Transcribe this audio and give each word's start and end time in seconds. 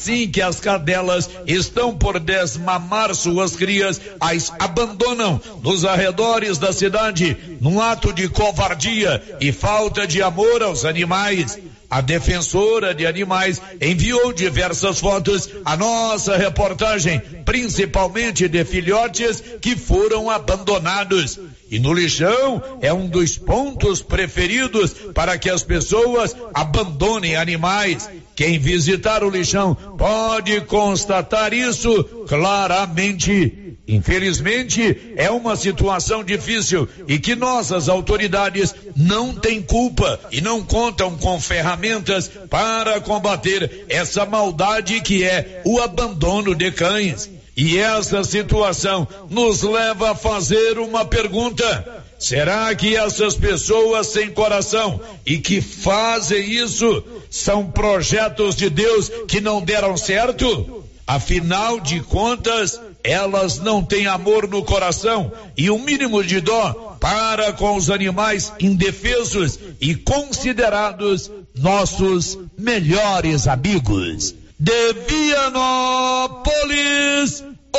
Assim 0.00 0.30
que 0.30 0.40
as 0.40 0.58
cadelas 0.58 1.28
estão 1.46 1.94
por 1.94 2.18
desmamar 2.18 3.14
suas 3.14 3.54
crias, 3.54 4.00
as 4.18 4.50
abandonam 4.58 5.38
nos 5.62 5.84
arredores 5.84 6.56
da 6.56 6.72
cidade 6.72 7.36
num 7.60 7.82
ato 7.82 8.10
de 8.10 8.26
covardia 8.26 9.22
e 9.42 9.52
falta 9.52 10.06
de 10.06 10.22
amor 10.22 10.62
aos 10.62 10.86
animais. 10.86 11.58
A 11.90 12.00
defensora 12.00 12.94
de 12.94 13.04
animais 13.04 13.60
enviou 13.78 14.32
diversas 14.32 15.00
fotos 15.00 15.50
à 15.66 15.76
nossa 15.76 16.34
reportagem, 16.34 17.20
principalmente 17.44 18.48
de 18.48 18.64
filhotes 18.64 19.42
que 19.60 19.76
foram 19.76 20.30
abandonados. 20.30 21.38
E 21.70 21.78
no 21.78 21.92
lixão 21.92 22.62
é 22.80 22.92
um 22.92 23.06
dos 23.06 23.36
pontos 23.36 24.00
preferidos 24.00 24.92
para 25.12 25.36
que 25.36 25.50
as 25.50 25.62
pessoas 25.62 26.34
abandonem 26.54 27.36
animais. 27.36 28.08
Quem 28.40 28.58
visitar 28.58 29.22
o 29.22 29.28
lixão 29.28 29.74
pode 29.74 30.62
constatar 30.62 31.52
isso 31.52 32.02
claramente. 32.26 33.76
Infelizmente, 33.86 35.12
é 35.14 35.30
uma 35.30 35.54
situação 35.56 36.24
difícil 36.24 36.88
e 37.06 37.18
que 37.18 37.34
nossas 37.34 37.86
autoridades 37.86 38.74
não 38.96 39.34
têm 39.34 39.60
culpa 39.60 40.18
e 40.32 40.40
não 40.40 40.64
contam 40.64 41.18
com 41.18 41.38
ferramentas 41.38 42.30
para 42.48 42.98
combater 42.98 43.84
essa 43.90 44.24
maldade 44.24 45.02
que 45.02 45.22
é 45.22 45.60
o 45.66 45.78
abandono 45.78 46.54
de 46.54 46.72
cães. 46.72 47.28
E 47.54 47.76
essa 47.76 48.24
situação 48.24 49.06
nos 49.28 49.60
leva 49.60 50.12
a 50.12 50.14
fazer 50.14 50.78
uma 50.78 51.04
pergunta. 51.04 52.06
Será 52.20 52.72
que 52.74 52.94
essas 52.94 53.34
pessoas 53.34 54.08
sem 54.08 54.30
coração 54.30 55.00
e 55.24 55.38
que 55.38 55.62
fazem 55.62 56.50
isso 56.50 57.02
são 57.30 57.70
projetos 57.70 58.54
de 58.54 58.68
Deus 58.68 59.10
que 59.26 59.40
não 59.40 59.62
deram 59.62 59.96
certo? 59.96 60.84
Afinal 61.06 61.80
de 61.80 62.00
contas, 62.00 62.78
elas 63.02 63.58
não 63.58 63.82
têm 63.82 64.06
amor 64.06 64.46
no 64.46 64.62
coração 64.62 65.32
e 65.56 65.70
um 65.70 65.78
mínimo 65.78 66.22
de 66.22 66.42
dó 66.42 66.98
para 67.00 67.54
com 67.54 67.74
os 67.74 67.88
animais 67.88 68.52
indefesos 68.60 69.58
e 69.80 69.94
considerados 69.94 71.30
nossos 71.58 72.38
melhores 72.58 73.48
amigos. 73.48 74.34
De 74.58 74.92
Vianópolis, 75.08 76.52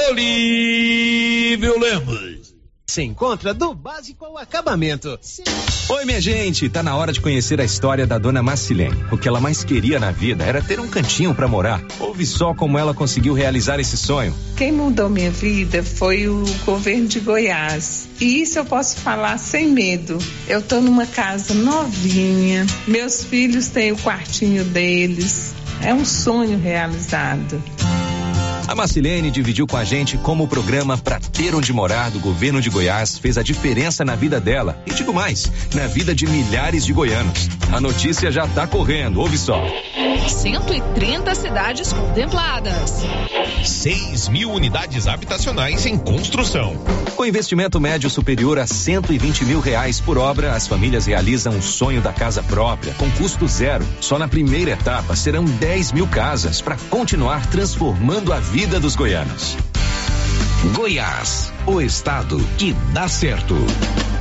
Olívio 0.10 1.80
Lemos. 1.80 2.41
Se 2.92 3.02
encontra 3.02 3.54
do 3.54 3.74
básico 3.74 4.26
ao 4.26 4.38
acabamento. 4.38 5.18
Oi, 5.88 6.04
minha 6.04 6.20
gente, 6.20 6.68
tá 6.68 6.84
na 6.84 6.94
hora 6.94 7.14
de 7.14 7.22
conhecer 7.22 7.62
a 7.62 7.64
história 7.64 8.06
da 8.06 8.18
dona 8.18 8.44
Marcilene. 8.44 9.06
O 9.10 9.18
que 9.18 9.30
ela 9.30 9.40
mais 9.40 9.64
queria 9.64 9.98
na 9.98 10.12
vida 10.12 10.44
era 10.44 10.62
ter 10.62 10.78
um 10.78 10.90
cantinho 10.90 11.34
para 11.34 11.48
morar. 11.48 11.82
Ouve 12.02 12.26
só 12.26 12.54
como 12.54 12.78
ela 12.78 12.94
conseguiu 12.94 13.34
realizar 13.34 13.80
esse 13.80 13.96
sonho. 13.96 14.36
Quem 14.58 14.74
mudou 14.74 15.08
minha 15.08 15.32
vida 15.32 15.82
foi 15.82 16.28
o 16.28 16.44
governo 16.66 17.08
de 17.08 17.22
Goiás. 17.22 18.10
E 18.20 18.42
isso 18.42 18.60
eu 18.60 18.66
posso 18.66 18.98
falar 18.98 19.38
sem 19.38 19.70
medo. 19.70 20.18
Eu 20.46 20.62
tô 20.62 20.82
numa 20.82 21.06
casa 21.06 21.54
novinha, 21.54 22.68
meus 22.86 23.24
filhos 23.24 23.70
têm 23.70 23.94
o 23.94 23.98
quartinho 23.98 24.66
deles. 24.66 25.54
É 25.82 25.94
um 25.94 26.04
sonho 26.04 26.60
realizado. 26.60 27.64
A 28.68 28.76
Marcilene 28.76 29.30
dividiu 29.30 29.68
com 29.68 29.76
a 29.76 29.84
gente 29.84 30.18
como 30.18 30.44
o 30.44 30.48
programa 30.48 30.98
Pra 30.98 31.20
Ter 31.20 31.54
Onde 31.56 31.74
Morar 31.74 32.10
do 32.10 32.20
governo 32.20 32.62
de 32.62 32.70
Goiás 32.70 33.18
fez 33.18 33.38
a 33.38 33.44
diferença 33.44 34.06
na 34.06 34.16
vida 34.16 34.40
dela 34.40 34.82
e 34.86 34.94
digo 34.94 35.14
mais, 35.14 35.52
na 35.74 35.88
vida 35.88 36.16
de 36.16 36.26
milhares 36.28 36.86
de 36.86 36.94
goianos. 36.94 37.50
A 37.72 37.82
notícia 37.82 38.32
já 38.32 38.48
tá 38.48 38.68
correndo, 38.68 39.20
ouve 39.20 39.38
só. 39.38 39.62
130 40.28 41.36
cidades 41.36 41.92
contempladas. 41.92 43.04
6 43.64 44.30
mil 44.30 44.52
unidades 44.52 45.08
habitacionais 45.08 45.86
em 45.86 45.98
construção. 45.98 46.76
Com 47.16 47.26
investimento 47.26 47.80
médio 47.80 48.10
superior 48.10 48.58
a 48.58 48.68
120 48.68 49.46
mil 49.46 49.60
reais 49.60 50.00
por 50.00 50.18
obra, 50.18 50.54
as 50.54 50.68
famílias 50.68 51.06
realizam 51.06 51.58
o 51.58 51.62
sonho 51.62 52.02
da 52.02 52.14
casa 52.14 52.42
própria, 52.44 52.94
com 52.94 53.10
custo 53.12 53.48
zero. 53.48 53.86
Só 54.00 54.18
na 54.18 54.28
primeira 54.28 54.72
etapa 54.72 55.16
serão 55.16 55.44
10 55.44 55.92
mil 55.92 56.08
casas 56.08 56.62
para 56.62 56.78
continuar 56.90 57.46
transformando 57.48 58.34
a 58.34 58.40
vida 58.40 58.51
dos 58.82 58.98
goianos. 58.98 59.56
Goiás, 60.76 61.54
o 61.66 61.80
estado 61.80 62.38
que 62.58 62.76
dá 62.94 63.08
certo. 63.08 63.56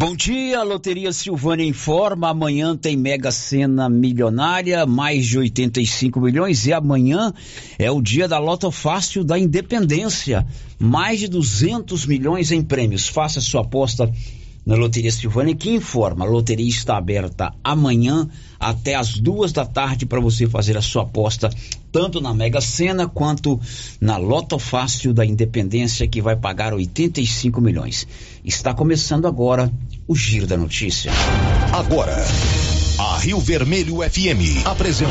Bom 0.00 0.16
dia, 0.16 0.62
Loteria 0.62 1.12
Silvânia 1.12 1.62
informa, 1.62 2.30
amanhã 2.30 2.74
tem 2.74 2.96
Mega 2.96 3.30
Sena 3.30 3.86
milionária, 3.86 4.86
mais 4.86 5.26
de 5.26 5.36
85 5.36 6.18
milhões 6.18 6.66
e 6.66 6.72
amanhã 6.72 7.34
é 7.78 7.90
o 7.90 8.00
dia 8.00 8.26
da 8.26 8.38
Loto 8.38 8.70
Fácil 8.70 9.22
da 9.22 9.38
Independência, 9.38 10.46
mais 10.78 11.20
de 11.20 11.28
200 11.28 12.06
milhões 12.06 12.50
em 12.50 12.62
prêmios. 12.62 13.08
Faça 13.08 13.42
sua 13.42 13.60
aposta 13.60 14.10
na 14.70 14.76
Loteria 14.76 15.10
Silvânia 15.10 15.52
que 15.52 15.68
informa, 15.68 16.24
a 16.24 16.28
loteria 16.28 16.68
está 16.68 16.96
aberta 16.96 17.52
amanhã 17.64 18.28
até 18.58 18.94
as 18.94 19.18
duas 19.18 19.50
da 19.50 19.66
tarde 19.66 20.06
para 20.06 20.20
você 20.20 20.46
fazer 20.46 20.76
a 20.76 20.80
sua 20.80 21.02
aposta 21.02 21.50
tanto 21.90 22.20
na 22.20 22.32
Mega 22.32 22.60
Sena 22.60 23.08
quanto 23.08 23.58
na 24.00 24.16
Loto 24.16 24.60
Fácil 24.60 25.12
da 25.12 25.26
Independência 25.26 26.06
que 26.06 26.22
vai 26.22 26.36
pagar 26.36 26.72
85 26.72 27.60
milhões. 27.60 28.06
Está 28.44 28.72
começando 28.72 29.26
agora 29.26 29.68
o 30.06 30.14
Giro 30.14 30.46
da 30.46 30.56
Notícia. 30.56 31.10
Agora, 31.72 32.16
a 32.96 33.18
Rio 33.18 33.40
Vermelho 33.40 33.96
FM 34.08 34.64
apresenta 34.64 35.10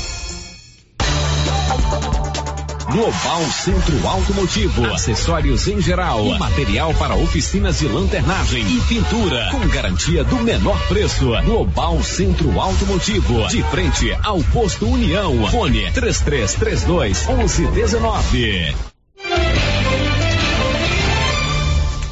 Global 2.91 3.41
Centro 3.51 4.05
Automotivo, 4.05 4.85
acessórios 4.87 5.65
em 5.65 5.79
geral, 5.79 6.25
material 6.37 6.93
para 6.95 7.15
oficinas 7.15 7.79
de 7.79 7.87
lanternagem 7.87 8.65
e 8.67 8.81
pintura, 8.81 9.47
com 9.49 9.65
garantia 9.69 10.25
do 10.25 10.35
menor 10.35 10.77
preço. 10.89 11.29
Global 11.45 12.03
Centro 12.03 12.59
Automotivo, 12.59 13.47
de 13.47 13.63
frente 13.63 14.11
ao 14.21 14.43
posto 14.43 14.85
União. 14.85 15.49
Fone 15.49 15.89
3332 15.93 17.27
1119. 17.27 18.75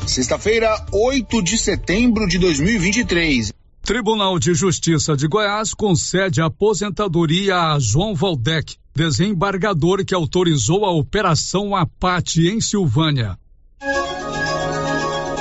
Sexta-feira, 0.07 0.85
8 0.93 1.43
de 1.43 1.57
setembro 1.57 2.25
de 2.25 2.39
2023. 2.39 3.51
Tribunal 3.83 4.39
de 4.39 4.53
Justiça 4.53 5.17
de 5.17 5.27
Goiás 5.27 5.73
concede 5.73 6.41
aposentadoria 6.41 7.73
a 7.73 7.79
João 7.79 8.15
Valdec, 8.15 8.77
desembargador 8.99 10.03
que 10.03 10.13
autorizou 10.13 10.85
a 10.85 10.91
Operação 10.91 11.73
Apate 11.73 12.49
em 12.49 12.59
Silvânia. 12.59 13.39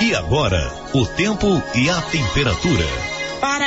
E 0.01 0.15
agora, 0.15 0.63
o 0.95 1.05
tempo 1.05 1.49
e 1.75 1.91
a 1.91 2.01
temperatura. 2.03 3.18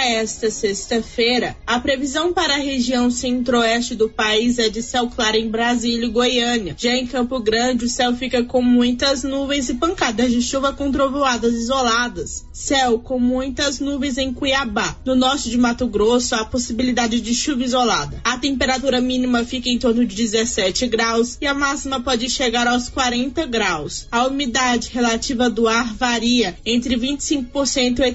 Esta 0.04 0.50
sexta-feira, 0.50 1.56
a 1.66 1.80
previsão 1.80 2.34
para 2.34 2.56
a 2.56 2.58
região 2.58 3.12
centro-oeste 3.12 3.94
do 3.94 4.10
país 4.10 4.58
é 4.58 4.68
de 4.68 4.82
céu 4.82 5.08
claro 5.08 5.38
em 5.38 5.48
Brasília 5.48 6.08
e 6.08 6.10
Goiânia. 6.10 6.76
Já 6.76 6.96
em 6.96 7.06
Campo 7.06 7.40
Grande, 7.40 7.86
o 7.86 7.90
céu 7.90 8.16
fica 8.16 8.44
com 8.44 8.64
muitas 8.64 9.22
nuvens 9.24 9.70
e 9.70 9.76
pancadas 9.76 10.32
de 10.32 10.42
chuva 10.42 10.74
com 10.74 10.92
trovoadas 10.92 11.54
isoladas. 11.54 12.44
Céu 12.52 12.98
com 12.98 13.20
muitas 13.20 13.80
nuvens 13.80 14.18
em 14.18 14.34
Cuiabá. 14.34 14.98
No 15.06 15.16
norte 15.16 15.52
de 15.52 15.58
Mato 15.58 15.86
Grosso, 15.86 16.34
há 16.34 16.46
possibilidade 16.46 17.22
de 17.22 17.36
chuva 17.36 17.64
isolada. 17.64 18.20
A 18.24 18.40
temperatura 18.40 19.00
mínima 19.00 19.46
fica 19.46 19.70
em 19.70 19.78
torno 19.78 20.04
de 20.04 20.16
17 20.16 20.88
graus 20.88 21.38
e 21.40 21.46
a 21.46 21.54
máxima 21.54 22.02
pode 22.02 22.28
chegar 22.28 22.66
aos 22.66 22.90
40 22.90 23.46
graus. 23.46 24.08
A 24.12 24.26
umidade 24.26 24.90
relativa 24.92 25.48
do 25.48 25.68
ar 25.68 25.94
varia 25.94 26.58
entre 26.66 26.98
25% 26.98 28.00
e 28.00 28.12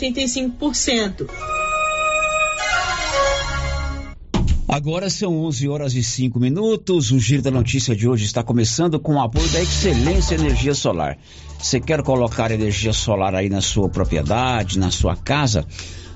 85%. 0.51 1.56
Agora 4.69 5.09
são 5.09 5.45
11 5.45 5.69
horas 5.69 5.95
e 5.95 6.03
5 6.03 6.41
minutos. 6.41 7.13
O 7.13 7.21
Giro 7.21 7.41
da 7.41 7.53
Notícia 7.53 7.95
de 7.95 8.09
hoje 8.09 8.25
está 8.25 8.43
começando 8.43 8.99
com 8.99 9.15
o 9.15 9.21
apoio 9.21 9.49
da 9.51 9.63
Excelência 9.63 10.35
Energia 10.35 10.75
Solar. 10.75 11.17
Você 11.57 11.79
quer 11.79 12.03
colocar 12.03 12.51
energia 12.51 12.93
solar 12.93 13.33
aí 13.37 13.49
na 13.49 13.61
sua 13.61 13.89
propriedade, 13.89 14.77
na 14.77 14.91
sua 14.91 15.15
casa? 15.15 15.65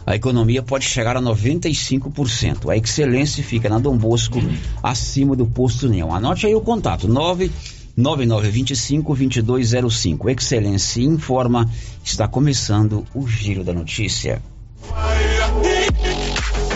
A 0.05 0.17
economia 0.17 0.65
pode 0.65 0.85
chegar 0.85 1.17
a 1.17 1.23
95%. 1.23 2.69
A 2.69 2.77
Excelência 2.77 3.45
fica 3.45 3.69
na 3.69 3.79
Dom 3.79 3.97
Bosco, 3.97 4.41
acima 4.83 5.37
do 5.37 5.47
posto 5.47 5.87
União. 5.87 6.13
Anote 6.13 6.45
aí 6.45 6.55
o 6.55 6.61
contato: 6.61 7.07
9 7.07 7.53
9925 7.97 9.15
2205. 9.45 10.29
Excelência 10.29 11.03
informa. 11.03 11.71
Está 12.03 12.27
começando 12.27 13.07
o 13.15 13.29
Giro 13.29 13.63
da 13.63 13.73
Notícia. 13.73 14.43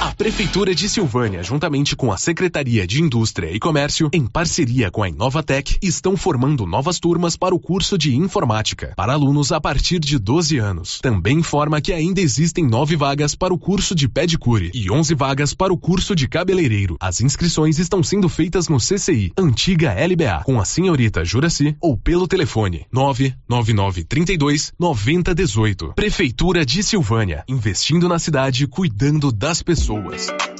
A 0.00 0.14
Prefeitura 0.14 0.74
de 0.74 0.88
Silvânia, 0.88 1.42
juntamente 1.42 1.94
com 1.94 2.10
a 2.10 2.16
Secretaria 2.16 2.86
de 2.86 3.02
Indústria 3.02 3.50
e 3.52 3.60
Comércio, 3.60 4.08
em 4.14 4.26
parceria 4.26 4.90
com 4.90 5.02
a 5.02 5.08
Inovatec, 5.10 5.76
estão 5.82 6.16
formando 6.16 6.64
novas 6.64 6.98
turmas 6.98 7.36
para 7.36 7.54
o 7.54 7.60
curso 7.60 7.98
de 7.98 8.16
Informática, 8.16 8.94
para 8.96 9.12
alunos 9.12 9.52
a 9.52 9.60
partir 9.60 9.98
de 9.98 10.18
12 10.18 10.56
anos. 10.56 11.00
Também 11.02 11.40
informa 11.40 11.82
que 11.82 11.92
ainda 11.92 12.18
existem 12.18 12.66
nove 12.66 12.96
vagas 12.96 13.34
para 13.34 13.52
o 13.52 13.58
curso 13.58 13.94
de 13.94 14.08
pedicure 14.08 14.70
e 14.72 14.90
11 14.90 15.14
vagas 15.14 15.52
para 15.52 15.70
o 15.70 15.76
curso 15.76 16.16
de 16.16 16.26
cabeleireiro. 16.26 16.96
As 16.98 17.20
inscrições 17.20 17.78
estão 17.78 18.02
sendo 18.02 18.26
feitas 18.26 18.70
no 18.70 18.78
CCI, 18.78 19.32
antiga 19.36 19.92
LBA, 19.92 20.44
com 20.44 20.58
a 20.58 20.64
senhorita 20.64 21.26
Juraci 21.26 21.76
ou 21.78 21.94
pelo 21.94 22.26
telefone 22.26 22.86
99932 22.90 24.72
9018. 24.78 25.92
Prefeitura 25.94 26.64
de 26.64 26.82
Silvânia, 26.82 27.44
investindo 27.46 28.08
na 28.08 28.18
cidade, 28.18 28.66
cuidando 28.66 29.30
das 29.30 29.62
pessoas 29.62 29.89
pessoas. 29.98 30.59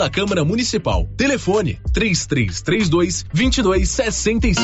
da 0.00 0.08
Câmara 0.08 0.42
Municipal. 0.42 1.06
Telefone 1.14 1.78
3332 1.92 3.26
2265. 3.34 4.58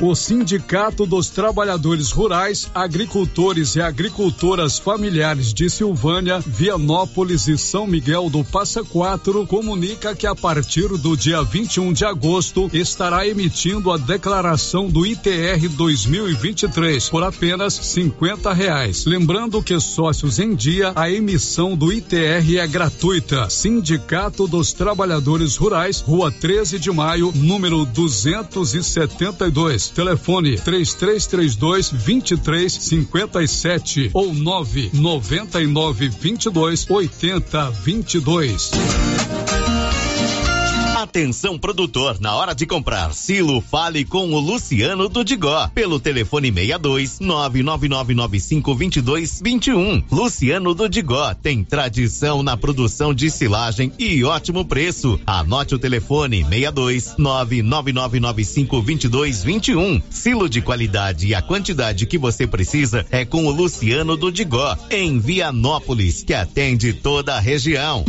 O 0.00 0.14
Sindicato 0.14 1.06
dos 1.06 1.28
Trabalhadores 1.30 2.10
Rurais, 2.10 2.68
Agricultores 2.74 3.76
e 3.76 3.80
Agricultoras 3.80 4.78
Familiares 4.78 5.54
de 5.54 5.70
Silvânia, 5.70 6.40
Vianópolis 6.40 7.46
e 7.46 7.56
São 7.56 7.86
Miguel 7.86 8.28
do 8.28 8.42
Passa 8.44 8.82
Quatro 8.82 9.46
comunica 9.46 10.14
que 10.14 10.26
a 10.26 10.34
partir 10.34 10.88
do 10.88 11.16
dia 11.16 11.42
21 11.42 11.92
de 11.92 12.04
agosto 12.04 12.68
estará 12.72 13.26
emitindo 13.26 13.92
a 13.92 13.96
declaração 13.96 14.88
do 14.88 15.06
ITR 15.06 15.68
2023 15.70 17.08
por 17.08 17.22
apenas 17.22 17.74
50 17.74 18.52
reais. 18.52 19.04
Lembrando 19.06 19.62
que 19.62 19.78
sócios 19.78 20.38
em 20.38 20.54
dia, 20.54 20.92
a 20.94 21.10
emissão 21.10 21.76
do 21.76 21.92
ITR 21.92 22.58
é 22.58 22.66
gratuita. 22.66 23.48
Sindicato 23.48 24.46
dos 24.46 24.72
Trabalhadores 24.72 25.56
Rurais, 25.56 26.00
Rua 26.00 26.32
13 26.32 26.78
de 26.78 26.90
Maio, 26.90 27.32
número 27.34 27.84
272. 27.86 29.83
Telefone 29.88 30.56
3332 30.56 31.90
2357 31.90 34.10
ou 34.12 34.32
999 34.32 36.08
22 36.08 36.90
80 36.90 37.70
22. 37.70 39.73
Atenção 41.14 41.56
produtor, 41.56 42.20
na 42.20 42.34
hora 42.34 42.52
de 42.52 42.66
comprar 42.66 43.14
silo, 43.14 43.60
fale 43.60 44.04
com 44.04 44.32
o 44.32 44.40
Luciano 44.40 45.08
do 45.08 45.24
Digó, 45.24 45.68
pelo 45.68 46.00
telefone 46.00 46.52
62 46.52 47.20
999952221. 47.20 50.02
Luciano 50.10 50.74
do 50.74 50.88
Digó 50.88 51.32
tem 51.32 51.62
tradição 51.62 52.42
na 52.42 52.56
produção 52.56 53.14
de 53.14 53.30
silagem 53.30 53.92
e 53.96 54.24
ótimo 54.24 54.64
preço. 54.64 55.20
Anote 55.24 55.76
o 55.76 55.78
telefone 55.78 56.42
62 56.42 57.14
999952221. 57.16 60.02
Silo 60.10 60.48
de 60.48 60.60
qualidade 60.60 61.28
e 61.28 61.34
a 61.36 61.40
quantidade 61.40 62.06
que 62.06 62.18
você 62.18 62.44
precisa 62.44 63.06
é 63.08 63.24
com 63.24 63.46
o 63.46 63.52
Luciano 63.52 64.16
do 64.16 64.32
Digó, 64.32 64.76
em 64.90 65.20
Vianópolis, 65.20 66.24
que 66.24 66.34
atende 66.34 66.92
toda 66.92 67.36
a 67.36 67.38
região. 67.38 68.04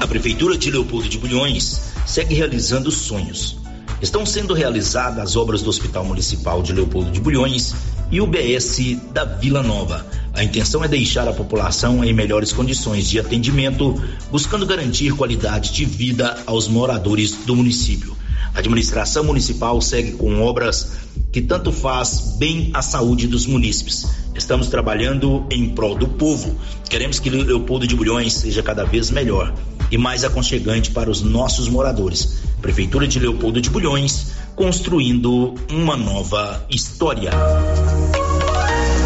A 0.00 0.06
Prefeitura 0.06 0.56
de 0.56 0.70
Leopoldo 0.70 1.06
de 1.10 1.18
Bulhões 1.18 1.92
segue 2.06 2.34
realizando 2.34 2.90
sonhos. 2.90 3.58
Estão 4.00 4.24
sendo 4.24 4.54
realizadas 4.54 5.22
as 5.22 5.36
obras 5.36 5.60
do 5.60 5.68
Hospital 5.68 6.06
Municipal 6.06 6.62
de 6.62 6.72
Leopoldo 6.72 7.10
de 7.10 7.20
Bulhões 7.20 7.74
e 8.10 8.18
o 8.18 8.26
BS 8.26 8.96
da 9.12 9.26
Vila 9.26 9.62
Nova. 9.62 10.06
A 10.32 10.42
intenção 10.42 10.82
é 10.82 10.88
deixar 10.88 11.28
a 11.28 11.34
população 11.34 12.02
em 12.02 12.14
melhores 12.14 12.50
condições 12.50 13.10
de 13.10 13.20
atendimento, 13.20 14.02
buscando 14.30 14.64
garantir 14.64 15.12
qualidade 15.12 15.70
de 15.70 15.84
vida 15.84 16.42
aos 16.46 16.66
moradores 16.66 17.32
do 17.44 17.54
município. 17.54 18.16
A 18.54 18.60
administração 18.60 19.22
municipal 19.22 19.82
segue 19.82 20.12
com 20.12 20.40
obras 20.40 20.92
que 21.30 21.42
tanto 21.42 21.70
faz 21.70 22.36
bem 22.38 22.70
à 22.72 22.80
saúde 22.80 23.28
dos 23.28 23.44
munícipes. 23.44 24.06
Estamos 24.34 24.68
trabalhando 24.68 25.46
em 25.50 25.68
prol 25.68 25.94
do 25.94 26.08
povo. 26.08 26.56
Queremos 26.88 27.20
que 27.20 27.28
Leopoldo 27.28 27.86
de 27.86 27.94
Bulhões 27.94 28.32
seja 28.32 28.62
cada 28.62 28.84
vez 28.84 29.10
melhor 29.10 29.54
e 29.90 29.98
mais 29.98 30.24
aconchegante 30.24 30.90
para 30.90 31.10
os 31.10 31.22
nossos 31.22 31.68
moradores. 31.68 32.40
Prefeitura 32.60 33.06
de 33.06 33.18
Leopoldo 33.18 33.60
de 33.60 33.70
Bulhões, 33.70 34.32
construindo 34.54 35.54
uma 35.70 35.96
nova 35.96 36.64
história. 36.70 37.30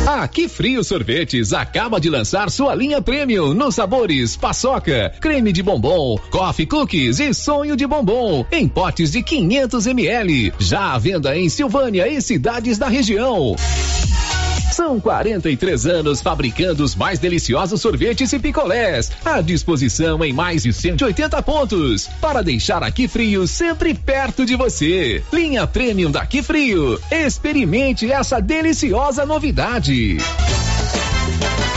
A 0.06 0.28
Que 0.28 0.48
Frio 0.48 0.84
Sorvetes 0.84 1.52
acaba 1.52 2.00
de 2.00 2.08
lançar 2.08 2.50
sua 2.50 2.74
linha 2.74 3.02
Premium 3.02 3.52
nos 3.52 3.74
sabores 3.74 4.36
paçoca, 4.36 5.12
creme 5.20 5.52
de 5.52 5.62
bombom, 5.62 6.18
coffee 6.30 6.66
cookies 6.66 7.20
e 7.20 7.34
sonho 7.34 7.76
de 7.76 7.86
bombom 7.86 8.44
em 8.52 8.68
potes 8.68 9.12
de 9.12 9.22
500 9.22 9.86
ml. 9.86 10.52
Já 10.58 10.92
à 10.92 10.98
venda 10.98 11.36
em 11.36 11.48
Silvânia 11.48 12.06
e 12.06 12.22
cidades 12.22 12.78
da 12.78 12.88
região. 12.88 13.56
São 14.74 14.98
43 14.98 15.86
anos 15.86 16.20
fabricando 16.20 16.82
os 16.82 16.96
mais 16.96 17.20
deliciosos 17.20 17.80
sorvetes 17.80 18.32
e 18.32 18.40
picolés. 18.40 19.08
À 19.24 19.40
disposição 19.40 20.24
em 20.24 20.32
mais 20.32 20.64
de 20.64 20.72
180 20.72 21.40
pontos. 21.44 22.08
Para 22.20 22.42
deixar 22.42 22.82
aqui 22.82 23.06
frio 23.06 23.46
sempre 23.46 23.94
perto 23.94 24.44
de 24.44 24.56
você. 24.56 25.22
Linha 25.32 25.64
Premium 25.64 26.10
daqui 26.10 26.42
frio. 26.42 27.00
Experimente 27.08 28.10
essa 28.10 28.40
deliciosa 28.40 29.24
novidade. 29.24 30.16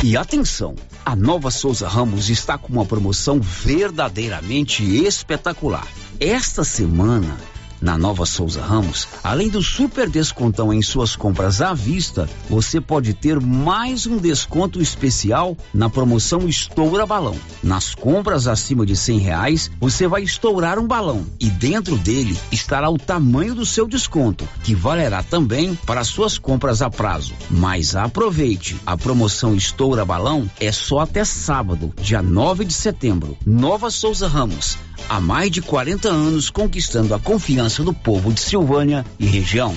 E 0.04 0.18
atenção, 0.18 0.74
a 1.06 1.16
Nova 1.16 1.52
Souza 1.52 1.88
Ramos 1.88 2.32
está 2.32 2.58
com 2.58 2.74
uma 2.74 2.86
promoção 2.86 3.40
verdadeiramente 3.40 4.84
espetacular. 5.06 5.88
Esta 6.20 6.64
semana 6.64 7.38
na 7.82 7.98
Nova 7.98 8.26
Souza 8.26 8.62
Ramos, 8.62 9.08
além 9.24 9.50
do 9.50 9.62
super 9.62 10.10
descontão 10.10 10.74
em 10.74 10.82
suas 10.82 11.16
compras 11.16 11.62
à 11.62 11.74
vista, 11.74 12.30
você 12.50 12.82
pode 12.82 13.14
ter 13.14 13.40
mais 13.40 14.06
um 14.06 14.18
desconto 14.18 14.82
especial 14.82 15.58
na 15.74 15.90
promoção 15.90 16.48
Estoura 16.48 17.06
Balão. 17.06 17.36
Nas 17.62 17.94
compras 17.94 18.48
acima 18.48 18.86
de 18.86 18.96
cem 18.96 19.20
reais, 19.20 19.70
você 19.80 20.08
vai 20.08 20.24
estourar 20.24 20.80
um 20.80 20.88
balão 20.88 21.26
e 21.40 21.50
dentro 21.50 21.98
dele 21.98 22.38
estará 22.52 22.90
o 22.90 22.98
tamanho 22.98 23.56
do 23.56 23.66
seu 23.66 23.88
desconto, 23.88 24.48
que 24.64 24.76
valerá 24.76 25.24
também 25.24 25.76
para 25.86 26.04
suas 26.04 26.38
compras 26.38 26.82
a 26.82 26.90
prazo. 26.90 27.34
Mas 27.50 27.96
aproveite, 27.96 28.76
a 28.86 28.98
promoção 28.98 29.56
Estoura 29.56 30.06
Balão 30.06 30.50
é 30.60 30.72
só 30.72 31.00
até 31.00 31.24
sábado, 31.24 31.94
dia 32.02 32.22
9 32.22 32.66
de 32.66 32.74
setembro. 32.74 33.38
Nova 33.46 33.90
Souza 33.90 34.28
Ramos, 34.28 34.78
há 35.10 35.20
mais 35.20 35.52
de 35.52 35.62
40 35.62 36.10
anos 36.10 36.50
conquistando 36.50 37.14
a 37.14 37.20
confiança 37.20 37.84
do 37.84 37.94
povo 37.94 38.32
de 38.32 38.40
Silvânia 38.40 39.06
e 39.20 39.26
região. 39.26 39.76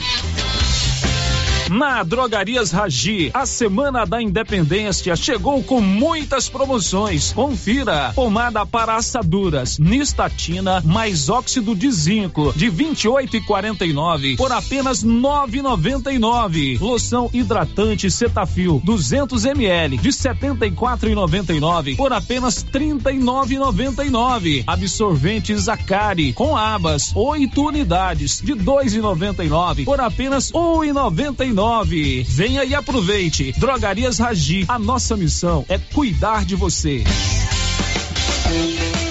Na 1.71 2.03
Drogarias 2.03 2.73
Ragi, 2.73 3.31
a 3.33 3.47
Semana 3.47 4.05
da 4.05 4.21
Independência 4.21 5.15
chegou 5.15 5.63
com 5.63 5.81
muitas 5.81 6.49
promoções. 6.49 7.33
Confira: 7.33 8.11
pomada 8.13 8.67
para 8.67 8.97
assaduras, 8.97 9.79
nistatina 9.79 10.83
mais 10.85 11.29
óxido 11.29 11.77
de 11.77 11.89
zinco 11.93 12.53
de 12.57 12.69
28 12.69 13.37
e 13.37 13.41
49 13.43 14.37
por 14.37 14.51
apenas 14.51 15.05
9,99. 15.05 16.81
Loção 16.81 17.31
hidratante 17.33 18.11
Cetafil 18.11 18.83
200 18.85 19.45
ml 19.45 19.97
de 19.97 20.13
74 20.13 21.09
e 21.09 21.15
99 21.15 21.95
por 21.95 22.13
apenas 22.13 22.65
39,99. 22.65 24.65
Absorvente 24.67 25.57
Zacari 25.57 26.33
com 26.33 26.57
abas 26.57 27.13
8 27.15 27.65
unidades 27.65 28.41
de 28.43 28.55
2,99 28.55 29.85
por 29.85 30.01
apenas 30.01 30.51
1,99 30.51 31.60
nove. 31.61 32.25
Venha 32.27 32.65
e 32.65 32.75
aproveite. 32.75 33.53
Drogarias 33.59 34.19
Ragi, 34.19 34.65
a 34.67 34.79
nossa 34.79 35.15
missão 35.15 35.67
é 35.69 35.77
cuidar 35.77 36.43
de 36.47 36.57
você. 36.57 37.05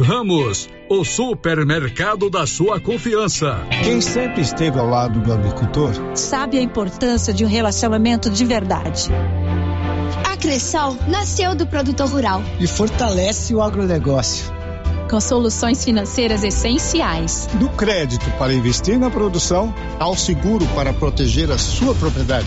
Ramos, 0.00 0.68
o 0.88 1.04
supermercado 1.04 2.30
da 2.30 2.46
sua 2.46 2.80
confiança. 2.80 3.66
Quem 3.82 4.00
sempre 4.00 4.42
esteve 4.42 4.78
ao 4.78 4.86
lado 4.86 5.20
do 5.20 5.32
agricultor 5.32 5.90
sabe 6.14 6.56
a 6.56 6.62
importância 6.62 7.34
de 7.34 7.44
um 7.44 7.48
relacionamento 7.48 8.30
de 8.30 8.44
verdade. 8.44 9.10
A 10.24 10.36
Cressol 10.36 10.96
nasceu 11.08 11.52
do 11.56 11.66
produtor 11.66 12.08
rural 12.08 12.40
e 12.60 12.66
fortalece 12.68 13.52
o 13.52 13.60
agronegócio. 13.60 14.46
Com 15.10 15.20
soluções 15.20 15.84
financeiras 15.84 16.44
essenciais. 16.44 17.48
Do 17.54 17.68
crédito 17.70 18.30
para 18.38 18.54
investir 18.54 19.00
na 19.00 19.10
produção 19.10 19.74
ao 19.98 20.14
seguro 20.14 20.64
para 20.76 20.92
proteger 20.92 21.50
a 21.50 21.58
sua 21.58 21.92
propriedade. 21.96 22.46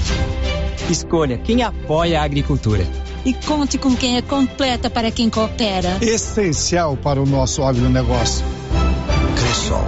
Escolha 0.89 1.37
quem 1.37 1.63
apoia 1.63 2.21
a 2.21 2.23
agricultura 2.23 2.85
e 3.25 3.33
conte 3.33 3.77
com 3.77 3.95
quem 3.95 4.17
é 4.17 4.21
completa 4.21 4.89
para 4.89 5.11
quem 5.11 5.29
coopera. 5.29 5.97
Essencial 6.01 6.97
para 6.97 7.21
o 7.21 7.25
nosso 7.25 7.63
agronegócio. 7.63 8.43
Cressol. 9.35 9.87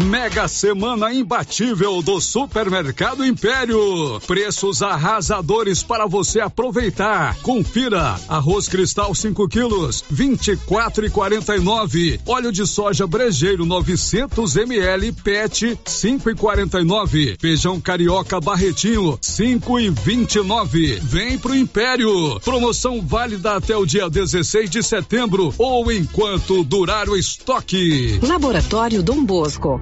Mega 0.00 0.48
Semana 0.48 1.12
Imbatível 1.12 2.00
do 2.00 2.18
Supermercado 2.20 3.24
Império. 3.24 4.18
Preços 4.26 4.82
arrasadores 4.82 5.82
para 5.82 6.06
você 6.06 6.40
aproveitar. 6.40 7.36
Confira: 7.42 8.16
arroz 8.28 8.68
cristal 8.68 9.14
5 9.14 9.48
quilos, 9.48 10.02
24 10.10 11.06
e 11.06 11.10
49. 11.10 12.20
Óleo 12.26 12.50
de 12.50 12.66
soja 12.66 13.06
brejeiro 13.06 13.66
900 13.66 14.56
ml 14.56 15.12
PET 15.12 15.78
5 15.84 16.30
e 16.30 16.34
49. 16.34 17.36
Feijão 17.38 17.80
carioca 17.80 18.40
barretinho 18.40 19.18
5 19.20 19.80
e 19.80 19.90
29. 19.90 21.00
Vem 21.02 21.38
pro 21.38 21.54
Império. 21.54 22.40
Promoção 22.40 23.02
válida 23.02 23.56
até 23.56 23.76
o 23.76 23.84
dia 23.84 24.08
16 24.08 24.70
de 24.70 24.82
setembro 24.82 25.54
ou 25.58 25.92
enquanto 25.92 26.64
durar 26.64 27.08
o 27.08 27.16
estoque. 27.16 28.18
Laboratório 28.22 29.02
Dom 29.02 29.22
Bosco 29.24 29.81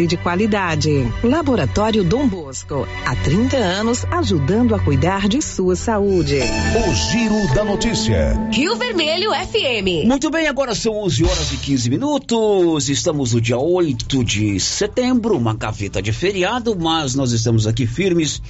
de 0.07 0.17
qualidade. 0.17 0.89
Laboratório 1.23 2.03
Dom 2.03 2.27
Bosco, 2.27 2.87
há 3.05 3.15
30 3.15 3.57
anos 3.57 4.05
ajudando 4.11 4.75
a 4.75 4.79
cuidar 4.79 5.27
de 5.27 5.41
sua 5.41 5.75
saúde. 5.75 6.39
O 6.39 6.93
Giro 6.93 7.53
da 7.53 7.63
Notícia. 7.63 8.37
Rio 8.51 8.75
Vermelho 8.75 9.31
FM. 9.31 10.07
Muito 10.07 10.29
bem, 10.29 10.47
agora 10.47 10.75
são 10.75 10.93
11 11.03 11.23
horas 11.23 11.53
e 11.53 11.57
15 11.57 11.89
minutos. 11.89 12.89
Estamos 12.89 13.33
no 13.33 13.41
dia 13.41 13.57
8 13.57 14.23
de 14.23 14.59
setembro, 14.59 15.37
uma 15.37 15.53
gaveta 15.53 16.01
de 16.01 16.11
feriado, 16.11 16.77
mas 16.79 17.15
nós 17.15 17.31
estamos 17.31 17.67
aqui 17.67 17.85
firmes 17.87 18.41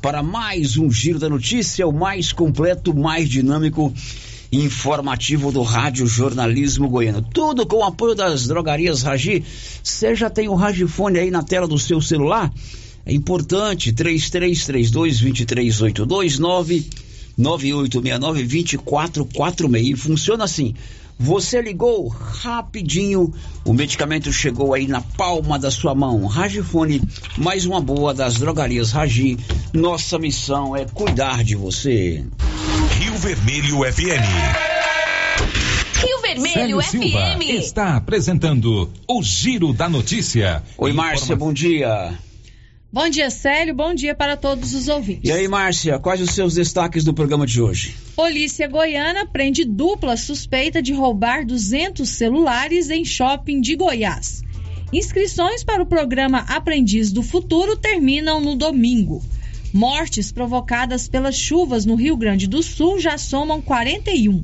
para 0.00 0.22
mais 0.22 0.76
um 0.76 0.90
Giro 0.90 1.18
da 1.18 1.28
Notícia, 1.28 1.86
o 1.86 1.92
mais 1.92 2.32
completo, 2.32 2.94
mais 2.94 3.28
dinâmico 3.28 3.92
informativo 4.50 5.52
do 5.52 5.60
Rádio 5.62 6.06
Jornalismo 6.06 6.88
Goiano. 6.88 7.20
Tudo 7.22 7.66
com 7.66 7.76
o 7.76 7.84
apoio 7.84 8.14
das 8.14 8.46
drogarias 8.46 9.02
Ragi. 9.02 9.44
Você 9.82 10.14
já 10.14 10.30
tem 10.30 10.48
o 10.48 10.54
Ragifone 10.54 11.18
aí 11.18 11.30
na 11.30 11.42
tela 11.42 11.68
do 11.68 11.78
seu 11.78 12.00
celular? 12.00 12.50
É 13.04 13.12
importante, 13.12 13.92
3332-2382, 13.92 16.40
99869-2446. 17.38 19.96
Funciona 19.96 20.44
assim. 20.44 20.74
Você 21.20 21.60
ligou 21.60 22.06
rapidinho, 22.06 23.34
o 23.64 23.72
medicamento 23.72 24.32
chegou 24.32 24.72
aí 24.72 24.86
na 24.86 25.00
palma 25.00 25.58
da 25.58 25.68
sua 25.68 25.92
mão. 25.92 26.24
Ragifone, 26.26 27.02
mais 27.36 27.66
uma 27.66 27.80
boa 27.80 28.14
das 28.14 28.34
drogarias 28.34 28.92
Ragi. 28.92 29.36
Nossa 29.72 30.16
missão 30.16 30.76
é 30.76 30.84
cuidar 30.84 31.42
de 31.42 31.56
você. 31.56 32.24
Vermelho 33.18 33.78
FM. 33.78 34.22
Rio 36.00 36.20
Vermelho 36.20 36.78
Vermelho 36.78 36.82
Silva 36.82 37.36
FM. 37.36 37.42
está 37.58 37.96
apresentando 37.96 38.88
o 39.08 39.22
Giro 39.24 39.72
da 39.72 39.88
Notícia. 39.88 40.62
Oi, 40.78 40.92
Márcia, 40.92 41.34
bom 41.34 41.52
dia. 41.52 42.16
Bom 42.92 43.08
dia, 43.10 43.28
Célio. 43.28 43.74
Bom 43.74 43.92
dia 43.92 44.14
para 44.14 44.36
todos 44.36 44.72
os 44.72 44.86
ouvintes. 44.86 45.28
E 45.28 45.32
aí, 45.32 45.48
Márcia, 45.48 45.98
quais 45.98 46.20
os 46.20 46.30
seus 46.30 46.54
destaques 46.54 47.02
do 47.02 47.12
programa 47.12 47.44
de 47.44 47.60
hoje? 47.60 47.96
Polícia 48.14 48.68
Goiana 48.68 49.26
prende 49.26 49.64
dupla 49.64 50.16
suspeita 50.16 50.80
de 50.80 50.92
roubar 50.92 51.44
200 51.44 52.08
celulares 52.08 52.88
em 52.88 53.04
shopping 53.04 53.60
de 53.60 53.74
Goiás. 53.74 54.42
Inscrições 54.92 55.64
para 55.64 55.82
o 55.82 55.86
programa 55.86 56.46
Aprendiz 56.48 57.10
do 57.10 57.24
Futuro 57.24 57.76
terminam 57.76 58.40
no 58.40 58.54
domingo. 58.54 59.20
Mortes 59.72 60.32
provocadas 60.32 61.08
pelas 61.08 61.36
chuvas 61.36 61.84
no 61.84 61.94
Rio 61.94 62.16
Grande 62.16 62.46
do 62.46 62.62
Sul 62.62 62.98
já 62.98 63.18
somam 63.18 63.60
41. 63.60 64.42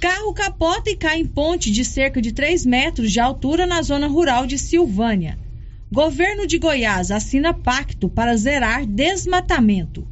Carro 0.00 0.32
capota 0.32 0.88
e 0.88 0.96
cai 0.96 1.18
em 1.18 1.26
ponte 1.26 1.70
de 1.70 1.84
cerca 1.84 2.22
de 2.22 2.32
3 2.32 2.64
metros 2.64 3.10
de 3.10 3.18
altura 3.18 3.66
na 3.66 3.82
zona 3.82 4.06
rural 4.06 4.46
de 4.46 4.56
Silvânia. 4.56 5.36
Governo 5.92 6.46
de 6.46 6.58
Goiás 6.58 7.10
assina 7.10 7.52
pacto 7.52 8.08
para 8.08 8.36
zerar 8.36 8.86
desmatamento. 8.86 10.06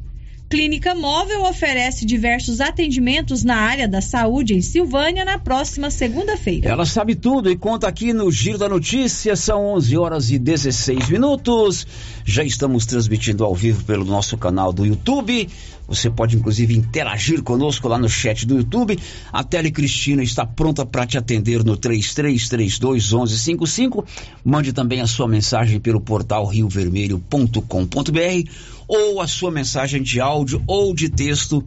Clínica 0.49 0.95
Móvel 0.95 1.43
oferece 1.43 2.03
diversos 2.03 2.59
atendimentos 2.59 3.43
na 3.43 3.55
área 3.55 3.87
da 3.87 4.01
saúde 4.01 4.55
em 4.55 4.61
Silvânia 4.61 5.23
na 5.23 5.37
próxima 5.37 5.91
segunda-feira. 5.91 6.67
Ela 6.67 6.87
sabe 6.87 7.13
tudo 7.13 7.51
e 7.51 7.55
conta 7.55 7.87
aqui 7.87 8.13
no 8.13 8.31
Giro 8.31 8.57
da 8.57 8.67
Notícia. 8.67 9.35
São 9.35 9.63
11 9.75 9.95
horas 9.95 10.31
e 10.31 10.39
16 10.39 11.07
minutos. 11.09 11.85
Já 12.25 12.43
estamos 12.43 12.87
transmitindo 12.87 13.45
ao 13.45 13.53
vivo 13.53 13.83
pelo 13.83 14.03
nosso 14.03 14.35
canal 14.39 14.73
do 14.73 14.87
YouTube. 14.87 15.47
Você 15.89 16.09
pode 16.09 16.37
inclusive 16.37 16.77
interagir 16.77 17.41
conosco 17.41 17.87
lá 17.87 17.97
no 17.97 18.07
chat 18.07 18.45
do 18.45 18.57
YouTube. 18.57 18.99
A 19.33 19.43
Tele 19.43 19.71
Cristina 19.71 20.21
está 20.21 20.45
pronta 20.45 20.85
para 20.85 21.07
te 21.07 21.17
atender 21.17 21.63
no 21.63 21.75
3332 21.75 23.11
1155. 23.11 24.05
Mande 24.45 24.71
também 24.71 25.01
a 25.01 25.07
sua 25.07 25.27
mensagem 25.27 25.79
pelo 25.79 25.99
portal 25.99 26.45
riovermelho.com.br 26.45 28.51
ou 28.87 29.19
a 29.19 29.25
sua 29.27 29.49
mensagem 29.49 30.03
de 30.03 30.21
áudio 30.21 30.61
ou 30.67 30.93
de 30.93 31.09
texto 31.09 31.65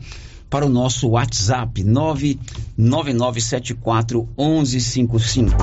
para 0.48 0.64
o 0.64 0.68
nosso 0.68 1.08
WhatsApp 1.08 1.82
99974 1.82 4.28
1155. 4.38 5.56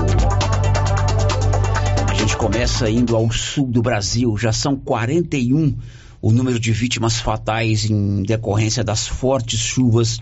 A 2.08 2.14
gente 2.14 2.36
começa 2.36 2.90
indo 2.90 3.16
ao 3.16 3.30
sul 3.30 3.68
do 3.68 3.80
Brasil, 3.80 4.36
já 4.36 4.52
são 4.52 4.76
41 4.76 5.74
o 6.22 6.30
número 6.30 6.58
de 6.58 6.72
vítimas 6.72 7.18
fatais 7.18 7.88
em 7.88 8.22
decorrência 8.22 8.84
das 8.84 9.06
fortes 9.06 9.58
chuvas 9.58 10.18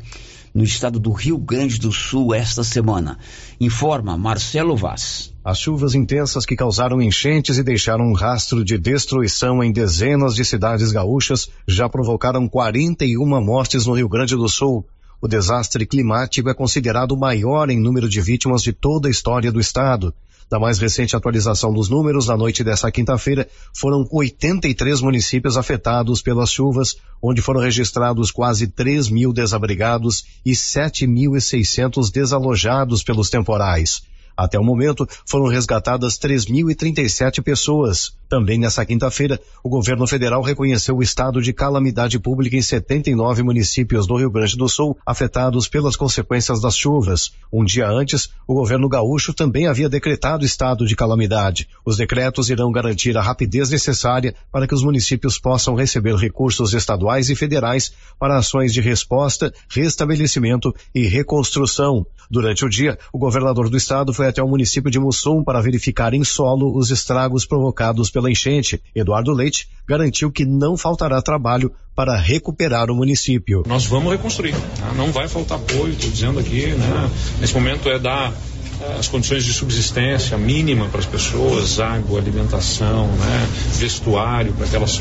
no 0.55 0.63
estado 0.63 0.99
do 0.99 1.13
Rio 1.13 1.37
Grande 1.37 1.79
do 1.79 1.93
Sul 1.93 2.35
esta 2.35 2.65
semana. 2.65 3.19
Informa 3.61 4.17
Marcelo 4.17 4.77
Vaz. 4.77 5.33
As 5.45 5.59
chuvas 5.59 5.95
intensas 5.95 6.47
que 6.47 6.57
causaram 6.57 7.03
enchentes 7.03 7.59
e 7.59 7.63
deixaram 7.63 8.07
um 8.07 8.13
rastro 8.13 8.65
de 8.65 8.79
destruição 8.79 9.63
em 9.63 9.73
dezenas 9.73 10.35
de 10.35 10.45
cidades 10.45 10.93
gaúchas 10.93 11.49
já 11.67 11.89
provocaram 11.89 12.49
41 12.49 13.25
mortes 13.45 13.87
no 13.87 13.95
Rio 13.95 14.09
Grande 14.09 14.37
do 14.37 14.49
Sul. 14.49 14.87
O 15.21 15.27
desastre 15.27 15.85
climático 15.85 16.49
é 16.49 16.55
considerado 16.55 17.13
o 17.13 17.19
maior 17.19 17.71
em 17.71 17.81
número 17.81 18.09
de 18.09 18.21
vítimas 18.21 18.63
de 18.63 18.73
toda 18.73 19.09
a 19.09 19.11
história 19.11 19.51
do 19.51 19.59
estado. 19.59 20.15
Da 20.51 20.59
mais 20.59 20.79
recente 20.79 21.15
atualização 21.15 21.73
dos 21.73 21.91
números, 21.91 22.27
na 22.27 22.37
noite 22.37 22.65
desta 22.65 22.91
quinta-feira, 22.91 23.47
foram 23.75 24.09
83 24.11 25.03
municípios 25.03 25.59
afetados 25.59 26.23
pelas 26.23 26.51
chuvas, 26.51 26.97
onde 27.23 27.43
foram 27.43 27.61
registrados 27.61 28.31
quase 28.31 28.67
3 28.67 29.11
mil 29.11 29.31
desabrigados 29.31 30.25
e 30.47 30.53
7.600 30.53 32.11
desalojados 32.11 33.03
pelos 33.03 33.29
temporais. 33.29 34.03
Até 34.35 34.59
o 34.59 34.65
momento, 34.65 35.07
foram 35.27 35.49
resgatadas 35.49 36.19
3.037 36.19 37.43
pessoas. 37.43 38.17
Também 38.29 38.59
nessa 38.59 38.85
quinta-feira, 38.85 39.41
o 39.65 39.71
governo 39.71 40.07
federal 40.07 40.43
reconheceu 40.43 40.97
o 40.97 41.03
estado 41.03 41.41
de 41.41 41.51
calamidade 41.51 42.19
pública 42.19 42.57
em 42.57 42.63
79 42.63 43.43
municípios 43.43 44.07
do 44.07 44.17
Rio 44.17 44.31
Grande 44.31 44.55
do 44.55 44.69
Sul 44.69 44.99
afetados 45.07 45.67
pelas 45.67 45.97
consequências 45.97 46.61
das 46.61 46.77
chuvas. 46.77 47.33
Um 47.51 47.65
dia 47.65 47.89
antes, 47.89 48.29
o 48.47 48.53
governo 48.53 48.87
gaúcho 48.87 49.33
também 49.33 49.67
havia 49.67 49.89
decretado 49.89 50.45
estado 50.45 50.87
de 50.87 50.95
calamidade. 50.95 51.69
Os 51.87 51.97
decretos 51.97 52.51
irão 52.51 52.71
garantir 52.71 53.17
a 53.17 53.23
rapidez 53.23 53.71
necessária 53.71 54.35
para 54.53 54.67
que 54.67 54.75
os 54.75 54.83
municípios 54.83 55.39
possam 55.39 55.75
receber 55.75 56.15
recursos 56.17 56.75
estaduais 56.75 57.31
e 57.31 57.35
federais 57.35 57.93
para 58.19 58.37
ações 58.37 58.75
de 58.75 58.83
resposta, 58.83 59.51
restabelecimento 59.71 60.75
e 60.95 61.07
reconstrução. 61.07 62.05
Durante 62.31 62.63
o 62.63 62.69
dia, 62.69 62.99
o 63.11 63.19
governador 63.19 63.71
do 63.71 63.77
estado 63.79 64.13
foi 64.13 64.27
até 64.27 64.43
o 64.43 64.49
município 64.49 64.91
de 64.91 65.01
Mussum 65.01 65.43
para 65.43 65.63
verificar 65.63 66.13
em 66.13 66.23
solo 66.23 66.77
os 66.77 66.91
estragos 66.91 67.47
provocados 67.47 68.11
pela 68.19 68.31
enchente. 68.31 68.83
Eduardo 68.95 69.33
Leite 69.33 69.69
garantiu 69.87 70.33
que 70.33 70.45
não 70.45 70.77
faltará 70.77 71.23
trabalho 71.23 71.73
para 71.95 72.17
recuperar 72.17 72.91
o 72.91 72.97
município. 72.97 73.63
Nós 73.65 73.87
vamos 73.87 74.11
reconstruir, 74.11 74.55
tá? 74.79 74.93
não 74.97 75.13
vai 75.13 75.29
faltar 75.29 75.59
apoio, 75.59 75.93
estou 75.93 76.11
dizendo 76.11 76.41
aqui, 76.41 76.67
né? 76.67 77.11
Nesse 77.41 77.55
momento 77.55 77.89
é 77.89 77.99
dar 77.99 78.33
as 78.99 79.09
condições 79.09 79.45
de 79.45 79.53
subsistência 79.53 80.37
mínima 80.37 80.87
para 80.89 81.01
as 81.01 81.07
pessoas, 81.07 81.79
água, 81.79 82.19
alimentação, 82.21 83.07
né? 83.07 83.49
vestuário, 83.77 84.53
para 84.53 84.67
que 84.67 84.77
elas 84.77 85.01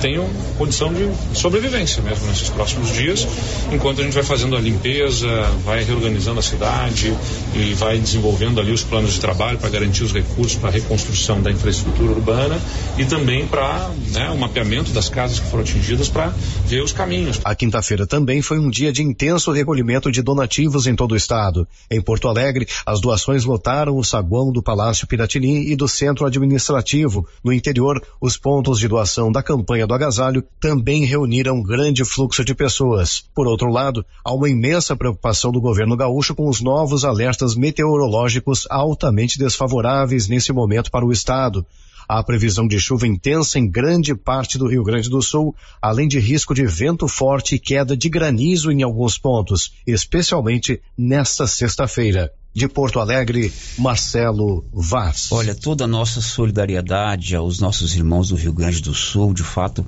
tenham 0.00 0.28
condição 0.58 0.92
de 0.92 1.10
sobrevivência 1.34 2.02
mesmo 2.02 2.26
nesses 2.26 2.48
próximos 2.50 2.92
dias, 2.92 3.26
enquanto 3.72 4.00
a 4.00 4.04
gente 4.04 4.14
vai 4.14 4.22
fazendo 4.22 4.56
a 4.56 4.60
limpeza, 4.60 5.28
vai 5.64 5.84
reorganizando 5.84 6.40
a 6.40 6.42
cidade 6.42 7.14
e 7.54 7.74
vai 7.74 7.98
desenvolvendo 7.98 8.60
ali 8.60 8.72
os 8.72 8.82
planos 8.82 9.14
de 9.14 9.20
trabalho 9.20 9.58
para 9.58 9.68
garantir 9.68 10.04
os 10.04 10.12
recursos 10.12 10.56
para 10.56 10.68
a 10.68 10.72
reconstrução 10.72 11.40
da 11.42 11.50
infraestrutura 11.50 12.12
urbana 12.12 12.60
e 12.98 13.04
também 13.04 13.46
para 13.46 13.90
né, 14.12 14.30
o 14.30 14.36
mapeamento 14.36 14.92
das 14.92 15.08
casas 15.08 15.40
que 15.40 15.46
foram 15.46 15.62
atingidas 15.62 16.08
para 16.08 16.32
ver 16.66 16.82
os 16.82 16.92
caminhos. 16.92 17.40
A 17.44 17.54
quinta-feira 17.54 18.06
também 18.06 18.42
foi 18.42 18.58
um 18.58 18.70
dia 18.70 18.92
de 18.92 19.02
intenso 19.02 19.50
recolhimento 19.52 20.10
de 20.10 20.22
donativos 20.22 20.86
em 20.86 20.94
todo 20.94 21.12
o 21.12 21.16
estado. 21.16 21.66
Em 21.90 22.00
Porto 22.00 22.28
Alegre, 22.28 22.66
as 22.86 23.00
doações 23.00 23.44
lotaram 23.44 23.96
o 23.96 24.04
saguão 24.04 24.52
do 24.52 24.62
Palácio 24.62 25.06
Piratini 25.06 25.70
e 25.70 25.76
do 25.76 25.88
Centro 25.88 26.26
Administrativo. 26.26 27.26
No 27.42 27.52
interior, 27.52 28.02
os 28.20 28.36
pontos 28.36 28.78
de 28.78 28.88
doação 28.88 29.30
da 29.30 29.42
campanha 29.42 29.81
do 29.86 29.94
agasalho 29.94 30.44
também 30.60 31.04
reuniram 31.04 31.56
um 31.56 31.62
grande 31.62 32.04
fluxo 32.04 32.44
de 32.44 32.54
pessoas. 32.54 33.24
Por 33.34 33.46
outro 33.46 33.70
lado, 33.70 34.04
há 34.24 34.32
uma 34.32 34.48
imensa 34.48 34.96
preocupação 34.96 35.50
do 35.50 35.60
governo 35.60 35.96
gaúcho 35.96 36.34
com 36.34 36.48
os 36.48 36.60
novos 36.60 37.04
alertas 37.04 37.54
meteorológicos 37.54 38.66
altamente 38.70 39.38
desfavoráveis 39.38 40.28
nesse 40.28 40.52
momento 40.52 40.90
para 40.90 41.06
o 41.06 41.12
estado. 41.12 41.64
Há 42.08 42.22
previsão 42.22 42.66
de 42.66 42.78
chuva 42.78 43.06
intensa 43.06 43.58
em 43.58 43.70
grande 43.70 44.14
parte 44.14 44.58
do 44.58 44.66
Rio 44.66 44.82
Grande 44.82 45.08
do 45.08 45.22
Sul, 45.22 45.54
além 45.80 46.08
de 46.08 46.18
risco 46.18 46.54
de 46.54 46.66
vento 46.66 47.08
forte 47.08 47.54
e 47.54 47.58
queda 47.58 47.96
de 47.96 48.08
granizo 48.08 48.70
em 48.70 48.82
alguns 48.82 49.16
pontos, 49.16 49.72
especialmente 49.86 50.80
nesta 50.98 51.46
sexta-feira. 51.46 52.32
De 52.54 52.68
Porto 52.68 53.00
Alegre, 53.00 53.50
Marcelo 53.78 54.64
Vaz. 54.72 55.32
Olha, 55.32 55.54
toda 55.54 55.84
a 55.84 55.88
nossa 55.88 56.20
solidariedade 56.20 57.34
aos 57.34 57.58
nossos 57.58 57.96
irmãos 57.96 58.28
do 58.28 58.36
Rio 58.36 58.52
Grande 58.52 58.82
do 58.82 58.92
Sul, 58.92 59.32
de 59.32 59.42
fato, 59.42 59.86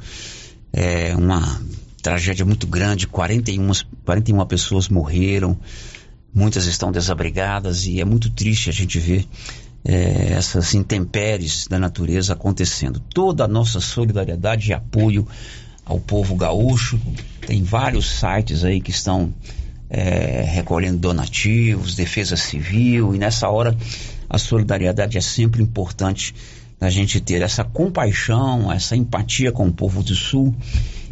é 0.73 1.15
uma 1.15 1.61
tragédia 2.03 2.45
muito 2.45 2.67
grande. 2.67 3.07
41, 3.07 3.71
41 4.05 4.47
pessoas 4.47 4.89
morreram, 4.89 5.59
muitas 6.35 6.65
estão 6.65 6.91
desabrigadas 6.91 7.85
e 7.87 8.01
é 8.01 8.05
muito 8.05 8.31
triste 8.31 8.71
a 8.71 8.73
gente 8.73 8.99
ver 8.99 9.27
é, 9.85 10.33
essas 10.33 10.73
intempéries 10.73 11.67
da 11.67 11.79
natureza 11.79 12.33
acontecendo. 12.33 12.99
Toda 12.99 13.45
a 13.45 13.49
nossa 13.49 13.79
solidariedade 13.79 14.71
e 14.71 14.73
apoio 14.73 15.29
ao 15.85 16.01
povo 16.01 16.35
gaúcho. 16.35 16.99
Tem 17.47 17.63
vários 17.63 18.19
sites 18.19 18.65
aí 18.65 18.81
que 18.81 18.91
estão 18.91 19.35
é, 19.89 20.43
recolhendo 20.43 20.99
donativos, 20.99 21.95
defesa 21.95 22.37
civil, 22.37 23.15
e 23.15 23.19
nessa 23.19 23.49
hora 23.49 23.77
a 24.29 24.39
solidariedade 24.39 25.19
é 25.19 25.21
sempre 25.21 25.63
importante 25.63 26.35
a 26.81 26.91
gente 26.91 27.21
ter 27.21 27.41
essa 27.43 27.65
compaixão, 27.65 28.71
essa 28.71 28.97
empatia 28.97 29.53
com 29.53 29.67
o 29.67 29.73
povo 29.73 30.03
do 30.03 30.15
Sul 30.15 30.55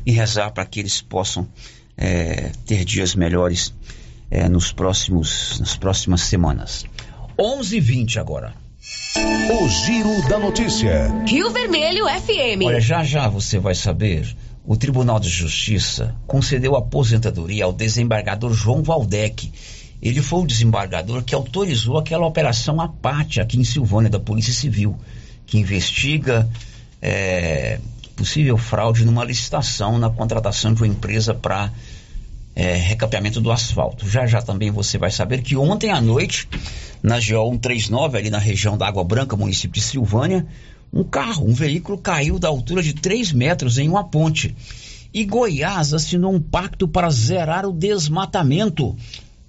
e 0.04 0.12
rezar 0.12 0.50
para 0.50 0.66
que 0.66 0.80
eles 0.80 1.00
possam 1.00 1.48
é, 1.96 2.50
ter 2.66 2.84
dias 2.84 3.14
melhores 3.14 3.72
é, 4.30 4.48
nos 4.48 4.72
próximos, 4.72 5.60
nas 5.60 5.76
próximas 5.76 6.22
semanas. 6.22 6.84
11:20 7.38 8.18
agora. 8.18 8.54
O 9.16 9.68
Giro 9.68 10.28
da 10.28 10.38
Notícia. 10.38 11.08
Rio 11.26 11.50
Vermelho 11.50 12.06
FM. 12.06 12.64
Olha, 12.64 12.80
já 12.80 13.04
já 13.04 13.28
você 13.28 13.58
vai 13.58 13.74
saber. 13.74 14.34
O 14.64 14.76
Tribunal 14.76 15.18
de 15.18 15.28
Justiça 15.28 16.14
concedeu 16.26 16.76
aposentadoria 16.76 17.64
ao 17.64 17.72
desembargador 17.72 18.52
João 18.52 18.82
Valdec. 18.82 19.52
Ele 20.00 20.22
foi 20.22 20.42
o 20.42 20.46
desembargador 20.46 21.24
que 21.24 21.34
autorizou 21.34 21.98
aquela 21.98 22.26
operação 22.26 22.80
Apate 22.80 23.40
aqui 23.40 23.58
em 23.58 23.64
Silvânia 23.64 24.08
da 24.08 24.20
Polícia 24.20 24.52
Civil, 24.52 24.96
que 25.46 25.58
investiga 25.58 26.48
é, 27.00 27.80
possível 28.14 28.56
fraude 28.56 29.04
numa 29.04 29.24
licitação 29.24 29.98
na 29.98 30.08
contratação 30.08 30.72
de 30.72 30.82
uma 30.82 30.88
empresa 30.88 31.34
para 31.34 31.72
é, 32.54 32.76
recapeamento 32.76 33.40
do 33.40 33.50
asfalto. 33.50 34.08
Já 34.08 34.26
já 34.26 34.40
também 34.40 34.70
você 34.70 34.96
vai 34.96 35.10
saber 35.10 35.42
que 35.42 35.56
ontem 35.56 35.90
à 35.90 36.00
noite, 36.00 36.48
na 37.02 37.16
GO 37.16 37.50
139, 37.50 38.18
ali 38.18 38.30
na 38.30 38.38
região 38.38 38.78
da 38.78 38.86
Água 38.86 39.02
Branca, 39.02 39.36
município 39.36 39.80
de 39.80 39.86
Silvânia, 39.86 40.46
um 40.92 41.02
carro, 41.02 41.46
um 41.46 41.54
veículo 41.54 41.96
caiu 41.96 42.38
da 42.38 42.48
altura 42.48 42.82
de 42.82 42.92
3 42.92 43.32
metros 43.32 43.78
em 43.78 43.88
uma 43.88 44.04
ponte. 44.04 44.54
E 45.14 45.24
Goiás 45.24 45.94
assinou 45.94 46.32
um 46.34 46.40
pacto 46.40 46.86
para 46.86 47.10
zerar 47.10 47.66
o 47.66 47.72
desmatamento. 47.72 48.88
O 48.88 48.96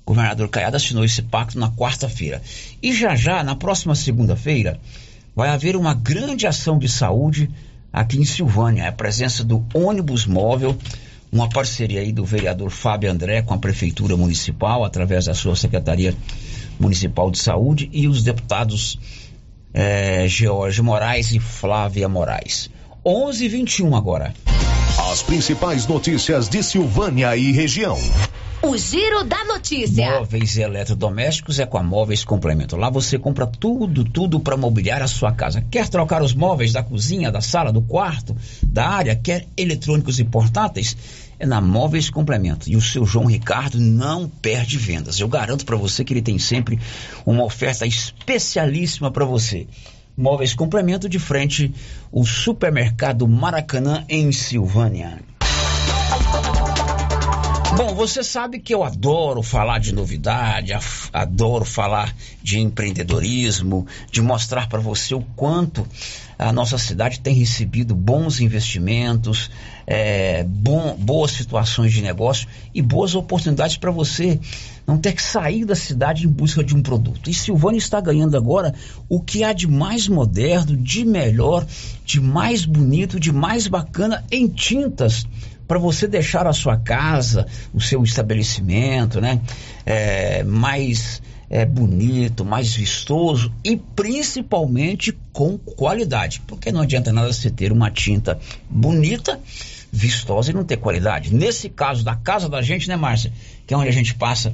governador 0.06 0.50
Caiado 0.50 0.78
assinou 0.78 1.04
esse 1.04 1.22
pacto 1.22 1.58
na 1.58 1.72
quarta-feira. 1.72 2.42
E 2.82 2.94
já 2.94 3.16
já, 3.16 3.44
na 3.44 3.56
próxima 3.56 3.96
segunda-feira, 3.96 4.80
vai 5.36 5.50
haver 5.50 5.76
uma 5.76 5.94
grande 5.94 6.46
ação 6.46 6.78
de 6.78 6.90
saúde 6.90 7.50
aqui 7.92 8.18
em 8.18 8.26
Silvânia. 8.26 8.88
A 8.88 8.92
presença 8.92 9.44
do 9.44 9.66
ônibus 9.74 10.26
móvel 10.26 10.78
uma 11.34 11.50
parceria 11.50 12.02
aí 12.02 12.12
do 12.12 12.24
vereador 12.24 12.70
Fábio 12.70 13.10
André 13.10 13.42
com 13.42 13.56
a 13.56 13.58
Prefeitura 13.58 14.16
Municipal, 14.16 14.86
através 14.86 15.26
da 15.26 15.34
sua 15.34 15.56
Secretaria 15.56 16.16
Municipal 16.80 17.32
de 17.32 17.40
Saúde, 17.40 17.90
e 17.92 18.08
os 18.08 18.22
deputados 18.22 19.00
é, 19.74 20.28
George 20.28 20.82
Moraes 20.82 21.32
e 21.32 21.40
Flávia 21.40 22.08
Moraes. 22.08 22.70
11 23.06 23.46
e 23.46 23.50
21 23.50 23.96
agora. 23.96 24.34
As 25.12 25.24
principais 25.24 25.88
notícias 25.88 26.48
de 26.48 26.62
Silvânia 26.64 27.36
e 27.36 27.52
região. 27.52 27.98
O 28.62 28.78
Giro 28.78 29.26
da 29.26 29.44
Notícia. 29.44 30.20
Móveis 30.20 30.56
e 30.56 30.62
eletrodomésticos 30.62 31.60
é 31.60 31.66
com 31.66 31.78
a 31.78 31.84
Móveis 31.84 32.24
Complemento. 32.24 32.78
Lá 32.78 32.90
você 32.90 33.20
compra 33.20 33.46
tudo, 33.46 34.06
tudo 34.06 34.40
para 34.40 34.56
mobiliar 34.56 35.02
a 35.02 35.08
sua 35.08 35.34
casa. 35.34 35.62
Quer 35.70 35.90
trocar 35.90 36.22
os 36.24 36.34
móveis 36.34 36.72
da 36.72 36.82
cozinha, 36.82 37.30
da 37.30 37.42
sala, 37.42 37.74
do 37.74 37.82
quarto, 37.82 38.34
da 38.64 38.88
área? 38.88 39.18
Quer 39.18 39.48
eletrônicos 39.58 40.18
e 40.18 40.24
portáteis? 40.24 40.96
É 41.44 41.46
na 41.46 41.60
Móveis 41.60 42.10
Complemento. 42.10 42.70
E 42.70 42.78
o 42.78 42.82
seu 42.82 43.06
João 43.06 43.26
Ricardo 43.26 43.78
não 43.78 44.30
perde 44.30 44.78
vendas. 44.78 45.20
Eu 45.20 45.28
garanto 45.28 45.66
para 45.66 45.76
você 45.76 46.02
que 46.02 46.14
ele 46.14 46.22
tem 46.22 46.40
sempre 46.40 46.80
uma 47.26 47.44
oferta 47.44 47.86
especialíssima 47.86 49.12
para 49.12 49.26
você. 49.26 49.68
Móveis 50.16 50.56
Complemento 50.56 51.10
de 51.10 51.20
frente 51.20 51.74
o 52.14 52.26
supermercado 52.26 53.28
Maracanã 53.28 54.06
em 54.08 54.32
Silvânia. 54.32 55.20
Bom, 57.76 57.96
você 57.96 58.24
sabe 58.24 58.60
que 58.60 58.72
eu 58.72 58.84
adoro 58.84 59.42
falar 59.42 59.80
de 59.80 59.96
novidade, 59.96 60.72
adoro 61.12 61.66
falar 61.66 62.16
de 62.42 62.60
empreendedorismo, 62.60 63.88
de 64.12 64.22
mostrar 64.22 64.70
para 64.70 64.80
você 64.80 65.16
o 65.16 65.22
quanto 65.36 65.88
a 66.38 66.54
nossa 66.54 66.78
cidade 66.78 67.20
tem 67.20 67.34
recebido 67.34 67.96
bons 67.96 68.40
investimentos, 68.40 69.50
é, 69.88 70.44
bom, 70.44 70.96
boas 71.00 71.32
situações 71.32 71.92
de 71.92 72.02
negócio 72.04 72.48
e 72.76 72.82
boas 72.82 73.16
oportunidades 73.16 73.78
para 73.78 73.90
você 73.90 74.40
não 74.86 74.98
ter 74.98 75.14
que 75.14 75.24
sair 75.24 75.66
da 75.66 75.76
cidade 75.76 76.28
em 76.28 76.30
busca 76.30 76.64
de 76.64 76.76
um 76.76 76.82
produto. 76.82 77.30
E 77.30 77.34
Silvânia 77.34 77.80
está 77.80 78.00
ganhando 78.00 78.38
agora 78.38 78.76
o 79.10 79.20
que 79.20 79.44
há 79.44 79.52
de 79.52 79.68
mais 79.68 80.08
moderno, 80.08 80.78
de 80.78 81.06
melhor, 81.06 81.66
de 82.06 82.20
mais 82.20 82.66
bonito, 82.66 83.20
de 83.20 83.32
mais 83.32 83.66
bacana 83.66 84.24
em 84.30 84.48
tintas 84.48 85.26
para 85.74 85.80
você 85.80 86.06
deixar 86.06 86.46
a 86.46 86.54
sua 86.54 86.78
casa, 86.78 87.48
o 87.74 87.82
seu 87.82 88.04
estabelecimento, 88.04 89.20
né, 89.20 89.42
é, 89.84 90.44
mais 90.44 91.20
é, 91.50 91.66
bonito, 91.66 92.46
mais 92.46 92.76
vistoso 92.76 93.52
e 93.64 93.76
principalmente 93.76 95.18
com 95.32 95.58
qualidade, 95.58 96.44
porque 96.46 96.72
não 96.72 96.82
adianta 96.82 97.12
nada 97.12 97.34
você 97.34 97.50
ter 97.50 97.72
uma 97.72 97.90
tinta 97.90 98.40
bonita, 98.70 99.40
vistosa 99.96 100.50
e 100.50 100.54
não 100.56 100.64
ter 100.64 100.78
qualidade. 100.78 101.32
Nesse 101.32 101.70
caso 101.70 102.04
da 102.04 102.16
casa 102.16 102.50
da 102.50 102.64
gente, 102.64 102.90
né, 102.90 102.96
Márcia, 102.96 103.32
que 103.68 103.76
é 103.76 103.78
onde 103.78 103.90
a 103.90 103.94
gente 103.94 104.16
passa 104.16 104.52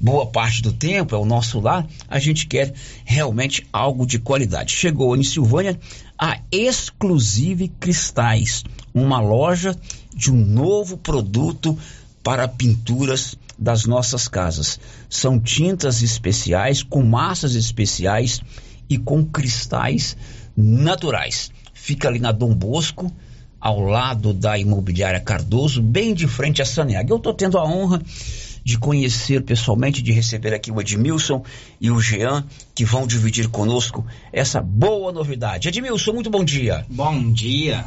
boa 0.00 0.26
parte 0.26 0.60
do 0.60 0.72
tempo, 0.72 1.14
é 1.14 1.18
o 1.18 1.24
nosso 1.24 1.60
lar, 1.60 1.86
a 2.08 2.18
gente 2.18 2.48
quer 2.48 2.74
realmente 3.04 3.64
algo 3.72 4.04
de 4.04 4.18
qualidade. 4.18 4.72
Chegou 4.72 5.16
em 5.16 5.22
Silvânia 5.22 5.78
a 6.18 6.40
Exclusive 6.50 7.68
Cristais, 7.68 8.64
uma 8.92 9.20
loja 9.20 9.78
de 10.12 10.32
um 10.32 10.36
novo 10.36 10.96
produto 10.96 11.78
para 12.20 12.48
pinturas 12.48 13.38
das 13.56 13.86
nossas 13.86 14.26
casas. 14.26 14.80
São 15.08 15.38
tintas 15.38 16.02
especiais, 16.02 16.82
com 16.82 17.04
massas 17.04 17.54
especiais 17.54 18.40
e 18.90 18.98
com 18.98 19.24
cristais 19.24 20.16
naturais. 20.56 21.52
Fica 21.72 22.08
ali 22.08 22.18
na 22.18 22.32
Dom 22.32 22.52
Bosco, 22.52 23.12
ao 23.62 23.78
lado 23.78 24.34
da 24.34 24.58
imobiliária 24.58 25.20
Cardoso, 25.20 25.80
bem 25.80 26.12
de 26.12 26.26
frente 26.26 26.60
a 26.60 26.64
Saneag. 26.64 27.08
Eu 27.08 27.18
estou 27.18 27.32
tendo 27.32 27.56
a 27.56 27.64
honra 27.64 28.02
de 28.64 28.76
conhecer 28.76 29.42
pessoalmente, 29.42 30.02
de 30.02 30.10
receber 30.10 30.52
aqui 30.52 30.72
o 30.72 30.80
Edmilson 30.80 31.44
e 31.80 31.88
o 31.88 32.00
Jean, 32.00 32.44
que 32.74 32.84
vão 32.84 33.06
dividir 33.06 33.48
conosco 33.48 34.04
essa 34.32 34.60
boa 34.60 35.12
novidade. 35.12 35.68
Edmilson, 35.68 36.12
muito 36.12 36.28
bom 36.28 36.42
dia. 36.42 36.84
Bom 36.90 37.32
dia. 37.32 37.84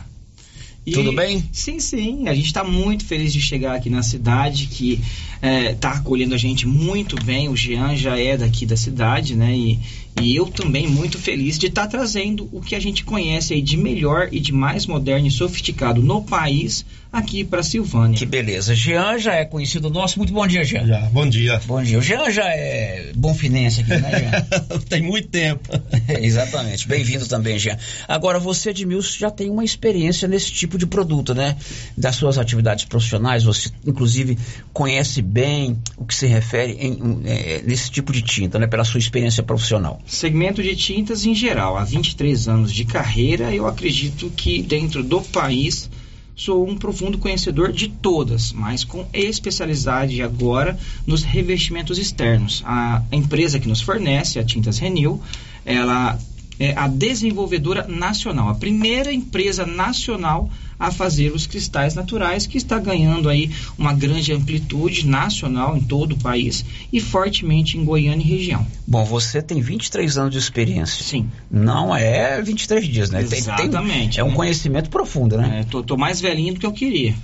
E, 0.85 0.91
Tudo 0.91 1.11
bem? 1.13 1.43
Sim, 1.51 1.79
sim. 1.79 2.29
A 2.29 2.33
gente 2.33 2.45
está 2.45 2.63
muito 2.63 3.03
feliz 3.03 3.33
de 3.33 3.41
chegar 3.41 3.75
aqui 3.75 3.89
na 3.89 4.03
cidade, 4.03 4.67
que 4.67 5.01
está 5.35 5.47
é, 5.47 5.73
tá 5.73 5.91
acolhendo 5.91 6.35
a 6.35 6.37
gente 6.37 6.65
muito 6.65 7.17
bem. 7.25 7.49
O 7.49 7.55
Jean 7.55 7.97
já 7.97 8.17
é 8.17 8.37
daqui 8.37 8.65
da 8.65 8.77
cidade, 8.77 9.35
né? 9.35 9.53
E, 9.53 9.79
e 10.21 10.35
eu 10.35 10.45
também 10.47 10.87
muito 10.87 11.19
feliz 11.19 11.57
de 11.57 11.67
estar 11.67 11.83
tá 11.83 11.87
trazendo 11.87 12.49
o 12.51 12.61
que 12.61 12.75
a 12.75 12.79
gente 12.79 13.03
conhece 13.03 13.53
aí 13.53 13.61
de 13.61 13.75
melhor 13.75 14.29
e 14.31 14.39
de 14.39 14.51
mais 14.53 14.85
moderno 14.85 15.27
e 15.27 15.31
sofisticado 15.31 16.01
no 16.01 16.21
país 16.23 16.85
aqui 17.15 17.43
para 17.43 17.63
Silvânia. 17.63 18.17
Que 18.17 18.25
beleza. 18.25 18.75
Jean 18.75 19.17
já 19.17 19.35
é 19.35 19.45
conhecido 19.45 19.89
nosso. 19.89 20.17
Muito 20.19 20.33
bom 20.33 20.45
dia, 20.45 20.63
Jean. 20.63 20.85
Já. 20.85 20.99
Bom 21.11 21.27
dia. 21.27 21.61
Bom 21.65 21.81
dia. 21.81 21.97
O 21.97 22.01
Jean 22.01 22.29
já 22.29 22.45
é 22.45 23.11
bonfinense 23.15 23.81
aqui, 23.81 23.91
né, 23.91 24.19
Jean? 24.19 24.79
tem 24.89 25.01
muito 25.01 25.29
tempo. 25.29 25.69
Exatamente. 26.21 26.87
Bem-vindo 26.87 27.25
também, 27.27 27.57
Jean. 27.57 27.77
Agora, 28.07 28.37
você, 28.37 28.71
Edmilson, 28.71 29.17
já 29.17 29.31
tem 29.31 29.49
uma 29.49 29.63
experiência 29.63 30.27
nesse 30.27 30.51
tipo 30.51 30.77
de 30.77 30.85
produto, 30.85 31.33
né? 31.33 31.55
Das 31.97 32.17
suas 32.17 32.37
atividades 32.37 32.85
profissionais, 32.85 33.43
você, 33.43 33.69
inclusive, 33.85 34.37
conhece 34.73 35.21
bem 35.21 35.77
o 35.97 36.05
que 36.05 36.13
se 36.13 36.27
refere 36.27 36.73
em, 36.73 37.21
é, 37.25 37.61
nesse 37.65 37.89
tipo 37.89 38.11
de 38.11 38.21
tinta, 38.21 38.59
né? 38.59 38.67
Pela 38.67 38.83
sua 38.83 38.99
experiência 38.99 39.41
profissional. 39.41 40.01
Segmento 40.05 40.61
de 40.61 40.75
tintas 40.75 41.25
em 41.25 41.33
geral. 41.33 41.77
Há 41.77 41.83
23 41.83 42.47
anos 42.47 42.71
de 42.71 42.85
carreira, 42.85 43.53
eu 43.53 43.67
acredito 43.67 44.31
que 44.35 44.61
dentro 44.61 45.03
do 45.03 45.21
país 45.21 45.89
sou 46.35 46.67
um 46.67 46.77
profundo 46.77 47.17
conhecedor 47.17 47.71
de 47.71 47.87
todas, 47.87 48.51
mas 48.51 48.83
com 48.83 49.07
especialidade 49.13 50.21
agora 50.21 50.77
nos 51.07 51.23
revestimentos 51.23 51.97
externos. 51.97 52.61
A 52.65 53.01
empresa 53.11 53.59
que 53.59 53.67
nos 53.67 53.81
fornece, 53.81 54.37
a 54.37 54.43
Tintas 54.43 54.77
Renew, 54.77 55.19
ela 55.65 56.19
é 56.59 56.73
a 56.77 56.87
desenvolvedora 56.87 57.87
nacional, 57.87 58.49
a 58.49 58.55
primeira 58.55 59.11
empresa 59.13 59.65
nacional 59.65 60.49
a 60.79 60.91
fazer 60.91 61.31
os 61.31 61.47
cristais 61.47 61.95
naturais, 61.95 62.45
que 62.45 62.57
está 62.57 62.79
ganhando 62.79 63.29
aí 63.29 63.49
uma 63.77 63.93
grande 63.93 64.33
amplitude 64.33 65.07
nacional 65.07 65.75
em 65.75 65.81
todo 65.81 66.13
o 66.13 66.17
país 66.17 66.65
e 66.91 66.99
fortemente 66.99 67.77
em 67.77 67.83
Goiânia 67.83 68.23
e 68.23 68.27
região. 68.27 68.65
Bom, 68.87 69.03
você 69.03 69.41
tem 69.41 69.61
23 69.61 70.17
anos 70.17 70.31
de 70.31 70.37
experiência. 70.37 71.03
Sim. 71.03 71.29
Não 71.49 71.95
é 71.95 72.41
23 72.41 72.87
dias, 72.87 73.09
né? 73.09 73.21
Exatamente. 73.21 73.91
Tem, 73.91 74.09
tem, 74.09 74.19
é 74.19 74.23
um 74.23 74.29
né? 74.29 74.35
conhecimento 74.35 74.89
profundo, 74.89 75.37
né? 75.37 75.61
É, 75.61 75.63
tô, 75.63 75.81
tô 75.81 75.97
mais 75.97 76.19
velhinho 76.21 76.53
do 76.53 76.59
que 76.59 76.65
eu 76.65 76.73
queria. 76.73 77.15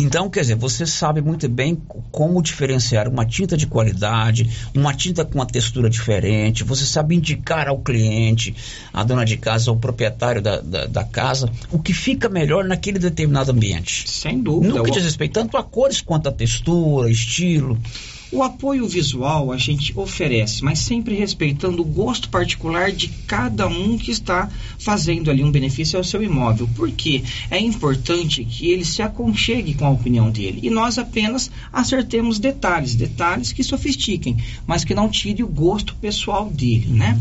Então, 0.00 0.30
quer 0.30 0.42
dizer, 0.42 0.54
você 0.54 0.86
sabe 0.86 1.20
muito 1.20 1.48
bem 1.48 1.76
como 2.12 2.40
diferenciar 2.40 3.08
uma 3.08 3.26
tinta 3.26 3.56
de 3.56 3.66
qualidade, 3.66 4.48
uma 4.72 4.94
tinta 4.94 5.24
com 5.24 5.34
uma 5.34 5.44
textura 5.44 5.90
diferente, 5.90 6.62
você 6.62 6.84
sabe 6.84 7.16
indicar 7.16 7.66
ao 7.66 7.80
cliente, 7.80 8.54
à 8.92 9.02
dona 9.02 9.24
de 9.24 9.36
casa, 9.36 9.72
ao 9.72 9.76
proprietário 9.76 10.40
da, 10.40 10.60
da, 10.60 10.86
da 10.86 11.02
casa, 11.02 11.50
o 11.72 11.80
que 11.80 11.92
fica 11.92 12.28
melhor 12.28 12.64
naquele 12.64 13.00
determinado 13.00 13.50
ambiente. 13.50 14.08
Sem 14.08 14.40
dúvida. 14.40 14.72
No 14.72 14.84
que 14.84 14.92
diz 14.92 15.02
respeito 15.02 15.32
tanto 15.32 15.56
a 15.56 15.64
cores 15.64 16.00
quanto 16.00 16.28
a 16.28 16.32
textura, 16.32 17.10
estilo. 17.10 17.76
O 18.30 18.42
apoio 18.42 18.86
visual 18.86 19.50
a 19.50 19.56
gente 19.56 19.98
oferece, 19.98 20.62
mas 20.62 20.80
sempre 20.80 21.14
respeitando 21.14 21.80
o 21.80 21.84
gosto 21.84 22.28
particular 22.28 22.92
de 22.92 23.08
cada 23.26 23.66
um 23.66 23.96
que 23.96 24.10
está 24.10 24.50
fazendo 24.78 25.30
ali 25.30 25.42
um 25.42 25.50
benefício 25.50 25.96
ao 25.96 26.04
seu 26.04 26.22
imóvel. 26.22 26.68
Porque 26.76 27.22
é 27.50 27.58
importante 27.58 28.44
que 28.44 28.68
ele 28.70 28.84
se 28.84 29.00
aconchegue 29.00 29.72
com 29.72 29.86
a 29.86 29.90
opinião 29.90 30.30
dele 30.30 30.60
e 30.62 30.68
nós 30.68 30.98
apenas 30.98 31.50
acertemos 31.72 32.38
detalhes, 32.38 32.94
detalhes 32.94 33.50
que 33.50 33.64
sofistiquem, 33.64 34.36
mas 34.66 34.84
que 34.84 34.94
não 34.94 35.08
tire 35.08 35.42
o 35.42 35.48
gosto 35.48 35.94
pessoal 35.94 36.50
dele, 36.50 36.88
né? 36.88 37.18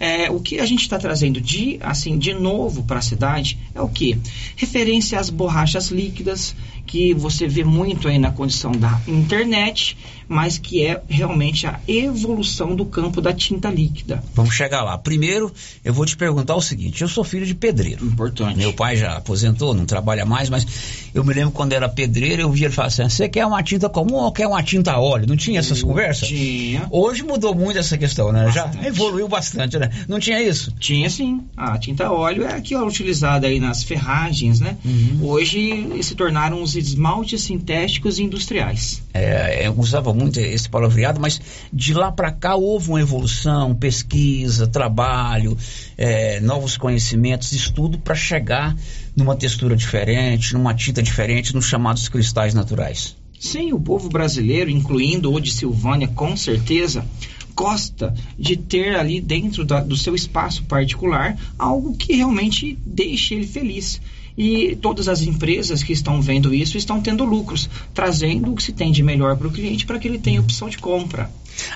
É, 0.00 0.28
o 0.28 0.40
que 0.40 0.58
a 0.58 0.66
gente 0.66 0.82
está 0.82 0.98
trazendo 0.98 1.40
de 1.40 1.78
assim 1.80 2.18
de 2.18 2.34
novo 2.34 2.82
para 2.82 2.98
a 2.98 3.02
cidade 3.02 3.58
é 3.74 3.80
o 3.80 3.88
que 3.88 4.18
referência 4.56 5.20
às 5.20 5.30
borrachas 5.30 5.90
líquidas 5.90 6.54
que 6.88 7.12
você 7.12 7.46
vê 7.46 7.62
muito 7.62 8.08
aí 8.08 8.18
na 8.18 8.32
condição 8.32 8.72
da 8.72 9.00
internet, 9.06 9.96
mas 10.28 10.58
que 10.58 10.84
é 10.84 11.02
realmente 11.08 11.66
a 11.66 11.80
evolução 11.88 12.76
do 12.76 12.84
campo 12.84 13.20
da 13.20 13.32
tinta 13.32 13.70
líquida. 13.70 14.22
Vamos 14.34 14.54
chegar 14.54 14.82
lá. 14.82 14.96
Primeiro, 14.98 15.52
eu 15.84 15.92
vou 15.94 16.04
te 16.04 16.16
perguntar 16.16 16.54
o 16.54 16.60
seguinte: 16.60 17.02
eu 17.02 17.08
sou 17.08 17.24
filho 17.24 17.46
de 17.46 17.54
pedreiro. 17.54 18.04
Importante. 18.04 18.56
Meu 18.56 18.72
pai 18.72 18.96
já 18.96 19.16
aposentou, 19.16 19.72
não 19.72 19.86
trabalha 19.86 20.26
mais, 20.26 20.50
mas 20.50 20.66
eu 21.14 21.24
me 21.24 21.32
lembro 21.32 21.50
quando 21.50 21.72
era 21.72 21.88
pedreiro, 21.88 22.42
eu 22.42 22.50
via 22.50 22.66
ele 22.66 22.74
falar 22.74 22.88
assim: 22.88 23.08
você 23.08 23.28
quer 23.28 23.46
uma 23.46 23.62
tinta 23.62 23.88
comum 23.88 24.16
ou 24.16 24.32
quer 24.32 24.46
uma 24.46 24.62
tinta 24.62 24.92
a 24.92 25.00
óleo? 25.00 25.26
Não 25.26 25.36
tinha 25.36 25.60
essas 25.60 25.82
conversas? 25.82 26.28
Tinha. 26.28 26.86
Hoje 26.90 27.22
mudou 27.22 27.54
muito 27.54 27.78
essa 27.78 27.96
questão, 27.96 28.30
né? 28.32 28.50
Já 28.52 28.70
evoluiu 28.84 29.28
bastante, 29.28 29.78
né? 29.78 29.90
Não 30.06 30.20
tinha 30.20 30.42
isso? 30.42 30.72
Tinha 30.78 31.08
sim. 31.08 31.42
A 31.56 31.78
tinta 31.78 32.06
a 32.06 32.12
óleo 32.12 32.44
é 32.44 32.54
a 32.54 32.60
que 32.60 32.74
é 32.74 32.82
utilizada 32.82 33.46
aí 33.46 33.58
nas 33.58 33.82
ferragens, 33.82 34.60
né? 34.60 34.76
Hoje 35.22 36.02
se 36.02 36.14
tornaram 36.14 36.62
os 36.62 36.76
esmaltes 36.76 37.42
sintéticos 37.42 38.18
e 38.18 38.22
industriais. 38.22 39.02
É, 39.14 39.66
eu 39.66 39.74
usava 39.78 40.12
muito 40.18 40.38
esse 40.40 40.68
palavreado, 40.68 41.20
mas 41.20 41.40
de 41.72 41.94
lá 41.94 42.10
para 42.10 42.32
cá 42.32 42.56
houve 42.56 42.90
uma 42.90 43.00
evolução, 43.00 43.74
pesquisa, 43.74 44.66
trabalho, 44.66 45.56
é, 45.96 46.40
novos 46.40 46.76
conhecimentos, 46.76 47.52
estudo 47.52 47.98
para 47.98 48.14
chegar 48.14 48.76
numa 49.16 49.36
textura 49.36 49.76
diferente, 49.76 50.52
numa 50.54 50.74
tinta 50.74 51.02
diferente, 51.02 51.54
nos 51.54 51.66
chamados 51.66 52.08
cristais 52.08 52.54
naturais. 52.54 53.16
Sim, 53.38 53.72
o 53.72 53.80
povo 53.80 54.08
brasileiro, 54.08 54.68
incluindo 54.68 55.32
o 55.32 55.40
de 55.40 55.52
Silvânia, 55.52 56.08
com 56.08 56.36
certeza, 56.36 57.04
gosta 57.54 58.14
de 58.38 58.56
ter 58.56 58.96
ali 58.96 59.20
dentro 59.20 59.64
da- 59.64 59.80
do 59.80 59.96
seu 59.96 60.14
espaço 60.14 60.62
particular 60.64 61.36
algo 61.58 61.96
que 61.96 62.14
realmente 62.14 62.78
deixe 62.84 63.34
ele 63.34 63.46
feliz. 63.46 64.00
E 64.38 64.76
todas 64.76 65.08
as 65.08 65.20
empresas 65.22 65.82
que 65.82 65.92
estão 65.92 66.22
vendo 66.22 66.54
isso 66.54 66.78
estão 66.78 67.00
tendo 67.00 67.24
lucros, 67.24 67.68
trazendo 67.92 68.52
o 68.52 68.54
que 68.54 68.62
se 68.62 68.72
tem 68.72 68.92
de 68.92 69.02
melhor 69.02 69.36
para 69.36 69.48
o 69.48 69.50
cliente 69.50 69.84
para 69.84 69.98
que 69.98 70.06
ele 70.06 70.18
tenha 70.18 70.40
opção 70.40 70.68
de 70.68 70.78
compra. 70.78 71.28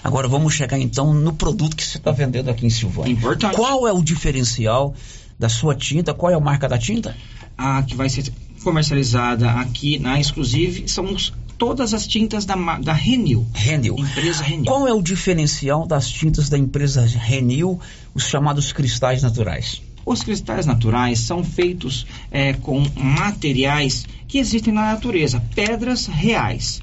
Agora 0.05 0.29
vamos 0.29 0.55
chegar 0.55 0.79
então 0.79 1.13
no 1.13 1.33
produto 1.33 1.75
que 1.77 1.85
você 1.85 1.99
está 1.99 2.13
vendendo 2.13 2.49
aqui 2.49 2.65
em 2.65 2.71
Silvânia. 2.71 3.11
Importante. 3.13 3.57
Qual 3.57 3.89
é 3.89 3.93
o 3.93 4.01
diferencial 4.01 4.95
da 5.37 5.49
sua 5.49 5.75
tinta? 5.75 6.15
Qual 6.15 6.31
é 6.31 6.37
a 6.37 6.41
marca 6.41 6.69
da 6.69 6.79
tinta? 6.79 7.17
A 7.59 7.83
que 7.83 7.97
vai 7.97 8.09
ser 8.09 8.33
comercializada 8.63 9.51
aqui 9.51 9.99
na 9.99 10.21
Exclusive 10.21 10.89
são 10.89 11.13
os- 11.13 11.33
todas 11.59 11.93
as 11.93 12.07
tintas 12.07 12.45
da, 12.45 12.55
da 12.79 12.93
Renil. 12.93 13.45
Renil. 13.53 13.97
Empresa 13.99 14.43
Renil. 14.45 14.67
Qual 14.67 14.87
é 14.87 14.93
o 14.93 15.03
diferencial 15.03 15.85
das 15.87 16.09
tintas 16.09 16.49
da 16.49 16.57
empresa 16.57 17.05
Renil, 17.05 17.81
os 18.15 18.25
chamados 18.25 18.73
cristais 18.73 19.21
naturais? 19.23 19.83
Os 20.05 20.23
cristais 20.23 20.67
naturais 20.67 21.21
são 21.21 21.43
feitos 21.45 22.07
é, 22.31 22.53
com 22.55 22.83
materiais 22.97 24.05
que 24.27 24.39
existem 24.39 24.73
na 24.73 24.93
natureza, 24.93 25.43
pedras 25.55 26.07
reais. 26.07 26.81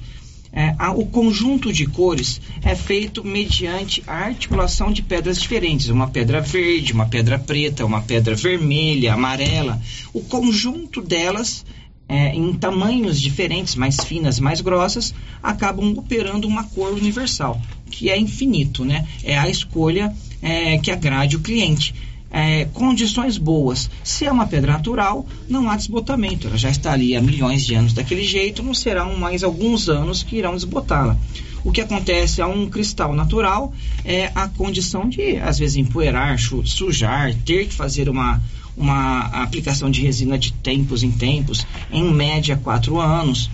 É, 0.52 0.74
a- 0.78 0.90
o 0.92 1.06
conjunto 1.06 1.72
de 1.72 1.86
cores 1.86 2.40
é 2.62 2.74
feito 2.74 3.22
mediante 3.24 4.02
a 4.06 4.14
articulação 4.24 4.90
de 4.90 5.00
pedras 5.02 5.40
diferentes, 5.40 5.88
uma 5.88 6.08
pedra 6.08 6.40
verde, 6.40 6.92
uma 6.92 7.06
pedra 7.06 7.38
preta, 7.38 7.84
uma 7.86 8.00
pedra 8.02 8.34
vermelha, 8.34 9.14
amarela. 9.14 9.80
O 10.12 10.20
conjunto 10.22 11.00
delas, 11.00 11.64
é, 12.08 12.34
em 12.34 12.52
tamanhos 12.54 13.20
diferentes, 13.20 13.76
mais 13.76 13.96
finas, 14.04 14.40
mais 14.40 14.60
grossas, 14.60 15.14
acabam 15.40 15.92
operando 15.96 16.48
uma 16.48 16.64
cor 16.64 16.92
universal, 16.94 17.60
que 17.88 18.10
é 18.10 18.18
infinito, 18.18 18.84
né? 18.84 19.06
É 19.22 19.38
a 19.38 19.48
escolha 19.48 20.12
é, 20.42 20.78
que 20.78 20.90
agrade 20.90 21.36
o 21.36 21.40
cliente 21.40 21.94
é, 22.30 22.66
condições 22.66 23.36
boas. 23.36 23.90
Se 24.04 24.24
é 24.24 24.32
uma 24.32 24.46
pedra 24.46 24.72
natural, 24.72 25.26
não 25.48 25.68
há 25.68 25.76
desbotamento. 25.76 26.46
Ela 26.46 26.56
já 26.56 26.70
está 26.70 26.92
ali 26.92 27.16
há 27.16 27.20
milhões 27.20 27.66
de 27.66 27.74
anos 27.74 27.92
daquele 27.92 28.24
jeito, 28.24 28.62
não 28.62 28.74
serão 28.74 29.16
mais 29.16 29.42
alguns 29.42 29.88
anos 29.88 30.22
que 30.22 30.36
irão 30.36 30.54
desbotá-la. 30.54 31.16
O 31.62 31.70
que 31.70 31.80
acontece 31.80 32.40
a 32.40 32.46
um 32.46 32.70
cristal 32.70 33.14
natural 33.14 33.72
é 34.04 34.30
a 34.34 34.48
condição 34.48 35.08
de, 35.08 35.36
às 35.36 35.58
vezes, 35.58 35.76
empoeirar, 35.76 36.38
sujar, 36.38 37.34
ter 37.44 37.66
que 37.66 37.74
fazer 37.74 38.08
uma, 38.08 38.40
uma 38.76 39.26
aplicação 39.42 39.90
de 39.90 40.00
resina 40.00 40.38
de 40.38 40.52
tempos 40.52 41.02
em 41.02 41.10
tempos, 41.10 41.66
em 41.92 42.04
média 42.04 42.56
quatro 42.56 42.98
anos. 42.98 43.50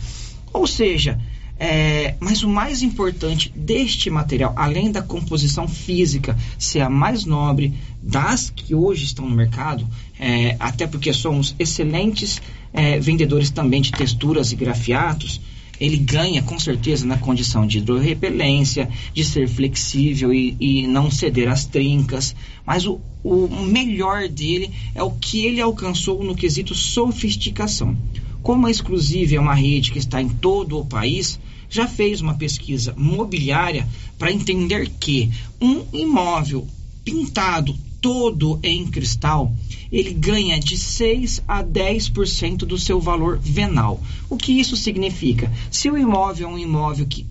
Ou 0.52 0.66
seja, 0.66 1.18
é, 1.58 2.14
mas 2.20 2.42
o 2.42 2.48
mais 2.48 2.82
importante 2.82 3.50
deste 3.56 4.10
material, 4.10 4.52
além 4.56 4.92
da 4.92 5.00
composição 5.00 5.66
física 5.66 6.36
ser 6.58 6.80
a 6.80 6.90
mais 6.90 7.24
nobre 7.24 7.72
das 8.02 8.50
que 8.50 8.74
hoje 8.74 9.04
estão 9.04 9.26
no 9.26 9.34
mercado, 9.34 9.86
é, 10.20 10.56
até 10.60 10.86
porque 10.86 11.12
somos 11.12 11.54
excelentes 11.58 12.40
é, 12.72 13.00
vendedores 13.00 13.50
também 13.50 13.80
de 13.80 13.90
texturas 13.90 14.52
e 14.52 14.56
grafiatos, 14.56 15.40
ele 15.80 15.96
ganha 15.96 16.42
com 16.42 16.58
certeza 16.58 17.06
na 17.06 17.18
condição 17.18 17.66
de 17.66 17.78
hidrorrepelência, 17.78 18.88
de 19.12 19.24
ser 19.24 19.48
flexível 19.48 20.32
e, 20.32 20.56
e 20.58 20.86
não 20.86 21.10
ceder 21.10 21.48
às 21.48 21.64
trincas. 21.64 22.34
Mas 22.64 22.86
o, 22.86 23.00
o 23.22 23.48
melhor 23.64 24.28
dele 24.28 24.70
é 24.94 25.02
o 25.02 25.10
que 25.10 25.44
ele 25.44 25.60
alcançou 25.60 26.22
no 26.22 26.34
quesito 26.34 26.74
sofisticação. 26.74 27.96
Como 28.42 28.66
a 28.66 28.70
Exclusive 28.70 29.36
é 29.36 29.40
uma 29.40 29.54
rede 29.54 29.90
que 29.90 29.98
está 29.98 30.22
em 30.22 30.28
todo 30.28 30.78
o 30.78 30.84
país, 30.84 31.38
já 31.68 31.87
fez 31.87 32.20
uma 32.20 32.35
pesquisa 32.35 32.94
mobiliária 32.96 33.87
para 34.18 34.33
entender 34.33 34.90
que 35.00 35.31
um 35.61 35.85
imóvel 35.92 36.66
pintado 37.05 37.76
todo 38.00 38.59
em 38.62 38.87
cristal, 38.87 39.52
ele 39.90 40.12
ganha 40.12 40.59
de 40.61 40.76
6 40.76 41.42
a 41.46 41.62
10% 41.62 42.59
do 42.59 42.79
seu 42.79 43.00
valor 43.00 43.38
venal. 43.38 44.00
O 44.29 44.37
que 44.37 44.52
isso 44.52 44.76
significa? 44.76 45.52
Se 45.70 45.90
o 45.90 45.96
imóvel 45.96 46.48
é 46.48 46.52
um 46.52 46.59
imóvel 46.59 47.07
que 47.07 47.26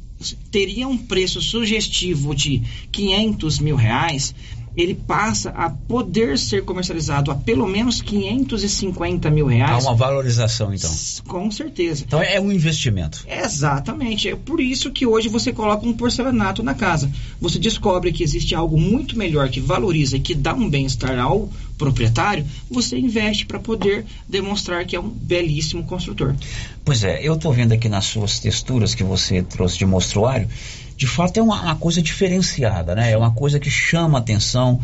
teria 0.52 0.88
um 0.88 0.98
preço 0.98 1.41
sugestivo 1.41 2.34
de 2.34 2.62
500 2.91 3.60
mil 3.60 3.76
reais, 3.76 4.34
ele 4.75 4.93
passa 4.93 5.49
a 5.51 5.69
poder 5.69 6.38
ser 6.38 6.63
comercializado 6.63 7.31
a 7.31 7.35
pelo 7.35 7.67
menos 7.67 8.01
550 8.01 9.29
mil 9.29 9.47
Há 9.47 9.51
reais. 9.51 9.85
uma 9.85 9.95
valorização, 9.95 10.73
então. 10.73 10.91
Com 11.27 11.49
certeza. 11.49 12.03
Então 12.05 12.21
é 12.21 12.39
um 12.39 12.51
investimento. 12.51 13.25
Exatamente. 13.27 14.29
É 14.29 14.35
por 14.35 14.59
isso 14.59 14.91
que 14.91 15.05
hoje 15.05 15.29
você 15.29 15.53
coloca 15.53 15.88
um 15.88 15.93
porcelanato 15.93 16.61
na 16.61 16.73
casa. 16.73 17.09
Você 17.39 17.59
descobre 17.59 18.11
que 18.11 18.23
existe 18.23 18.53
algo 18.53 18.79
muito 18.79 19.17
melhor 19.17 19.49
que 19.49 19.59
valoriza 19.59 20.17
e 20.17 20.19
que 20.19 20.35
dá 20.35 20.53
um 20.53 20.69
bem-estar 20.69 21.17
ao 21.19 21.49
proprietário, 21.77 22.45
você 22.69 22.97
investe 22.97 23.45
para 23.45 23.59
poder 23.59 24.05
demonstrar 24.27 24.85
que 24.85 24.95
é 24.95 24.99
um 24.99 25.09
belíssimo 25.09 25.83
construtor. 25.83 26.35
Pois 26.83 27.03
é, 27.03 27.19
eu 27.21 27.33
estou 27.33 27.51
vendo 27.51 27.73
aqui 27.73 27.89
nas 27.89 28.05
suas 28.05 28.39
texturas 28.39 28.95
que 28.95 29.03
você 29.03 29.41
trouxe 29.41 29.77
de 29.77 29.85
mostruário, 29.85 30.47
de 30.95 31.08
fato 31.08 31.38
é 31.39 31.43
uma, 31.43 31.62
uma 31.62 31.75
coisa 31.75 32.01
diferenciada, 32.01 32.95
né? 32.95 33.12
É 33.12 33.17
uma 33.17 33.31
coisa 33.31 33.60
que 33.60 33.69
chama 33.69 34.17
atenção. 34.19 34.79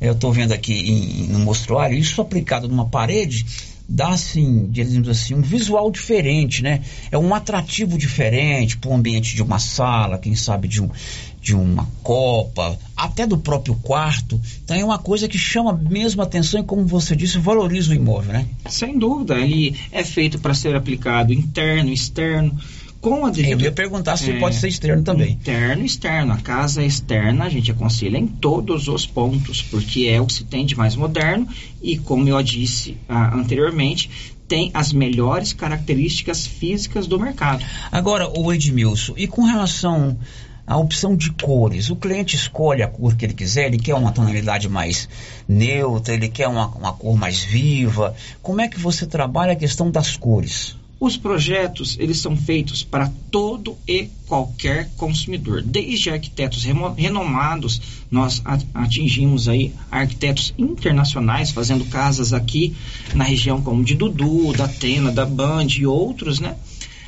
Eu 0.00 0.12
estou 0.12 0.32
vendo 0.32 0.52
aqui 0.52 0.72
em- 0.74 1.26
no 1.28 1.38
mostruário, 1.40 1.96
isso 1.96 2.20
aplicado 2.20 2.68
numa 2.68 2.86
parede 2.86 3.44
dá 3.88 4.08
assim, 4.08 4.66
digamos 4.70 5.08
assim, 5.08 5.34
um 5.34 5.40
visual 5.40 5.90
diferente, 5.92 6.60
né? 6.62 6.82
É 7.10 7.16
um 7.16 7.32
atrativo 7.34 7.96
diferente 7.96 8.76
para 8.76 8.90
o 8.90 8.94
ambiente 8.94 9.34
de 9.36 9.42
uma 9.42 9.60
sala, 9.60 10.18
quem 10.18 10.34
sabe 10.34 10.66
de, 10.66 10.82
um, 10.82 10.90
de 11.40 11.54
uma 11.54 11.88
copa, 12.02 12.76
até 12.96 13.26
do 13.26 13.38
próprio 13.38 13.76
quarto. 13.76 14.40
Então 14.64 14.76
é 14.76 14.84
uma 14.84 14.98
coisa 14.98 15.28
que 15.28 15.38
chama 15.38 15.72
mesmo 15.72 16.20
atenção 16.20 16.58
e, 16.60 16.64
como 16.64 16.84
você 16.84 17.14
disse, 17.14 17.38
valoriza 17.38 17.92
o 17.92 17.94
imóvel, 17.94 18.32
né? 18.32 18.46
Sem 18.68 18.98
dúvida, 18.98 19.38
ele 19.38 19.78
é 19.92 20.02
feito 20.02 20.40
para 20.40 20.52
ser 20.52 20.74
aplicado 20.74 21.32
interno, 21.32 21.92
externo, 21.92 22.58
com 23.06 23.24
a 23.24 23.30
devida... 23.30 23.54
Eu 23.54 23.60
ia 23.60 23.72
perguntar 23.72 24.16
se 24.16 24.32
É, 24.32 24.40
pode 24.40 24.56
ser 24.56 24.66
externo 24.66 25.04
também. 25.04 25.34
Interno 25.34 25.82
e 25.84 25.86
externo. 25.86 26.32
A 26.32 26.38
casa 26.38 26.82
externa 26.82 27.44
a 27.44 27.48
gente 27.48 27.70
aconselha 27.70 28.18
em 28.18 28.26
todos 28.26 28.88
os 28.88 29.06
pontos, 29.06 29.62
porque 29.62 30.06
é 30.06 30.20
o 30.20 30.26
que 30.26 30.32
se 30.32 30.44
tem 30.44 30.66
de 30.66 30.74
mais 30.74 30.96
moderno 30.96 31.46
e, 31.80 31.96
como 31.96 32.28
eu 32.28 32.42
disse 32.42 32.96
ah, 33.08 33.32
anteriormente, 33.32 34.34
tem 34.48 34.72
as 34.74 34.92
melhores 34.92 35.52
características 35.52 36.48
físicas 36.48 37.06
do 37.06 37.18
mercado. 37.18 37.64
Agora, 37.92 38.28
o 38.28 38.52
Edmilson, 38.52 39.14
e 39.16 39.28
com 39.28 39.44
relação 39.44 40.18
à 40.66 40.76
opção 40.76 41.14
de 41.14 41.30
cores, 41.30 41.90
o 41.90 41.96
cliente 41.96 42.34
escolhe 42.34 42.82
a 42.82 42.88
cor 42.88 43.14
que 43.14 43.24
ele 43.24 43.34
quiser, 43.34 43.66
ele 43.66 43.78
quer 43.78 43.94
uma 43.94 44.10
tonalidade 44.10 44.68
mais 44.68 45.08
neutra, 45.48 46.12
ele 46.12 46.28
quer 46.28 46.48
uma, 46.48 46.66
uma 46.68 46.92
cor 46.92 47.16
mais 47.16 47.44
viva. 47.44 48.16
Como 48.42 48.60
é 48.60 48.66
que 48.66 48.80
você 48.80 49.06
trabalha 49.06 49.52
a 49.52 49.56
questão 49.56 49.92
das 49.92 50.16
cores? 50.16 50.76
Os 50.98 51.16
projetos, 51.18 51.96
eles 52.00 52.18
são 52.18 52.34
feitos 52.34 52.82
para 52.82 53.12
todo 53.30 53.76
e 53.86 54.08
qualquer 54.26 54.88
consumidor, 54.96 55.62
desde 55.62 56.08
arquitetos 56.08 56.64
renomados, 56.64 57.82
nós 58.10 58.42
atingimos 58.72 59.46
aí 59.46 59.74
arquitetos 59.90 60.54
internacionais 60.56 61.50
fazendo 61.50 61.84
casas 61.84 62.32
aqui 62.32 62.74
na 63.14 63.24
região 63.24 63.60
como 63.60 63.84
de 63.84 63.94
Dudu, 63.94 64.54
da 64.54 64.64
Atena, 64.64 65.12
da 65.12 65.26
Band 65.26 65.66
e 65.76 65.86
outros, 65.86 66.40
né? 66.40 66.56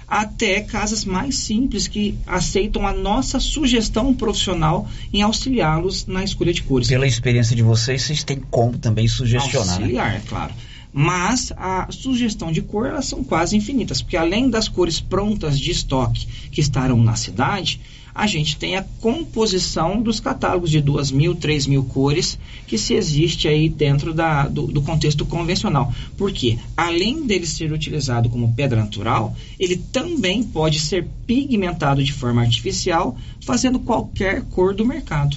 Até 0.06 0.60
casas 0.60 1.04
mais 1.04 1.36
simples 1.36 1.88
que 1.88 2.14
aceitam 2.26 2.86
a 2.86 2.92
nossa 2.92 3.40
sugestão 3.40 4.14
profissional 4.14 4.88
em 5.12 5.22
auxiliá-los 5.22 6.06
na 6.06 6.24
escolha 6.24 6.52
de 6.52 6.62
cores. 6.62 6.88
Pela 6.88 7.06
experiência 7.06 7.56
de 7.56 7.62
vocês, 7.62 8.02
vocês 8.02 8.22
têm 8.22 8.40
como 8.50 8.78
também 8.78 9.08
sugestionar, 9.08 9.66
né? 9.66 9.72
Auxiliar, 9.72 10.16
é 10.16 10.20
claro. 10.20 10.54
Mas 10.92 11.52
a 11.56 11.88
sugestão 11.90 12.50
de 12.50 12.62
cor 12.62 12.86
elas 12.86 13.06
são 13.06 13.22
quase 13.22 13.56
infinitas, 13.56 14.00
porque 14.00 14.16
além 14.16 14.48
das 14.48 14.68
cores 14.68 15.00
prontas 15.00 15.58
de 15.58 15.70
estoque 15.70 16.26
que 16.50 16.60
estarão 16.60 17.02
na 17.02 17.14
cidade, 17.14 17.80
a 18.18 18.26
gente 18.26 18.56
tem 18.56 18.76
a 18.76 18.82
composição 19.00 20.02
dos 20.02 20.18
catálogos 20.18 20.70
de 20.70 20.80
duas 20.80 21.12
mil, 21.12 21.36
três 21.36 21.68
mil 21.68 21.84
cores 21.84 22.36
que 22.66 22.76
se 22.76 22.94
existe 22.94 23.46
aí 23.46 23.68
dentro 23.68 24.12
da, 24.12 24.48
do, 24.48 24.66
do 24.66 24.82
contexto 24.82 25.24
convencional. 25.24 25.94
Porque 26.16 26.58
além 26.76 27.24
dele 27.24 27.46
ser 27.46 27.72
utilizado 27.72 28.28
como 28.28 28.52
pedra 28.54 28.82
natural, 28.82 29.36
ele 29.56 29.76
também 29.76 30.42
pode 30.42 30.80
ser 30.80 31.06
pigmentado 31.28 32.02
de 32.02 32.12
forma 32.12 32.42
artificial, 32.42 33.16
fazendo 33.40 33.78
qualquer 33.78 34.42
cor 34.46 34.74
do 34.74 34.84
mercado. 34.84 35.36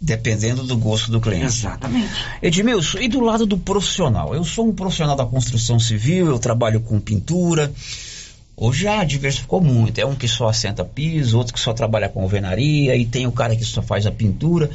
Dependendo 0.00 0.62
do 0.62 0.76
gosto 0.76 1.10
do 1.10 1.20
cliente. 1.20 1.46
Exatamente. 1.46 2.12
Edmilson, 2.42 2.98
e 2.98 3.08
do 3.08 3.20
lado 3.20 3.46
do 3.46 3.56
profissional? 3.56 4.34
Eu 4.34 4.44
sou 4.44 4.68
um 4.68 4.74
profissional 4.74 5.16
da 5.16 5.24
construção 5.24 5.78
civil, 5.80 6.26
eu 6.26 6.38
trabalho 6.38 6.80
com 6.80 7.00
pintura. 7.00 7.72
Hoje 8.56 8.84
já 8.84 9.04
diversificou 9.04 9.60
muito. 9.60 9.98
É 9.98 10.06
um 10.06 10.14
que 10.14 10.26
só 10.26 10.48
assenta 10.48 10.84
piso, 10.84 11.36
outro 11.36 11.52
que 11.52 11.60
só 11.60 11.72
trabalha 11.74 12.08
com 12.08 12.22
alvenaria, 12.22 12.96
e 12.96 13.04
tem 13.04 13.26
o 13.26 13.32
cara 13.32 13.54
que 13.54 13.64
só 13.64 13.82
faz 13.82 14.06
a 14.06 14.10
pintura. 14.10 14.70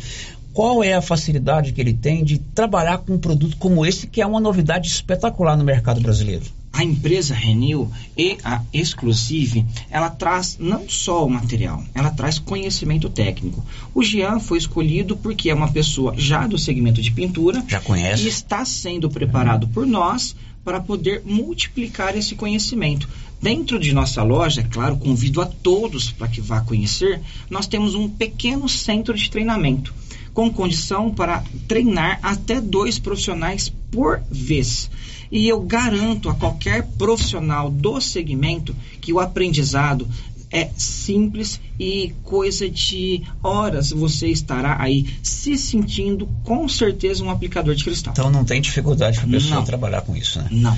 Qual 0.54 0.84
é 0.84 0.94
a 0.94 1.02
facilidade 1.02 1.72
que 1.72 1.80
ele 1.80 1.94
tem 1.94 2.24
de 2.24 2.38
trabalhar 2.38 2.98
com 3.00 3.14
um 3.14 3.20
produto 3.20 3.56
como 3.58 3.86
esse, 3.86 4.08
que 4.08 4.22
é 4.22 4.26
uma 4.26 4.40
novidade 4.40 4.88
espetacular 4.88 5.56
no 5.56 5.64
mercado 5.64 6.02
brasileiro? 6.02 6.46
a 6.74 6.84
empresa 6.84 7.34
Renew 7.34 7.92
e 8.18 8.38
a 8.44 8.62
Exclusive, 8.74 9.66
ela 9.90 10.10
traz 10.10 10.58
não 10.60 10.88
só 10.88 11.26
o 11.26 11.30
material, 11.30 11.84
ela 11.94 12.10
traz 12.10 12.40
conhecimento 12.40 13.10
técnico. 13.10 13.64
O 13.94 14.02
Jean 14.02 14.40
foi 14.40 14.58
escolhido 14.58 15.18
porque 15.18 15.50
é 15.50 15.54
uma 15.54 15.72
pessoa 15.72 16.16
já 16.18 16.48
do 16.48 16.58
segmento 16.58 17.02
de 17.02 17.12
pintura, 17.12 17.64
já 17.68 17.82
conhece, 17.82 18.24
e 18.24 18.28
está 18.30 18.64
sendo 18.64 19.10
preparado 19.10 19.68
por 19.68 19.86
nós 19.86 20.36
para 20.64 20.80
poder 20.80 21.24
multiplicar 21.26 22.16
esse 22.16 22.36
conhecimento. 22.36 23.08
Dentro 23.42 23.80
de 23.80 23.94
nossa 23.94 24.24
loja, 24.24 24.62
é 24.62 24.64
claro, 24.64 24.96
convido 24.98 25.42
a 25.42 25.46
todos 25.46 26.12
para 26.12 26.28
que 26.28 26.40
vá 26.40 26.62
conhecer, 26.62 27.20
nós 27.50 27.68
temos 27.68 27.96
um 27.96 28.08
pequeno 28.08 28.70
centro 28.70 29.16
de 29.16 29.30
treinamento 29.30 29.94
com 30.34 30.52
condição 30.52 31.12
para 31.12 31.44
treinar 31.68 32.20
até 32.22 32.62
dois 32.62 32.98
profissionais 33.00 33.72
por 33.92 34.22
vez. 34.30 34.90
E 35.32 35.48
eu 35.48 35.62
garanto 35.62 36.30
a 36.30 36.36
qualquer 36.36 36.84
profissional 36.98 37.70
do 37.70 38.02
segmento 38.02 38.76
que 39.00 39.14
o 39.14 39.20
aprendizado 39.20 40.08
é 40.52 40.70
simples 40.76 41.62
e 41.80 42.14
coisa 42.24 42.70
de 42.70 43.24
horas 43.42 43.92
você 43.92 44.28
estará 44.28 44.76
aí 44.82 45.08
se 45.24 45.58
sentindo 45.58 46.28
com 46.44 46.68
certeza 46.68 47.24
um 47.24 47.30
aplicador 47.30 47.74
de 47.74 47.84
cristal. 47.86 48.12
Então 48.12 48.30
não 48.30 48.44
tem 48.44 48.60
dificuldade 48.60 49.18
para 49.18 49.28
a 49.28 49.32
pessoa 49.32 49.56
não. 49.56 49.64
trabalhar 49.64 50.02
com 50.02 50.16
isso, 50.16 50.40
né? 50.40 50.48
Não. 50.52 50.78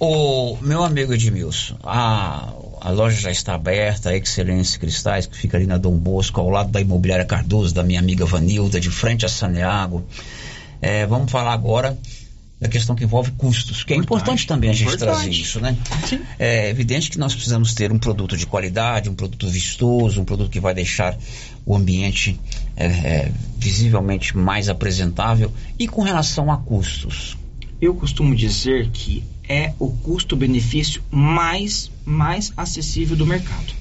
O 0.00 0.58
meu 0.60 0.82
amigo 0.82 1.14
Edmilson, 1.14 1.76
a, 1.84 2.52
a 2.84 2.90
loja 2.90 3.16
já 3.16 3.30
está 3.30 3.54
aberta, 3.54 4.10
a 4.10 4.16
Excelência 4.16 4.78
Cristais, 4.78 5.24
que 5.24 5.34
fica 5.34 5.56
ali 5.56 5.66
na 5.66 5.78
Dom 5.78 5.96
Bosco, 5.96 6.38
ao 6.38 6.50
lado 6.50 6.70
da 6.70 6.82
Imobiliária 6.82 7.24
Cardoso, 7.24 7.72
da 7.72 7.82
minha 7.82 7.98
amiga 7.98 8.26
Vanilda, 8.26 8.78
de 8.78 8.90
frente 8.90 9.24
a 9.24 9.28
Saneago. 9.28 10.04
É, 10.82 11.06
vamos 11.06 11.32
falar 11.32 11.54
agora 11.54 11.96
da 12.60 12.68
questão 12.68 12.94
que 12.94 13.02
envolve 13.02 13.30
custos, 13.32 13.84
que 13.84 13.94
é 13.94 13.96
importante 13.96 14.46
também 14.46 14.68
a 14.68 14.74
gente 14.74 14.88
importante. 14.88 15.14
trazer 15.14 15.30
isso, 15.30 15.60
né? 15.60 15.74
Sim. 16.06 16.20
É 16.38 16.68
evidente 16.68 17.10
que 17.10 17.18
nós 17.18 17.34
precisamos 17.34 17.72
ter 17.72 17.90
um 17.90 17.98
produto 17.98 18.36
de 18.36 18.46
qualidade, 18.46 19.08
um 19.08 19.14
produto 19.14 19.48
vistoso, 19.48 20.20
um 20.20 20.24
produto 20.26 20.50
que 20.50 20.60
vai 20.60 20.74
deixar 20.74 21.16
o 21.64 21.74
ambiente 21.74 22.38
é, 22.76 22.84
é, 22.84 23.32
visivelmente 23.56 24.36
mais 24.36 24.68
apresentável. 24.68 25.50
E 25.78 25.88
com 25.88 26.02
relação 26.02 26.52
a 26.52 26.58
custos? 26.58 27.34
Eu 27.80 27.94
costumo 27.94 28.36
dizer 28.36 28.90
que 28.90 29.24
é 29.48 29.72
o 29.78 29.90
custo-benefício 29.90 31.02
mais, 31.10 31.90
mais 32.04 32.52
acessível 32.56 33.16
do 33.16 33.26
mercado. 33.26 33.72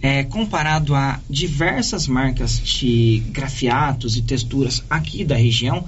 É, 0.00 0.24
comparado 0.24 0.94
a 0.94 1.20
diversas 1.30 2.08
marcas 2.08 2.58
de 2.58 3.22
grafiatos 3.30 4.16
e 4.16 4.22
texturas 4.22 4.82
aqui 4.90 5.24
da 5.24 5.36
região, 5.36 5.84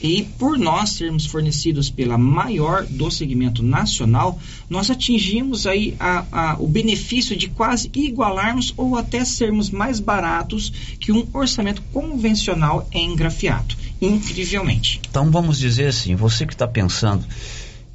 e 0.00 0.24
por 0.38 0.58
nós 0.58 0.90
sermos 0.90 1.26
fornecidos 1.26 1.88
pela 1.88 2.18
maior 2.18 2.84
do 2.84 3.10
segmento 3.10 3.62
nacional, 3.62 4.38
nós 4.68 4.90
atingimos 4.90 5.66
aí 5.66 5.96
a, 5.98 6.24
a, 6.30 6.56
o 6.60 6.68
benefício 6.68 7.34
de 7.36 7.48
quase 7.48 7.90
igualarmos 7.94 8.74
ou 8.76 8.96
até 8.96 9.24
sermos 9.24 9.70
mais 9.70 9.98
baratos 9.98 10.70
que 11.00 11.12
um 11.12 11.26
orçamento 11.32 11.82
convencional 11.92 12.86
em 12.92 13.16
grafiato. 13.16 13.76
Incrivelmente. 14.00 15.00
Então 15.08 15.30
vamos 15.30 15.58
dizer 15.58 15.86
assim, 15.86 16.14
você 16.14 16.46
que 16.46 16.52
está 16.52 16.68
pensando 16.68 17.24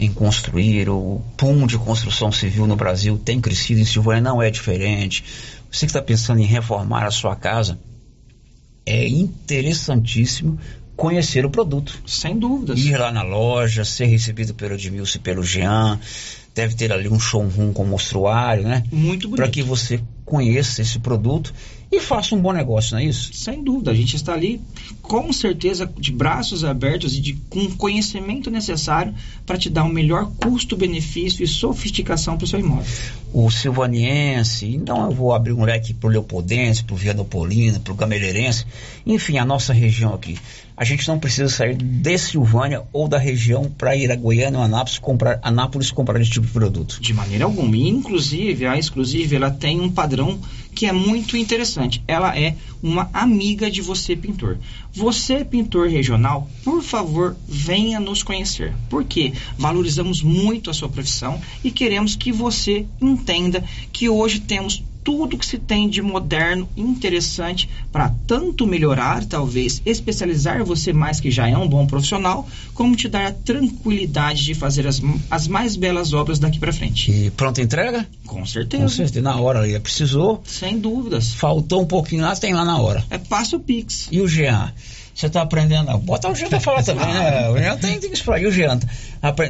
em 0.02 0.12
construir, 0.12 0.90
o 0.90 1.22
PUM 1.38 1.68
de 1.68 1.78
construção 1.78 2.32
civil 2.32 2.66
no 2.66 2.76
Brasil 2.76 3.20
tem 3.24 3.40
crescido, 3.40 3.80
em 3.80 3.86
Silvânia 3.86 4.22
não 4.22 4.42
é 4.42 4.50
diferente. 4.50 5.24
Você 5.72 5.86
que 5.86 5.92
está 5.92 6.02
pensando 6.02 6.42
em 6.42 6.46
reformar 6.46 7.06
a 7.06 7.12
sua 7.12 7.36
casa, 7.36 7.80
é 8.84 9.08
interessantíssimo 9.08 10.60
conhecer 10.96 11.46
o 11.46 11.52
produto. 11.52 12.02
Sem 12.08 12.38
dúvidas. 12.38 12.80
Ir 12.80 12.98
lá 12.98 13.12
na 13.12 13.22
loja, 13.22 13.86
ser 13.86 14.06
recebido 14.06 14.56
pelo 14.56 14.74
Edmilson 14.74 15.20
e 15.20 15.22
pelo 15.22 15.44
Jean, 15.44 16.00
deve 16.56 16.76
ter 16.76 16.92
ali 16.92 17.08
um 17.08 17.20
showroom 17.20 17.72
com 17.72 17.86
mostruário, 17.86 18.64
né? 18.64 18.84
Muito 18.92 19.28
bonito. 19.28 19.38
Para 19.38 19.50
que 19.50 19.62
você 19.62 20.02
conheça 20.26 20.82
esse 20.82 20.98
produto 20.98 21.54
e 21.92 22.00
faça 22.00 22.34
um 22.34 22.42
bom 22.42 22.54
negócio, 22.54 22.94
não 22.94 23.02
é 23.02 23.06
isso? 23.06 23.34
Sem 23.34 23.62
dúvida, 23.62 23.92
a 23.92 23.94
gente 23.94 24.16
está 24.16 24.34
ali 24.34 24.62
com 25.02 25.34
certeza 25.34 25.92
de 25.98 26.12
braços 26.12 26.64
abertos 26.64 27.18
e 27.18 27.20
de, 27.20 27.34
com 27.50 27.60
o 27.60 27.76
conhecimento 27.76 28.50
necessário 28.50 29.14
para 29.46 29.58
te 29.58 29.70
dar 29.70 29.84
o 29.84 29.88
um 29.88 29.92
melhor 29.92 30.32
custo-benefício 30.42 31.44
e 31.44 31.48
sofisticação 31.48 32.38
para 32.38 32.46
o 32.46 32.48
seu 32.48 32.60
imóvel. 32.60 32.86
O 33.34 33.52
silvaniense, 33.52 34.68
então 34.68 35.06
eu 35.06 35.12
vou 35.12 35.34
abrir 35.34 35.52
um 35.52 35.64
leque 35.64 35.94
para 35.94 36.08
o 36.08 36.12
leopoldense, 36.12 36.82
para 36.82 36.94
o 36.94 36.98
vianopolino, 36.98 37.82
para 37.82 37.92
o 37.92 37.96
gameleirense, 37.96 38.66
enfim, 39.06 39.38
a 39.38 39.44
nossa 39.44 39.74
região 39.74 40.14
aqui. 40.14 40.38
A 40.82 40.84
gente 40.84 41.08
não 41.08 41.20
precisa 41.20 41.48
sair 41.48 41.76
de 41.76 42.18
Silvânia 42.18 42.82
ou 42.92 43.08
da 43.08 43.20
região 43.20 43.70
para 43.70 43.96
ir 43.96 44.12
a 44.12 44.16
Goiânia 44.16 44.58
ou 44.58 44.66
Anápolis 44.66 44.98
comprar, 44.98 45.40
Anápolis 45.44 45.92
comprar 45.92 46.20
esse 46.20 46.32
tipo 46.32 46.48
de 46.48 46.52
produto. 46.52 46.98
De 47.00 47.14
maneira 47.14 47.46
alguma. 47.46 47.78
E, 47.78 47.88
inclusive, 47.88 48.66
a 48.66 48.76
Exclusive 48.76 49.36
ela 49.36 49.52
tem 49.52 49.80
um 49.80 49.92
padrão 49.92 50.40
que 50.74 50.88
é 50.88 50.92
muito 50.92 51.38
interessante. 51.38 52.04
Ela 52.08 52.36
é 52.36 52.56
uma 52.82 53.08
amiga 53.14 53.70
de 53.70 53.80
você, 53.80 54.16
pintor. 54.16 54.58
Você, 54.92 55.46
pintor 55.46 55.88
regional, 55.88 56.50
por 56.64 56.82
favor, 56.82 57.36
venha 57.48 58.00
nos 58.00 58.24
conhecer. 58.24 58.74
Porque 58.90 59.34
valorizamos 59.60 60.24
muito 60.24 60.72
a 60.72 60.74
sua 60.74 60.90
profissão 60.90 61.40
e 61.64 61.70
queremos 61.70 62.16
que 62.16 62.32
você 62.32 62.88
entenda 63.00 63.64
que 63.94 64.10
hoje 64.10 64.40
temos 64.40 64.84
tudo 65.04 65.38
que 65.38 65.46
se 65.46 65.58
tem 65.58 65.90
de 65.90 66.02
moderno 66.02 66.68
interessante 66.76 67.70
para 67.92 68.14
tanto 68.28 68.66
melhorar, 68.68 69.26
talvez 69.26 69.82
especializar 69.86 70.64
você 70.64 70.94
mais 70.94 71.20
que 71.20 71.32
já 71.32 71.48
é 71.48 71.58
um 71.58 71.68
bom 71.68 71.86
profissional, 71.86 72.48
como 72.74 72.96
te 72.96 73.08
dar 73.08 73.28
a 73.28 73.32
tranquilidade 73.32 74.44
de 74.44 74.54
fazer 74.54 74.88
as, 74.88 75.02
as 75.30 75.48
mais 75.48 75.76
belas 75.76 76.14
obras 76.14 76.40
daqui 76.40 76.60
para 76.60 76.74
frente. 76.74 77.12
E 77.12 77.32
pronta 77.32 77.62
entrega? 77.62 78.08
Com 78.26 78.46
certeza. 78.46 78.84
Com 78.84 78.90
certeza, 78.90 79.22
na 79.22 79.40
hora 79.40 79.60
ali, 79.60 79.80
precisou. 79.80 80.42
Sem 80.46 80.80
dúvidas. 80.80 81.34
Faltou 81.34 81.82
um 81.82 81.86
pouquinho 81.86 82.22
lá, 82.24 82.36
tem 82.36 82.54
lá 82.54 82.64
na 82.64 82.78
hora. 82.78 83.04
É 83.10 83.18
passo 83.18 83.58
o 83.58 83.60
Pix. 83.60 84.08
E 84.12 84.22
o 84.22 84.28
Jean? 84.28 84.74
Você 85.14 85.28
está 85.28 85.42
aprendendo. 85.42 85.98
Bota 86.00 86.30
o 86.30 86.36
Jean 86.36 86.50
para 86.50 86.60
falar 86.60 86.84
também, 86.84 87.06
né? 87.06 87.50
O 87.52 87.58
Jean 87.58 87.78
tem, 87.78 88.00
tem 88.00 88.10
que 88.10 88.16
explorar. 88.16 88.42
E 88.42 88.48
o 88.48 88.52
Jean? 88.52 88.80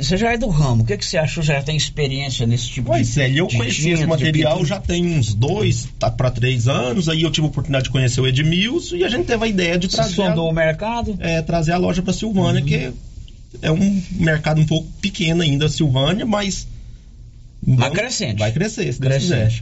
Você 0.02 0.18
já 0.18 0.34
é 0.34 0.38
do 0.38 0.50
ramo. 0.50 0.84
O 0.84 0.86
que, 0.86 0.98
que 0.98 1.06
você 1.06 1.18
achou? 1.18 1.44
Já 1.44 1.62
tem 1.62 1.78
experiência 1.78 2.46
nesse 2.46 2.68
tipo 2.68 2.88
pois 2.88 3.08
de. 3.08 3.14
Pois 3.14 3.30
é, 3.30 3.40
eu 3.40 3.48
de 3.48 3.58
conheci 3.58 3.90
esse 3.92 4.06
material 4.06 4.66
já 4.66 4.80
tem 4.80 5.06
uns 5.18 5.34
dois 5.34 5.88
tá, 6.00 6.10
para 6.10 6.32
três 6.32 6.68
anos. 6.68 7.08
Aí 7.08 7.22
eu 7.22 7.32
tive 7.32 7.48
a 7.48 7.50
oportunidade 7.50 7.86
de 7.86 7.90
conhecer 7.92 8.20
o 8.22 8.28
Edmilson 8.28 8.96
e 8.96 9.04
a 9.04 9.10
gente 9.10 9.26
teve 9.26 9.44
a 9.44 9.48
ideia 9.48 9.78
de 9.78 9.88
trazer. 9.88 10.16
Você 10.16 10.16
sondou 10.16 10.48
a, 10.48 10.52
o 10.52 10.54
mercado? 10.54 11.16
É, 11.20 11.42
trazer 11.42 11.74
a 11.74 11.78
loja 11.78 12.02
para 12.02 12.14
Silvânia, 12.14 12.62
uhum. 12.62 12.68
que 12.68 12.92
é 13.62 13.72
um 13.72 14.04
mercado 14.12 14.60
um 14.60 14.66
pouco 14.66 14.88
pequeno 15.02 15.42
ainda, 15.42 15.70
Silvânia, 15.70 16.26
mas. 16.26 16.68
Vai 17.64 17.92
crescendo. 17.92 18.40
Vai 18.40 18.52
crescer, 18.52 18.92
se 18.92 19.00
Deus 19.00 19.18
quiser. 19.18 19.54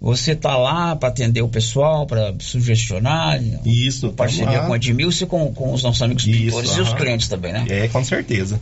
Você 0.00 0.32
está 0.32 0.56
lá 0.56 0.94
para 0.94 1.08
atender 1.08 1.40
o 1.40 1.48
pessoal, 1.48 2.06
para 2.06 2.34
sugestionar. 2.38 3.42
Isso. 3.64 4.10
Parceria 4.12 4.60
com 4.60 4.72
a 4.72 4.76
Edmilson 4.76 5.24
e 5.24 5.26
com, 5.26 5.54
com 5.54 5.72
os 5.72 5.82
nossos 5.82 6.02
amigos 6.02 6.24
pintores 6.24 6.76
e 6.76 6.80
os 6.80 6.92
clientes 6.92 7.28
também, 7.28 7.52
né? 7.52 7.64
É, 7.68 7.88
com 7.88 8.04
certeza. 8.04 8.60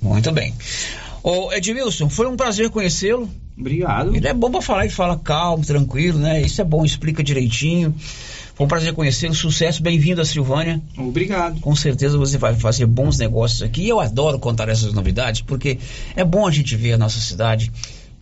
Muito 0.00 0.32
bem. 0.32 0.52
Ô 1.22 1.52
Edmilson, 1.52 2.08
foi 2.08 2.26
um 2.26 2.36
prazer 2.36 2.70
conhecê-lo. 2.70 3.28
Obrigado. 3.56 4.14
Ele 4.14 4.26
é 4.26 4.34
bom 4.34 4.50
para 4.50 4.62
falar, 4.62 4.84
ele 4.84 4.94
fala 4.94 5.16
calmo, 5.16 5.64
tranquilo, 5.64 6.18
né? 6.18 6.40
Isso 6.40 6.60
é 6.60 6.64
bom, 6.64 6.84
explica 6.84 7.22
direitinho. 7.22 7.94
Foi 8.54 8.66
um 8.66 8.68
prazer 8.68 8.92
conhecê-lo, 8.92 9.34
sucesso, 9.34 9.82
bem-vindo 9.82 10.20
a 10.20 10.24
Silvânia. 10.24 10.80
Obrigado. 10.96 11.60
Com 11.60 11.76
certeza 11.76 12.18
você 12.18 12.36
vai 12.38 12.54
fazer 12.54 12.86
bons 12.86 13.18
negócios 13.18 13.62
aqui. 13.62 13.82
E 13.82 13.88
eu 13.88 14.00
adoro 14.00 14.38
contar 14.38 14.68
essas 14.68 14.92
novidades, 14.92 15.40
porque 15.42 15.78
é 16.16 16.24
bom 16.24 16.46
a 16.46 16.50
gente 16.50 16.74
ver 16.74 16.94
a 16.94 16.98
nossa 16.98 17.20
cidade 17.20 17.70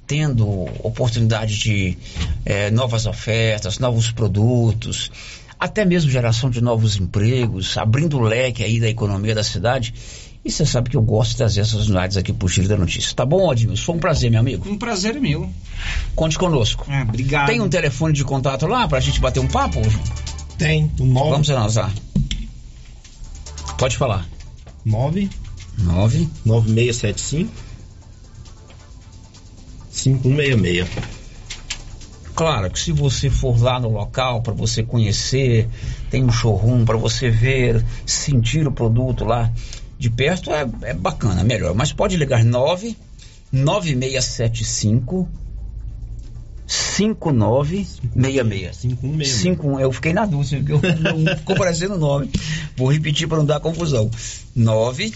tendo 0.07 0.49
oportunidade 0.83 1.59
de 1.59 1.99
é, 2.45 2.71
novas 2.71 3.07
ofertas, 3.07 3.79
novos 3.79 4.11
produtos, 4.11 5.11
até 5.59 5.85
mesmo 5.85 6.11
geração 6.11 6.51
de 6.51 6.61
novos 6.61 6.97
empregos, 6.97 7.77
abrindo 7.77 8.19
o 8.19 8.21
leque 8.21 8.63
aí 8.63 8.79
da 8.79 8.89
economia 8.89 9.35
da 9.35 9.43
cidade. 9.43 9.93
E 10.45 10.51
você 10.51 10.65
sabe 10.65 10.91
que 10.91 10.97
eu 10.97 11.03
gosto 11.03 11.33
de 11.33 11.39
trazer 11.39 11.63
essas 11.63 11.89
unidades 11.89 12.17
aqui 12.17 12.33
pro 12.33 12.47
Giro 12.47 12.69
da 12.69 12.77
Notícia. 12.77 13.13
Tá 13.17 13.27
bom, 13.27 13.51
Admilson? 13.51 13.83
Foi 13.83 13.95
um 13.97 13.99
prazer, 13.99 14.31
meu 14.31 14.39
amigo. 14.39 14.71
Um 14.71 14.79
prazer 14.79 15.17
é 15.17 15.19
meu. 15.19 15.51
Conte 16.15 16.39
conosco. 16.39 16.87
É, 16.89 17.03
obrigado. 17.03 17.47
Tem 17.49 17.61
um 17.61 17.69
telefone 17.69 18.15
de 18.15 18.23
contato 18.23 18.65
lá 18.67 18.87
pra 18.87 19.01
gente 19.01 19.19
bater 19.21 19.41
um 19.41 19.49
papo? 19.49 19.81
Tem. 20.57 20.89
O 21.01 21.05
9. 21.05 21.31
Vamos 21.31 21.51
analisar. 21.51 21.93
Pode 23.77 23.97
falar. 23.97 24.25
9 24.85 25.29
9 25.79 26.29
9675 26.45 27.66
5166. 30.07 30.89
Claro 32.35 32.71
que 32.71 32.79
se 32.79 32.93
você 32.93 33.31
for 33.31 33.61
lá 33.61 33.81
no 33.81 33.89
local 33.89 34.43
para 34.43 34.53
você 34.53 34.83
conhecer, 34.83 35.69
tem 36.11 36.23
um 36.23 36.31
showroom 36.31 36.85
para 36.85 36.97
você 36.97 37.31
ver, 37.31 37.83
sentir 38.05 38.69
o 38.69 38.73
produto 38.73 39.25
lá 39.25 39.51
de 39.99 40.11
perto, 40.11 40.53
é, 40.53 40.69
é 40.83 40.95
bacana, 40.95 41.43
melhor. 41.43 41.75
Mas 41.75 41.93
pode 41.93 42.17
ligar 42.17 42.45
9 42.45 42.97
9675 43.51 45.29
5966. 46.67 48.77
5166. 48.77 49.81
Eu 49.81 49.93
fiquei 49.93 50.13
na 50.13 50.27
dúvida, 50.27 50.73
eu, 50.73 50.81
não 51.25 51.37
ficou 51.37 51.57
parecendo 51.57 51.95
o 51.95 51.99
nome. 51.99 52.31
Vou 52.77 52.93
repetir 52.93 53.27
para 53.27 53.39
não 53.39 53.47
dar 53.47 53.61
confusão. 53.61 54.11
9 54.55 55.15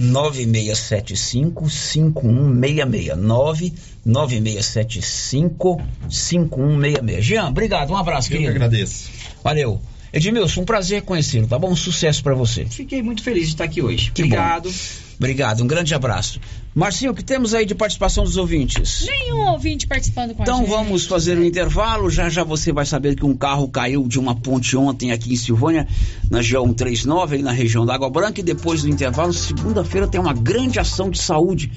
9675 0.00 1.68
5166 1.70 3.16
9 3.18 3.72
9675 4.04 5.80
5166 6.08 7.24
Jean, 7.24 7.48
obrigado, 7.48 7.90
um 7.90 7.96
abraço, 7.96 8.28
Eu 8.28 8.38
que 8.38 8.44
querido. 8.44 8.56
agradeço. 8.64 9.10
Valeu. 9.44 9.80
Edmilson, 10.12 10.62
um 10.62 10.64
prazer 10.64 11.02
conhecê-lo, 11.02 11.46
tá 11.46 11.56
bom? 11.58 11.70
Um 11.70 11.76
sucesso 11.76 12.22
para 12.22 12.34
você. 12.34 12.64
Fiquei 12.64 13.00
muito 13.00 13.22
feliz 13.22 13.44
de 13.44 13.54
estar 13.54 13.64
aqui 13.64 13.80
hoje. 13.80 14.10
Que 14.10 14.22
Obrigado. 14.22 14.68
bom. 14.68 14.74
Obrigado, 15.18 15.62
um 15.62 15.66
grande 15.66 15.94
abraço. 15.94 16.40
Marcinho, 16.72 17.10
o 17.10 17.14
que 17.14 17.24
temos 17.24 17.52
aí 17.52 17.66
de 17.66 17.74
participação 17.74 18.22
dos 18.22 18.36
ouvintes? 18.36 19.04
Nenhum 19.04 19.48
ouvinte 19.50 19.86
participando 19.88 20.34
com 20.34 20.42
a 20.42 20.44
Então 20.44 20.58
gente. 20.60 20.68
vamos 20.68 21.04
fazer 21.04 21.36
um 21.36 21.44
intervalo. 21.44 22.08
Já 22.08 22.28
já 22.30 22.44
você 22.44 22.72
vai 22.72 22.86
saber 22.86 23.16
que 23.16 23.24
um 23.24 23.36
carro 23.36 23.68
caiu 23.68 24.06
de 24.06 24.18
uma 24.20 24.36
ponte 24.36 24.76
ontem 24.76 25.10
aqui 25.10 25.32
em 25.32 25.36
Silvânia, 25.36 25.88
na 26.30 26.38
GO 26.38 26.64
139, 26.66 27.34
ali 27.34 27.42
na 27.42 27.50
região 27.50 27.84
da 27.84 27.94
Água 27.94 28.08
Branca. 28.08 28.40
E 28.40 28.44
depois 28.44 28.82
do 28.82 28.88
intervalo, 28.88 29.32
segunda-feira, 29.32 30.06
tem 30.06 30.20
uma 30.20 30.32
grande 30.32 30.78
ação 30.78 31.10
de 31.10 31.18
saúde. 31.18 31.72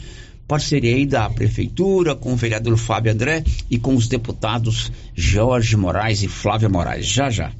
Parceria 0.47 0.95
aí 0.95 1.05
da 1.07 1.27
Prefeitura 1.29 2.15
com 2.15 2.33
o 2.33 2.35
vereador 2.35 2.77
Fábio 2.77 3.11
André 3.13 3.43
e 3.71 3.79
com 3.79 3.95
os 3.95 4.07
deputados 4.07 4.91
Jorge 5.15 5.75
Moraes 5.75 6.21
e 6.21 6.27
Flávia 6.27 6.69
Moraes. 6.69 7.05
Já 7.07 7.29
já. 7.31 7.51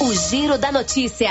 O 0.00 0.12
Giro 0.28 0.58
da 0.58 0.70
Notícia. 0.70 1.30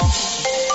Thank 0.00 0.46
you. 0.46 0.67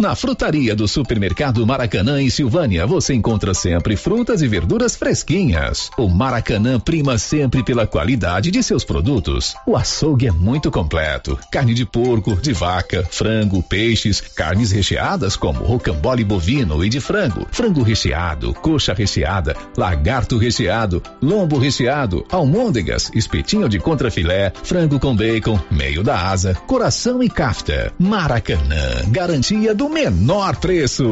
Na 0.00 0.14
frutaria 0.14 0.76
do 0.76 0.86
supermercado 0.86 1.66
Maracanã 1.66 2.22
em 2.22 2.30
Silvânia, 2.30 2.86
você 2.86 3.14
encontra 3.14 3.52
sempre 3.52 3.96
frutas 3.96 4.42
e 4.42 4.46
verduras 4.46 4.94
fresquinhas. 4.94 5.90
O 5.98 6.08
Maracanã 6.08 6.78
prima 6.78 7.18
sempre 7.18 7.64
pela 7.64 7.84
qualidade 7.84 8.52
de 8.52 8.62
seus 8.62 8.84
produtos. 8.84 9.56
O 9.66 9.76
açougue 9.76 10.28
é 10.28 10.30
muito 10.30 10.70
completo: 10.70 11.36
carne 11.50 11.74
de 11.74 11.84
porco, 11.84 12.36
de 12.36 12.52
vaca, 12.52 13.04
frango, 13.10 13.60
peixes, 13.60 14.20
carnes 14.20 14.70
recheadas 14.70 15.34
como 15.34 15.64
rocambole 15.64 16.22
bovino 16.22 16.84
e 16.84 16.88
de 16.88 17.00
frango, 17.00 17.44
frango 17.50 17.82
recheado, 17.82 18.54
coxa 18.54 18.94
recheada, 18.94 19.56
lagarto 19.76 20.38
recheado, 20.38 21.02
lombo 21.20 21.58
recheado, 21.58 22.24
almôndegas, 22.30 23.10
espetinho 23.16 23.68
de 23.68 23.80
contrafilé, 23.80 24.52
frango 24.62 25.00
com 25.00 25.16
bacon, 25.16 25.58
meio 25.72 26.04
da 26.04 26.28
asa, 26.30 26.54
coração 26.68 27.20
e 27.20 27.28
kafta. 27.28 27.92
Maracanã, 27.98 29.02
garantia 29.08 29.74
do 29.74 29.87
menor 29.88 30.56
preço. 30.56 31.04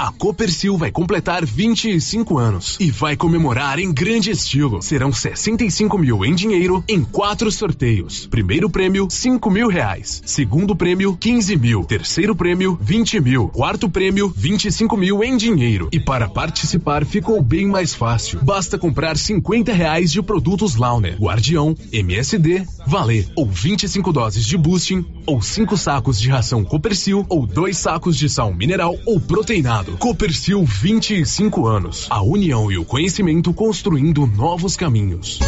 A 0.00 0.10
Copercil 0.10 0.78
vai 0.78 0.90
completar 0.90 1.44
25 1.44 2.38
anos 2.38 2.78
e 2.80 2.90
vai 2.90 3.16
comemorar 3.16 3.78
em 3.78 3.92
grande 3.92 4.30
estilo. 4.30 4.80
Serão 4.80 5.12
65 5.12 5.98
mil 5.98 6.24
em 6.24 6.34
dinheiro 6.34 6.82
em 6.88 7.04
quatro 7.04 7.52
sorteios. 7.52 8.26
Primeiro 8.26 8.70
prêmio, 8.70 9.06
5 9.10 9.50
mil 9.50 9.68
reais. 9.68 10.22
Segundo 10.24 10.74
prêmio, 10.74 11.14
15 11.14 11.54
mil. 11.56 11.84
Terceiro 11.84 12.34
prêmio, 12.34 12.78
20 12.80 13.20
mil. 13.20 13.48
Quarto 13.48 13.90
prêmio, 13.90 14.32
25 14.34 14.96
mil 14.96 15.22
em 15.22 15.36
dinheiro. 15.36 15.90
E 15.92 16.00
para 16.00 16.26
participar 16.26 17.04
ficou 17.04 17.42
bem 17.42 17.66
mais 17.66 17.94
fácil. 17.94 18.42
Basta 18.42 18.78
comprar 18.78 19.18
50 19.18 19.70
reais 19.72 20.10
de 20.10 20.22
produtos 20.22 20.76
Launer, 20.76 21.18
Guardião, 21.20 21.76
MSD, 21.92 22.66
Valer 22.86 23.28
ou 23.36 23.46
25 23.46 24.12
doses 24.12 24.46
de 24.46 24.56
boosting 24.56 25.04
ou 25.30 25.40
5 25.40 25.76
sacos 25.76 26.20
de 26.20 26.28
ração 26.28 26.64
Copercil 26.64 27.24
ou 27.28 27.46
dois 27.46 27.76
sacos 27.78 28.16
de 28.16 28.28
sal 28.28 28.52
mineral 28.52 28.96
ou 29.06 29.20
proteinado. 29.20 29.96
Copercil 29.96 30.64
25 30.64 31.68
anos. 31.68 32.08
A 32.10 32.20
união 32.20 32.70
e 32.72 32.76
o 32.76 32.84
conhecimento 32.84 33.54
construindo 33.54 34.26
novos 34.26 34.76
caminhos. 34.76 35.38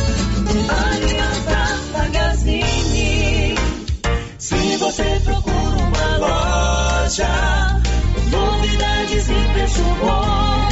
Se 4.39 4.77
você 4.77 5.21
procura 5.25 5.77
uma 5.77 6.17
loja, 6.19 7.83
novidades 8.31 9.29
e 9.29 9.53
preço 9.53 9.83
bom. 10.01 10.72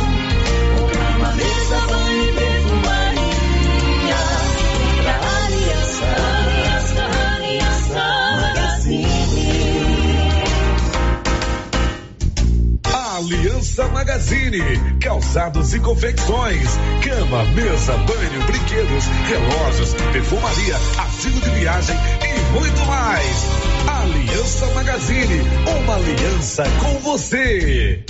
Aliança 13.70 13.88
Magazine, 13.92 14.58
calçados 15.00 15.74
e 15.74 15.78
confecções, 15.78 16.76
cama, 17.04 17.44
mesa, 17.54 17.96
banho, 17.98 18.42
brinquedos, 18.44 19.04
relógios, 19.28 19.94
perfumaria, 20.12 20.74
artigo 20.98 21.40
de 21.40 21.50
viagem 21.50 21.96
e 21.96 22.52
muito 22.52 22.80
mais. 22.86 23.44
Aliança 23.86 24.66
Magazine, 24.74 25.40
uma 25.84 25.94
aliança 25.94 26.64
com 26.80 26.98
você. 26.98 28.04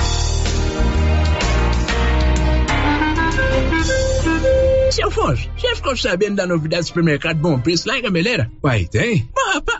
Seu 4.90 5.08
Afonso, 5.08 5.50
já 5.58 5.76
ficou 5.76 5.94
sabendo 5.94 6.36
da 6.36 6.46
novidade 6.46 6.84
do 6.84 6.88
supermercado 6.88 7.36
Bom 7.36 7.60
Preço 7.60 7.86
lá 7.86 7.98
em 7.98 8.02
Gameleira? 8.02 8.50
Uai, 8.64 8.86
tem? 8.86 9.28
Mas, 9.36 9.54
rapaz, 9.56 9.79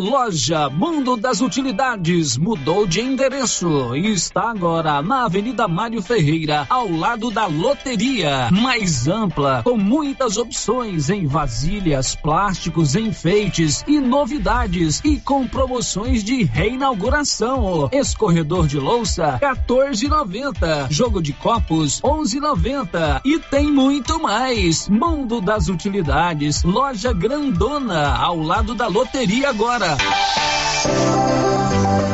Loja 0.00 0.70
Mundo 0.70 1.14
das 1.14 1.42
Utilidades 1.42 2.38
mudou 2.38 2.86
de 2.86 3.02
endereço 3.02 3.94
e 3.94 4.10
está 4.10 4.50
agora 4.50 5.02
na 5.02 5.26
Avenida 5.26 5.68
Mário 5.68 6.00
Ferreira, 6.00 6.66
ao 6.70 6.90
lado 6.90 7.30
da 7.30 7.44
loteria. 7.44 8.48
Mais 8.50 9.06
ampla, 9.06 9.60
com 9.62 9.76
muitas 9.76 10.38
opções 10.38 11.10
em 11.10 11.26
vasilhas, 11.26 12.14
plásticos, 12.14 12.96
enfeites 12.96 13.84
e 13.86 14.00
novidades 14.00 15.02
e 15.04 15.18
com 15.18 15.46
promoções 15.46 16.24
de 16.24 16.44
reinauguração. 16.44 17.90
Escorredor 17.92 18.66
de 18.66 18.78
louça, 18.78 19.38
14,90. 19.38 20.90
Jogo 20.90 21.20
de 21.20 21.34
copos, 21.34 22.00
11,90. 22.00 23.20
E 23.22 23.38
tem 23.38 23.70
muito 23.70 24.18
mais. 24.18 24.88
Mundo 24.88 25.42
das 25.42 25.68
Utilidades, 25.68 26.62
loja 26.62 27.12
grandona, 27.12 28.16
ao 28.16 28.38
lado 28.38 28.74
da 28.74 28.86
loteria 28.86 29.50
agora. 29.50 29.89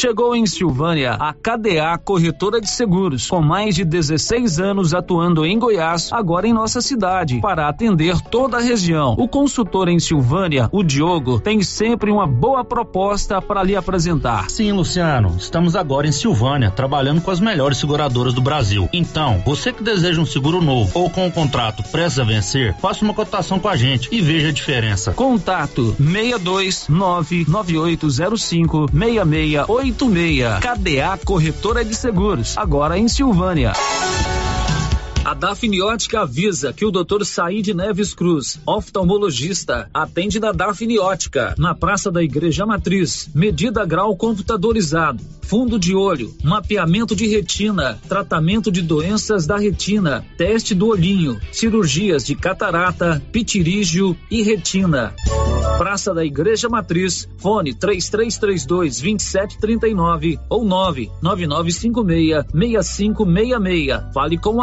Chegou 0.00 0.34
em 0.34 0.46
Silvânia 0.46 1.12
a 1.12 1.34
KDA 1.34 1.98
Corretora 2.02 2.58
de 2.58 2.70
Seguros, 2.70 3.28
com 3.28 3.42
mais 3.42 3.74
de 3.74 3.84
16 3.84 4.58
anos 4.58 4.94
atuando 4.94 5.44
em 5.44 5.58
Goiás, 5.58 6.10
agora 6.10 6.48
em 6.48 6.54
nossa 6.54 6.80
cidade, 6.80 7.38
para 7.42 7.68
atender 7.68 8.18
toda 8.18 8.56
a 8.56 8.60
região. 8.62 9.14
O 9.18 9.28
consultor 9.28 9.90
em 9.90 10.00
Silvânia, 10.00 10.70
o 10.72 10.82
Diogo, 10.82 11.38
tem 11.38 11.62
sempre 11.62 12.10
uma 12.10 12.26
boa 12.26 12.64
proposta 12.64 13.42
para 13.42 13.62
lhe 13.62 13.76
apresentar. 13.76 14.48
Sim, 14.48 14.72
Luciano, 14.72 15.36
estamos 15.38 15.76
agora 15.76 16.06
em 16.06 16.12
Silvânia, 16.12 16.70
trabalhando 16.70 17.20
com 17.20 17.30
as 17.30 17.38
melhores 17.38 17.76
seguradoras 17.76 18.32
do 18.32 18.40
Brasil. 18.40 18.88
Então, 18.94 19.42
você 19.44 19.70
que 19.70 19.82
deseja 19.82 20.18
um 20.18 20.24
seguro 20.24 20.62
novo 20.62 20.98
ou 20.98 21.10
com 21.10 21.26
um 21.26 21.30
contrato 21.30 21.82
prestes 21.90 22.18
a 22.18 22.24
vencer, 22.24 22.74
faça 22.76 23.04
uma 23.04 23.12
cotação 23.12 23.58
com 23.60 23.68
a 23.68 23.76
gente 23.76 24.08
e 24.10 24.22
veja 24.22 24.48
a 24.48 24.52
diferença. 24.52 25.12
Contato 25.12 25.94
62 25.98 26.88
99805 26.88 28.86
6686 29.92 30.60
KDA 30.60 31.18
Corretora 31.24 31.84
de 31.84 31.94
Seguros, 31.94 32.56
agora 32.56 32.98
em 32.98 33.08
Silvânia. 33.08 33.72
A 35.22 35.34
Dafniótica 35.34 36.22
avisa 36.22 36.72
que 36.72 36.84
o 36.84 36.90
Dr. 36.90 37.24
Said 37.24 37.74
Neves 37.74 38.14
Cruz, 38.14 38.58
oftalmologista, 38.64 39.88
atende 39.92 40.40
na 40.40 40.50
Dafniótica, 40.50 41.54
na 41.58 41.74
Praça 41.74 42.10
da 42.10 42.22
Igreja 42.22 42.64
Matriz. 42.64 43.28
Medida 43.34 43.84
grau 43.84 44.16
computadorizado, 44.16 45.22
fundo 45.42 45.78
de 45.78 45.94
olho, 45.94 46.34
mapeamento 46.42 47.14
de 47.14 47.26
retina, 47.26 47.98
tratamento 48.08 48.72
de 48.72 48.80
doenças 48.80 49.46
da 49.46 49.58
retina, 49.58 50.24
teste 50.38 50.74
do 50.74 50.88
olhinho, 50.88 51.38
cirurgias 51.52 52.24
de 52.24 52.34
catarata, 52.34 53.22
pitirígio 53.30 54.16
e 54.30 54.42
retina. 54.42 55.14
Praça 55.76 56.14
da 56.14 56.24
Igreja 56.24 56.68
Matriz, 56.68 57.28
fone 57.36 57.74
3332 57.74 59.00
2739 59.00 60.38
ou 60.48 60.64
99956 60.64 62.44
6566. 62.52 64.12
Fale 64.14 64.38
com 64.38 64.56
o 64.56 64.62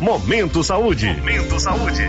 Momento 0.00 0.62
Saúde. 0.62 1.06
Momento 1.06 1.58
Saúde. 1.58 2.02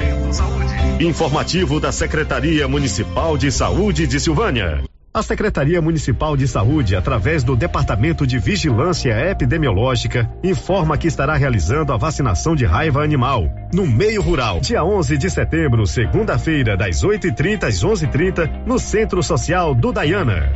Informativo 0.99 1.79
da 1.79 1.91
Secretaria 1.91 2.67
Municipal 2.67 3.37
de 3.37 3.51
Saúde 3.51 4.05
de 4.05 4.19
Silvânia. 4.19 4.83
A 5.13 5.23
Secretaria 5.23 5.81
Municipal 5.81 6.35
de 6.35 6.47
Saúde, 6.47 6.95
através 6.95 7.43
do 7.43 7.55
Departamento 7.55 8.27
de 8.27 8.37
Vigilância 8.37 9.13
Epidemiológica, 9.29 10.29
informa 10.43 10.97
que 10.97 11.07
estará 11.07 11.35
realizando 11.35 11.93
a 11.93 11.97
vacinação 11.97 12.55
de 12.55 12.65
raiva 12.65 13.01
animal 13.01 13.49
no 13.73 13.87
meio 13.87 14.21
rural, 14.21 14.59
dia 14.59 14.83
11 14.83 15.17
de 15.17 15.29
setembro, 15.29 15.87
segunda-feira, 15.87 16.75
das 16.75 17.03
8h30 17.03 17.63
às 17.63 17.83
11h30, 17.83 18.65
no 18.65 18.77
Centro 18.77 19.23
Social 19.23 19.73
do 19.73 19.93
Dayana. 19.93 20.51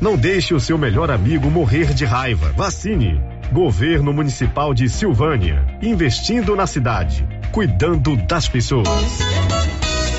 Não 0.00 0.14
deixe 0.14 0.54
o 0.54 0.60
seu 0.60 0.76
melhor 0.76 1.10
amigo 1.10 1.50
morrer 1.50 1.94
de 1.94 2.04
raiva. 2.04 2.52
Vacine. 2.54 3.18
Governo 3.52 4.12
Municipal 4.12 4.74
de 4.74 4.88
Silvânia. 4.88 5.64
Investindo 5.80 6.56
na 6.56 6.66
cidade. 6.66 7.26
Cuidando 7.52 8.16
das 8.16 8.48
pessoas. 8.48 9.45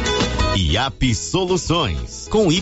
IAP 0.56 1.16
Soluções 1.16 2.28
com 2.30 2.52
Y. 2.52 2.62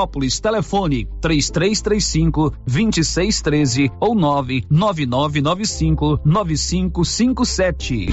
Vianópolis, 0.01 0.39
telefone 0.39 1.07
3335 1.21 2.53
2613 2.65 3.91
ou 3.99 4.15
99995 4.15 6.19
9557. 6.25 8.07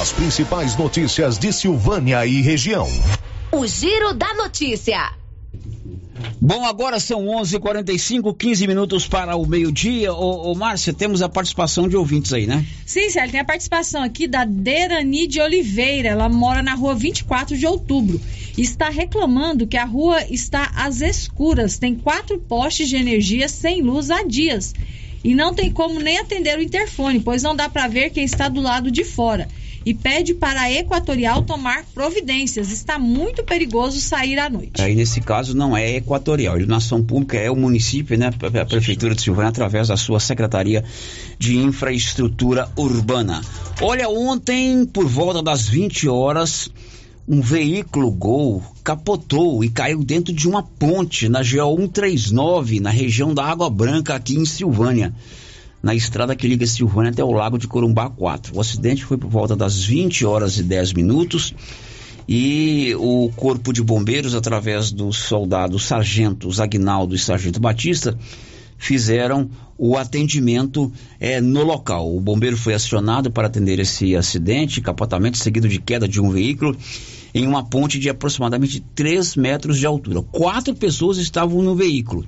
As 0.00 0.12
principais 0.12 0.76
notícias 0.76 1.38
de 1.38 1.50
Silvânia 1.52 2.26
e 2.26 2.42
região. 2.42 2.86
O 3.50 3.66
Giro 3.66 4.12
da 4.12 4.34
Notícia. 4.34 5.14
Bom, 6.40 6.64
agora 6.64 7.00
são 7.00 7.26
11:45, 7.26 8.36
15 8.36 8.66
minutos 8.66 9.08
para 9.08 9.36
o 9.36 9.46
meio-dia. 9.46 10.12
Ô, 10.12 10.52
ô 10.52 10.54
Márcia, 10.54 10.92
temos 10.92 11.22
a 11.22 11.28
participação 11.28 11.88
de 11.88 11.96
ouvintes 11.96 12.32
aí, 12.32 12.46
né? 12.46 12.66
Sim, 12.84 13.08
Célio, 13.08 13.30
tem 13.30 13.40
a 13.40 13.44
participação 13.44 14.02
aqui 14.02 14.28
da 14.28 14.44
Derani 14.44 15.26
de 15.26 15.40
Oliveira. 15.40 16.10
Ela 16.10 16.28
mora 16.28 16.62
na 16.62 16.74
rua 16.74 16.94
24 16.94 17.56
de 17.56 17.66
outubro. 17.66 18.20
Está 18.56 18.88
reclamando 18.88 19.66
que 19.66 19.76
a 19.76 19.84
rua 19.84 20.24
está 20.30 20.70
às 20.76 21.00
escuras, 21.00 21.76
tem 21.76 21.94
quatro 21.94 22.38
postes 22.38 22.88
de 22.88 22.96
energia 22.96 23.48
sem 23.48 23.82
luz 23.82 24.10
há 24.10 24.22
dias. 24.22 24.72
E 25.24 25.34
não 25.34 25.54
tem 25.54 25.72
como 25.72 25.98
nem 25.98 26.18
atender 26.18 26.58
o 26.58 26.62
interfone, 26.62 27.18
pois 27.18 27.42
não 27.42 27.56
dá 27.56 27.68
para 27.68 27.88
ver 27.88 28.10
quem 28.10 28.24
está 28.24 28.48
do 28.48 28.60
lado 28.60 28.90
de 28.90 29.02
fora. 29.02 29.48
E 29.84 29.92
pede 29.92 30.34
para 30.34 30.62
a 30.62 30.72
Equatorial 30.72 31.42
tomar 31.42 31.84
providências. 31.92 32.70
Está 32.70 32.98
muito 32.98 33.42
perigoso 33.42 34.00
sair 34.00 34.38
à 34.38 34.48
noite. 34.48 34.80
Aí 34.80 34.94
nesse 34.94 35.20
caso 35.20 35.54
não 35.54 35.76
é 35.76 35.96
equatorial, 35.96 36.54
a 36.54 36.56
iluminação 36.56 37.02
pública 37.02 37.36
é 37.36 37.50
o 37.50 37.56
município, 37.56 38.16
né? 38.16 38.30
A 38.60 38.64
Prefeitura 38.64 39.14
de 39.14 39.20
Silvânia, 39.20 39.50
através 39.50 39.88
da 39.88 39.96
sua 39.96 40.20
Secretaria 40.20 40.84
de 41.38 41.58
Infraestrutura 41.58 42.70
Urbana. 42.76 43.42
Olha, 43.82 44.08
ontem, 44.08 44.86
por 44.86 45.06
volta 45.06 45.42
das 45.42 45.68
20 45.68 46.08
horas, 46.08 46.70
um 47.26 47.40
veículo 47.40 48.10
Gol 48.10 48.62
capotou 48.82 49.64
e 49.64 49.68
caiu 49.68 50.04
dentro 50.04 50.32
de 50.32 50.48
uma 50.48 50.62
ponte 50.62 51.28
na 51.28 51.40
GO 51.40 51.76
139, 51.76 52.80
na 52.80 52.90
região 52.90 53.32
da 53.32 53.44
Água 53.44 53.70
Branca, 53.70 54.14
aqui 54.14 54.36
em 54.36 54.44
Silvânia 54.44 55.14
na 55.84 55.94
estrada 55.94 56.34
que 56.34 56.48
liga 56.48 56.66
Silvânia 56.66 57.10
até 57.10 57.22
o 57.22 57.30
Lago 57.30 57.58
de 57.58 57.68
Corumbá 57.68 58.08
4. 58.08 58.56
O 58.56 58.60
acidente 58.60 59.04
foi 59.04 59.18
por 59.18 59.28
volta 59.28 59.54
das 59.54 59.84
20 59.84 60.24
horas 60.24 60.56
e 60.56 60.62
10 60.62 60.94
minutos 60.94 61.54
e 62.26 62.94
o 62.98 63.30
Corpo 63.36 63.70
de 63.70 63.82
Bombeiros, 63.82 64.34
através 64.34 64.90
dos 64.90 65.18
soldados 65.18 65.84
sargentos 65.84 66.58
Aguinaldo 66.58 67.14
e 67.14 67.18
Sargento 67.18 67.60
Batista, 67.60 68.16
fizeram 68.78 69.48
o 69.76 69.96
atendimento 69.96 70.92
é, 71.18 71.40
no 71.40 71.62
local. 71.62 72.14
O 72.14 72.20
bombeiro 72.20 72.56
foi 72.56 72.74
acionado 72.74 73.30
para 73.30 73.46
atender 73.46 73.78
esse 73.78 74.14
acidente, 74.14 74.80
capotamento 74.80 75.38
seguido 75.38 75.68
de 75.68 75.80
queda 75.80 76.06
de 76.06 76.20
um 76.20 76.30
veículo 76.30 76.76
em 77.34 77.46
uma 77.46 77.64
ponte 77.64 77.98
de 77.98 78.08
aproximadamente 78.08 78.80
3 78.94 79.34
metros 79.36 79.78
de 79.78 79.86
altura. 79.86 80.22
Quatro 80.22 80.74
pessoas 80.74 81.18
estavam 81.18 81.62
no 81.62 81.74
veículo. 81.74 82.24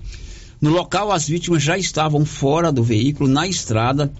No 0.60 0.70
local, 0.70 1.12
as 1.12 1.28
vítimas 1.28 1.62
já 1.62 1.78
estavam 1.78 2.24
fora 2.24 2.72
do 2.72 2.82
veículo, 2.82 3.28
na 3.28 3.46
estrada, 3.46 4.12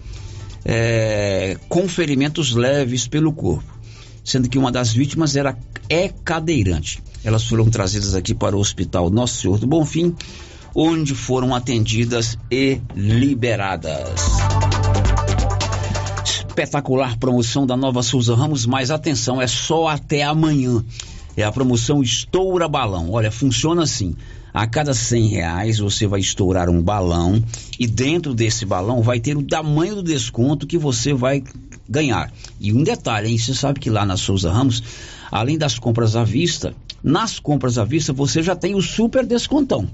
é, 0.64 1.56
com 1.68 1.88
ferimentos 1.88 2.54
leves 2.54 3.08
pelo 3.08 3.32
corpo, 3.32 3.76
sendo 4.22 4.48
que 4.48 4.58
uma 4.58 4.70
das 4.70 4.92
vítimas 4.92 5.34
era 5.34 5.58
é 5.88 6.08
cadeirante. 6.24 7.02
Elas 7.24 7.44
foram 7.44 7.68
trazidas 7.70 8.14
aqui 8.14 8.34
para 8.34 8.56
o 8.56 8.60
Hospital 8.60 9.10
Nosso 9.10 9.40
Senhor 9.40 9.58
do 9.58 9.66
Bonfim, 9.66 10.14
onde 10.78 11.14
foram 11.14 11.54
atendidas 11.54 12.36
e 12.50 12.82
liberadas. 12.94 14.20
Espetacular 16.22 17.16
promoção 17.16 17.66
da 17.66 17.74
Nova 17.74 18.02
Souza 18.02 18.34
Ramos, 18.36 18.66
mas 18.66 18.90
atenção, 18.90 19.40
é 19.40 19.46
só 19.46 19.88
até 19.88 20.22
amanhã. 20.22 20.84
É 21.34 21.44
a 21.44 21.50
promoção 21.52 22.02
Estoura 22.02 22.68
Balão. 22.68 23.10
Olha, 23.10 23.30
funciona 23.32 23.84
assim. 23.84 24.14
A 24.52 24.66
cada 24.66 24.92
100 24.92 25.28
reais 25.28 25.78
você 25.78 26.06
vai 26.06 26.20
estourar 26.20 26.68
um 26.68 26.82
balão 26.82 27.42
e 27.78 27.86
dentro 27.86 28.34
desse 28.34 28.66
balão 28.66 29.02
vai 29.02 29.18
ter 29.18 29.36
o 29.36 29.42
tamanho 29.42 29.96
do 29.96 30.02
desconto 30.02 30.66
que 30.66 30.76
você 30.76 31.14
vai 31.14 31.42
ganhar. 31.88 32.30
E 32.60 32.72
um 32.72 32.82
detalhe, 32.82 33.30
hein? 33.30 33.38
Você 33.38 33.54
sabe 33.54 33.80
que 33.80 33.88
lá 33.88 34.04
na 34.04 34.16
Souza 34.18 34.52
Ramos, 34.52 34.82
além 35.30 35.56
das 35.56 35.78
compras 35.78 36.16
à 36.16 36.24
vista, 36.24 36.74
nas 37.02 37.38
compras 37.38 37.78
à 37.78 37.84
vista 37.84 38.12
você 38.12 38.42
já 38.42 38.54
tem 38.54 38.74
o 38.74 38.82
super 38.82 39.24
descontão. 39.24 39.88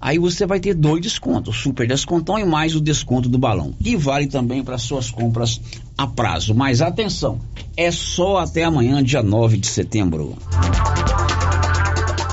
Aí 0.00 0.18
você 0.18 0.46
vai 0.46 0.60
ter 0.60 0.74
dois 0.74 1.02
descontos, 1.02 1.56
o 1.56 1.60
super 1.60 1.86
descontão 1.86 2.38
e 2.38 2.44
mais 2.44 2.76
o 2.76 2.80
desconto 2.80 3.28
do 3.28 3.38
balão. 3.38 3.74
E 3.84 3.96
vale 3.96 4.28
também 4.28 4.62
para 4.62 4.78
suas 4.78 5.10
compras 5.10 5.60
a 5.96 6.06
prazo. 6.06 6.54
Mas 6.54 6.80
atenção, 6.80 7.40
é 7.76 7.90
só 7.90 8.38
até 8.38 8.62
amanhã, 8.62 9.02
dia 9.02 9.22
9 9.22 9.56
de 9.56 9.66
setembro. 9.66 10.36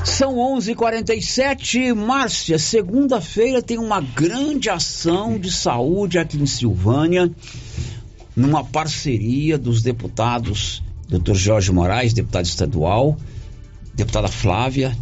São 0.04 0.38
11:47, 0.38 1.94
Márcia. 1.94 2.60
Segunda-feira 2.60 3.62
tem 3.62 3.80
uma 3.80 4.00
grande 4.00 4.70
ação 4.70 5.38
de 5.40 5.52
saúde 5.52 6.20
aqui 6.20 6.38
em 6.38 6.46
Silvânia, 6.46 7.32
numa 8.36 8.64
parceria 8.64 9.58
dos 9.58 9.82
deputados 9.82 10.84
Dr. 11.08 11.34
Jorge 11.34 11.72
Moraes, 11.72 12.14
deputado 12.14 12.46
estadual, 12.46 13.18
deputada 13.96 14.28
Flávia 14.28 14.96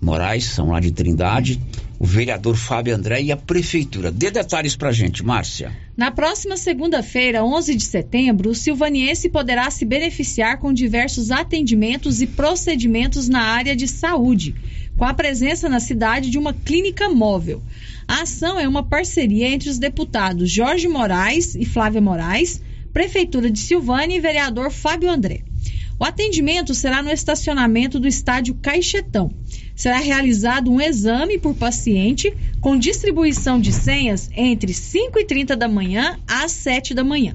Moraes, 0.00 0.44
são 0.44 0.70
lá 0.70 0.80
de 0.80 0.92
Trindade, 0.92 1.60
o 1.98 2.06
vereador 2.06 2.56
Fábio 2.56 2.94
André 2.94 3.22
e 3.22 3.32
a 3.32 3.36
prefeitura. 3.36 4.12
Dê 4.12 4.30
detalhes 4.30 4.76
pra 4.76 4.92
gente, 4.92 5.24
Márcia. 5.24 5.72
Na 5.96 6.12
próxima 6.12 6.56
segunda-feira, 6.56 7.44
11 7.44 7.74
de 7.74 7.84
setembro, 7.84 8.50
o 8.50 8.54
silvaniense 8.54 9.28
poderá 9.28 9.68
se 9.70 9.84
beneficiar 9.84 10.58
com 10.58 10.72
diversos 10.72 11.32
atendimentos 11.32 12.22
e 12.22 12.26
procedimentos 12.26 13.28
na 13.28 13.40
área 13.40 13.74
de 13.74 13.88
saúde, 13.88 14.54
com 14.96 15.04
a 15.04 15.12
presença 15.12 15.68
na 15.68 15.80
cidade 15.80 16.30
de 16.30 16.38
uma 16.38 16.52
clínica 16.52 17.08
móvel. 17.08 17.60
A 18.06 18.22
ação 18.22 18.58
é 18.58 18.68
uma 18.68 18.84
parceria 18.84 19.48
entre 19.48 19.68
os 19.68 19.78
deputados 19.78 20.50
Jorge 20.50 20.86
Moraes 20.86 21.56
e 21.56 21.64
Flávia 21.64 22.00
Moraes, 22.00 22.62
Prefeitura 22.92 23.50
de 23.50 23.58
Silvânia 23.58 24.16
e 24.16 24.20
vereador 24.20 24.70
Fábio 24.70 25.10
André. 25.10 25.42
O 26.00 26.04
atendimento 26.04 26.74
será 26.74 27.02
no 27.02 27.10
estacionamento 27.10 27.98
do 27.98 28.06
estádio 28.06 28.54
Caixetão. 28.54 29.32
Será 29.74 29.98
realizado 29.98 30.70
um 30.70 30.80
exame 30.80 31.38
por 31.38 31.54
paciente 31.54 32.32
com 32.60 32.78
distribuição 32.78 33.60
de 33.60 33.72
senhas 33.72 34.30
entre 34.36 34.72
5 34.72 35.18
e 35.18 35.24
30 35.24 35.56
da 35.56 35.68
manhã 35.68 36.18
às 36.26 36.52
7 36.52 36.94
da 36.94 37.02
manhã. 37.02 37.34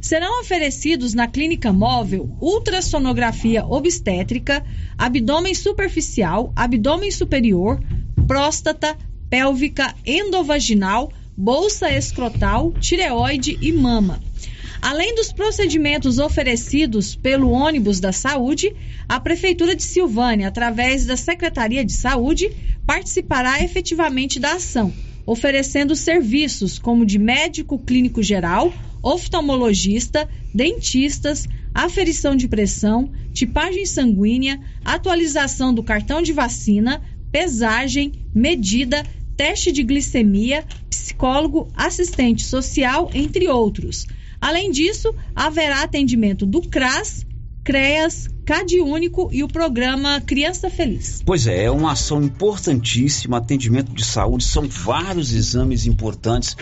Serão 0.00 0.40
oferecidos 0.40 1.14
na 1.14 1.26
clínica 1.26 1.72
móvel 1.72 2.30
ultrassonografia 2.40 3.66
obstétrica, 3.66 4.64
abdômen 4.96 5.54
superficial, 5.54 6.52
abdômen 6.54 7.10
superior, 7.10 7.82
próstata, 8.26 8.96
pélvica, 9.28 9.94
endovaginal, 10.06 11.12
bolsa 11.36 11.90
escrotal, 11.90 12.72
tireoide 12.72 13.58
e 13.60 13.72
mama. 13.72 14.20
Além 14.80 15.14
dos 15.14 15.32
procedimentos 15.32 16.18
oferecidos 16.18 17.16
pelo 17.16 17.50
ônibus 17.50 17.98
da 17.98 18.12
saúde, 18.12 18.74
a 19.08 19.18
Prefeitura 19.18 19.74
de 19.74 19.82
Silvânia, 19.82 20.48
através 20.48 21.06
da 21.06 21.16
Secretaria 21.16 21.84
de 21.84 21.92
Saúde, 21.92 22.50
participará 22.86 23.62
efetivamente 23.62 24.38
da 24.38 24.54
ação, 24.54 24.92
oferecendo 25.24 25.96
serviços 25.96 26.78
como 26.78 27.04
de 27.04 27.18
médico 27.18 27.78
clínico 27.78 28.22
geral, 28.22 28.72
oftalmologista, 29.02 30.28
dentistas, 30.54 31.48
aferição 31.74 32.34
de 32.36 32.48
pressão, 32.48 33.10
tipagem 33.32 33.86
sanguínea, 33.86 34.60
atualização 34.84 35.74
do 35.74 35.82
cartão 35.82 36.22
de 36.22 36.32
vacina, 36.32 37.02
pesagem, 37.30 38.12
medida, 38.34 39.04
teste 39.36 39.70
de 39.70 39.82
glicemia, 39.82 40.64
psicólogo, 40.88 41.68
assistente 41.74 42.44
social, 42.44 43.10
entre 43.14 43.48
outros. 43.48 44.06
Além 44.40 44.70
disso, 44.70 45.14
haverá 45.34 45.82
atendimento 45.82 46.46
do 46.46 46.60
CRAS, 46.62 47.26
CREAS, 47.64 48.28
CAD 48.44 48.80
Único 48.80 49.28
e 49.32 49.42
o 49.42 49.48
programa 49.48 50.20
Criança 50.20 50.70
Feliz. 50.70 51.20
Pois 51.26 51.48
é, 51.48 51.64
é 51.64 51.70
uma 51.70 51.92
ação 51.92 52.22
importantíssima, 52.22 53.38
atendimento 53.38 53.92
de 53.92 54.04
saúde, 54.04 54.44
são 54.44 54.68
vários 54.68 55.32
exames 55.32 55.84
importantes 55.84 56.56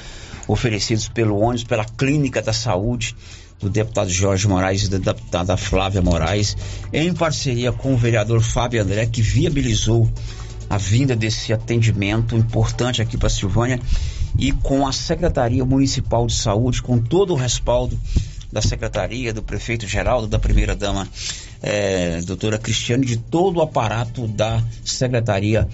oferecidos 0.48 1.08
pelo 1.08 1.38
ônibus, 1.38 1.64
pela 1.64 1.84
Clínica 1.84 2.40
da 2.40 2.52
Saúde 2.52 3.14
do 3.60 3.68
deputado 3.68 4.10
Jorge 4.10 4.48
Moraes 4.48 4.84
e 4.84 4.90
da 4.90 5.12
deputada 5.12 5.56
Flávia 5.56 6.02
Moraes, 6.02 6.56
em 6.92 7.12
parceria 7.12 7.72
com 7.72 7.94
o 7.94 7.96
vereador 7.96 8.40
Fábio 8.40 8.82
André, 8.82 9.06
que 9.06 9.22
viabilizou 9.22 10.10
a 10.68 10.78
vinda 10.78 11.14
desse 11.14 11.52
atendimento 11.52 12.34
importante 12.34 13.02
aqui 13.02 13.16
para 13.16 13.28
Silvânia 13.28 13.78
e 14.38 14.52
com 14.52 14.86
a 14.86 14.92
Secretaria 14.92 15.64
Municipal 15.64 16.26
de 16.26 16.34
Saúde, 16.34 16.82
com 16.82 16.98
todo 16.98 17.32
o 17.32 17.36
respaldo 17.36 17.98
da 18.52 18.62
Secretaria, 18.62 19.32
do 19.32 19.42
Prefeito 19.42 19.86
Geraldo, 19.86 20.28
da 20.28 20.38
Primeira-Dama, 20.38 21.08
é, 21.62 22.20
doutora 22.22 22.58
Cristiane, 22.58 23.04
de 23.04 23.16
todo 23.16 23.56
o 23.56 23.62
aparato 23.62 24.28
da 24.28 24.62
Secretaria 24.84 25.66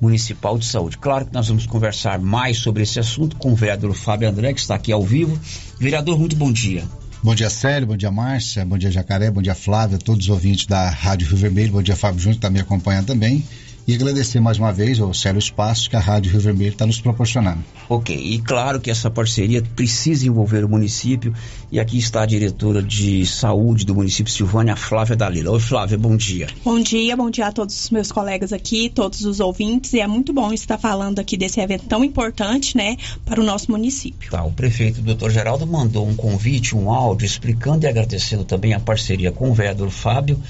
Municipal 0.00 0.58
de 0.58 0.66
Saúde. 0.66 0.98
Claro 0.98 1.26
que 1.26 1.32
nós 1.32 1.48
vamos 1.48 1.66
conversar 1.66 2.18
mais 2.18 2.58
sobre 2.58 2.82
esse 2.82 2.98
assunto 2.98 3.36
com 3.36 3.52
o 3.52 3.54
vereador 3.54 3.94
Fábio 3.94 4.28
André, 4.28 4.52
que 4.52 4.60
está 4.60 4.74
aqui 4.74 4.90
ao 4.90 5.02
vivo. 5.02 5.38
Vereador, 5.78 6.18
muito 6.18 6.34
bom 6.34 6.50
dia. 6.50 6.82
Bom 7.22 7.34
dia, 7.34 7.48
Célio, 7.48 7.86
bom 7.86 7.96
dia, 7.96 8.10
Márcia, 8.10 8.66
bom 8.66 8.76
dia, 8.76 8.90
Jacaré, 8.90 9.30
bom 9.30 9.40
dia, 9.40 9.54
Flávia, 9.54 9.96
todos 9.96 10.24
os 10.24 10.28
ouvintes 10.28 10.66
da 10.66 10.90
Rádio 10.90 11.26
Rio 11.28 11.38
Vermelho, 11.38 11.72
bom 11.72 11.82
dia, 11.82 11.96
Fábio 11.96 12.18
Júnior, 12.20 12.34
que 12.34 12.38
está 12.38 12.50
me 12.50 12.60
acompanhando 12.60 13.06
também. 13.06 13.42
E 13.86 13.94
agradecer 13.94 14.40
mais 14.40 14.58
uma 14.58 14.72
vez 14.72 14.98
ao 14.98 15.12
Célio 15.12 15.38
Espaço 15.38 15.90
que 15.90 15.96
a 15.96 16.00
Rádio 16.00 16.32
Rio 16.32 16.40
Vermelho 16.40 16.72
está 16.72 16.86
nos 16.86 17.00
proporcionando. 17.00 17.62
Ok, 17.88 18.16
e 18.16 18.38
claro 18.40 18.80
que 18.80 18.90
essa 18.90 19.10
parceria 19.10 19.62
precisa 19.62 20.26
envolver 20.26 20.64
o 20.64 20.68
município 20.68 21.34
e 21.70 21.78
aqui 21.78 21.98
está 21.98 22.22
a 22.22 22.26
diretora 22.26 22.82
de 22.82 23.26
saúde 23.26 23.84
do 23.84 23.94
município 23.94 24.32
Silvânia, 24.32 24.74
Flávia 24.74 25.14
Dalila. 25.14 25.50
Oi 25.50 25.60
Flávia, 25.60 25.98
bom 25.98 26.16
dia. 26.16 26.46
Bom 26.64 26.80
dia, 26.80 27.16
bom 27.16 27.28
dia 27.28 27.48
a 27.48 27.52
todos 27.52 27.84
os 27.84 27.90
meus 27.90 28.10
colegas 28.10 28.52
aqui, 28.52 28.88
todos 28.88 29.22
os 29.24 29.38
ouvintes 29.38 29.92
e 29.92 30.00
é 30.00 30.06
muito 30.06 30.32
bom 30.32 30.52
estar 30.52 30.78
falando 30.78 31.18
aqui 31.18 31.36
desse 31.36 31.60
evento 31.60 31.84
tão 31.86 32.02
importante, 32.02 32.76
né, 32.76 32.96
para 33.24 33.40
o 33.40 33.44
nosso 33.44 33.70
município. 33.70 34.30
Tá, 34.30 34.42
o 34.44 34.52
prefeito 34.52 35.02
Dr. 35.02 35.30
Geraldo 35.30 35.66
mandou 35.66 36.08
um 36.08 36.16
convite, 36.16 36.74
um 36.74 36.90
áudio 36.90 37.26
explicando 37.26 37.84
e 37.84 37.88
agradecendo 37.88 38.44
também 38.44 38.72
a 38.72 38.80
parceria 38.80 39.30
com 39.30 39.50
o 39.50 39.54
vereador 39.54 39.90
Fábio 39.90 40.40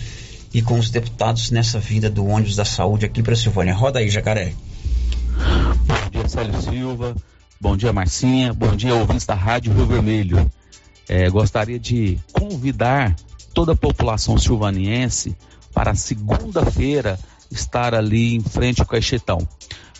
e 0.55 0.62
com 0.62 0.78
os 0.78 0.88
deputados 0.88 1.50
nessa 1.50 1.80
vinda 1.80 2.09
do 2.09 2.24
ônibus 2.24 2.55
da 2.55 2.64
saúde 2.64 3.05
aqui 3.05 3.20
para 3.24 3.34
Silvânia. 3.34 3.74
Roda 3.74 3.98
aí, 3.98 4.09
Jacaré. 4.09 4.55
Bom 5.84 6.11
dia, 6.12 6.28
Célio 6.28 6.62
Silva. 6.62 7.16
Bom 7.61 7.76
dia, 7.76 7.92
Marcinha. 7.92 8.55
Bom 8.55 8.76
dia, 8.76 8.94
ouvintes 8.94 9.26
da 9.26 9.34
Rádio 9.34 9.74
Rio 9.74 9.86
Vermelho. 9.86 10.50
É, 11.09 11.28
gostaria 11.28 11.78
de 11.78 12.20
convidar 12.32 13.16
toda 13.52 13.72
a 13.72 13.76
população 13.76 14.38
silvaniense 14.38 15.36
para 15.74 15.92
segunda-feira 15.96 17.18
estar 17.50 17.92
ali 17.92 18.36
em 18.36 18.40
frente 18.40 18.80
ao 18.80 18.86
Caixetão. 18.86 19.38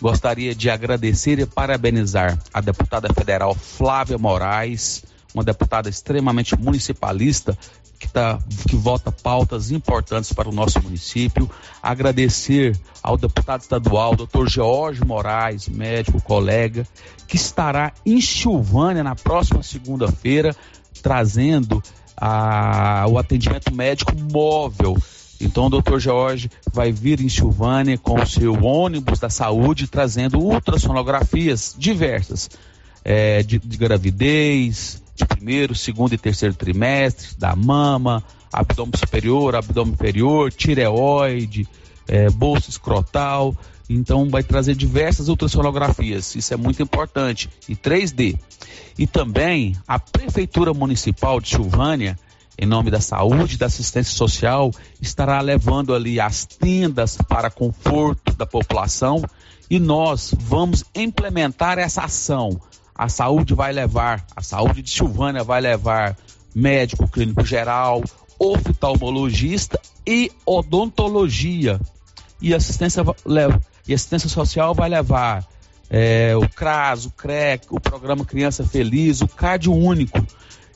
Gostaria 0.01 0.55
de 0.55 0.69
agradecer 0.69 1.37
e 1.37 1.45
parabenizar 1.45 2.39
a 2.53 2.61
deputada 2.61 3.13
federal 3.13 3.53
Flávia 3.53 4.17
Moraes, 4.17 5.03
uma 5.33 5.43
deputada 5.43 5.89
extremamente 5.89 6.57
municipalista 6.57 7.57
que, 8.05 8.11
tá, 8.11 8.39
que 8.67 8.75
vota 8.75 9.11
pautas 9.11 9.71
importantes 9.71 10.31
para 10.31 10.47
o 10.47 10.53
nosso 10.53 10.81
município. 10.81 11.49
Agradecer 11.81 12.77
ao 13.01 13.17
deputado 13.17 13.61
estadual, 13.61 14.15
doutor 14.15 14.47
George 14.47 15.03
Moraes, 15.03 15.67
médico, 15.67 16.21
colega, 16.21 16.87
que 17.27 17.35
estará 17.35 17.91
em 18.05 18.21
Silvânia 18.21 19.03
na 19.03 19.15
próxima 19.15 19.63
segunda-feira, 19.63 20.55
trazendo 21.01 21.81
a, 22.15 23.05
o 23.09 23.17
atendimento 23.17 23.73
médico 23.73 24.13
móvel. 24.31 24.95
Então, 25.41 25.65
o 25.65 25.69
doutor 25.69 25.99
Jorge 25.99 26.49
vai 26.71 26.91
vir 26.91 27.19
em 27.19 27.27
Silvânia 27.27 27.97
com 27.97 28.21
o 28.21 28.25
seu 28.25 28.53
ônibus 28.63 29.19
da 29.19 29.29
saúde, 29.29 29.87
trazendo 29.87 30.39
ultrassonografias 30.39 31.75
diversas, 31.77 32.49
é, 33.03 33.43
de, 33.43 33.59
de 33.59 33.77
gravidez, 33.77 35.03
de 35.15 35.25
primeiro, 35.25 35.73
segundo 35.73 36.13
e 36.13 36.17
terceiro 36.17 36.53
trimestre, 36.53 37.29
da 37.37 37.55
mama, 37.55 38.23
abdômen 38.51 38.93
superior, 38.97 39.55
abdômen 39.55 39.93
inferior, 39.93 40.51
tireoide, 40.51 41.67
é, 42.07 42.29
bolsa 42.29 42.69
escrotal. 42.69 43.55
Então 43.89 44.29
vai 44.29 44.43
trazer 44.43 44.75
diversas 44.75 45.27
ultrassonografias, 45.27 46.35
isso 46.35 46.53
é 46.53 46.57
muito 46.57 46.81
importante, 46.81 47.49
e 47.69 47.75
3D. 47.75 48.37
E 48.97 49.05
também 49.05 49.75
a 49.87 49.99
Prefeitura 49.99 50.73
Municipal 50.73 51.39
de 51.39 51.49
Silvânia, 51.49 52.17
em 52.57 52.65
nome 52.65 52.89
da 52.89 53.01
saúde 53.01 53.55
e 53.55 53.57
da 53.57 53.67
assistência 53.67 54.15
social, 54.15 54.71
estará 55.01 55.39
levando 55.41 55.93
ali 55.93 56.19
as 56.19 56.45
tendas 56.45 57.17
para 57.17 57.51
conforto 57.51 58.33
da 58.33 58.45
população 58.45 59.23
e 59.69 59.79
nós 59.79 60.33
vamos 60.37 60.83
implementar 60.95 61.77
essa 61.77 62.03
ação. 62.03 62.59
A 62.95 63.09
saúde 63.09 63.53
vai 63.53 63.73
levar, 63.73 64.25
a 64.35 64.41
saúde 64.41 64.81
de 64.81 64.89
Silvânia 64.89 65.43
vai 65.43 65.59
levar 65.59 66.17
médico 66.55 67.07
clínico 67.07 67.45
geral, 67.45 68.01
oftalmologista 68.39 69.79
e 70.07 70.31
odontologia. 70.45 71.79
E 72.41 72.53
assistência 72.53 73.03
leva 73.25 73.61
e 73.87 73.93
assistência 73.93 74.29
social 74.29 74.73
vai 74.73 74.89
levar 74.89 75.45
é, 75.89 76.35
o 76.35 76.49
CRAS, 76.49 77.05
o 77.05 77.11
CREC, 77.11 77.67
o 77.69 77.79
Programa 77.79 78.25
Criança 78.25 78.63
Feliz, 78.63 79.21
o 79.21 79.27
CAD 79.27 79.69
Único. 79.69 80.25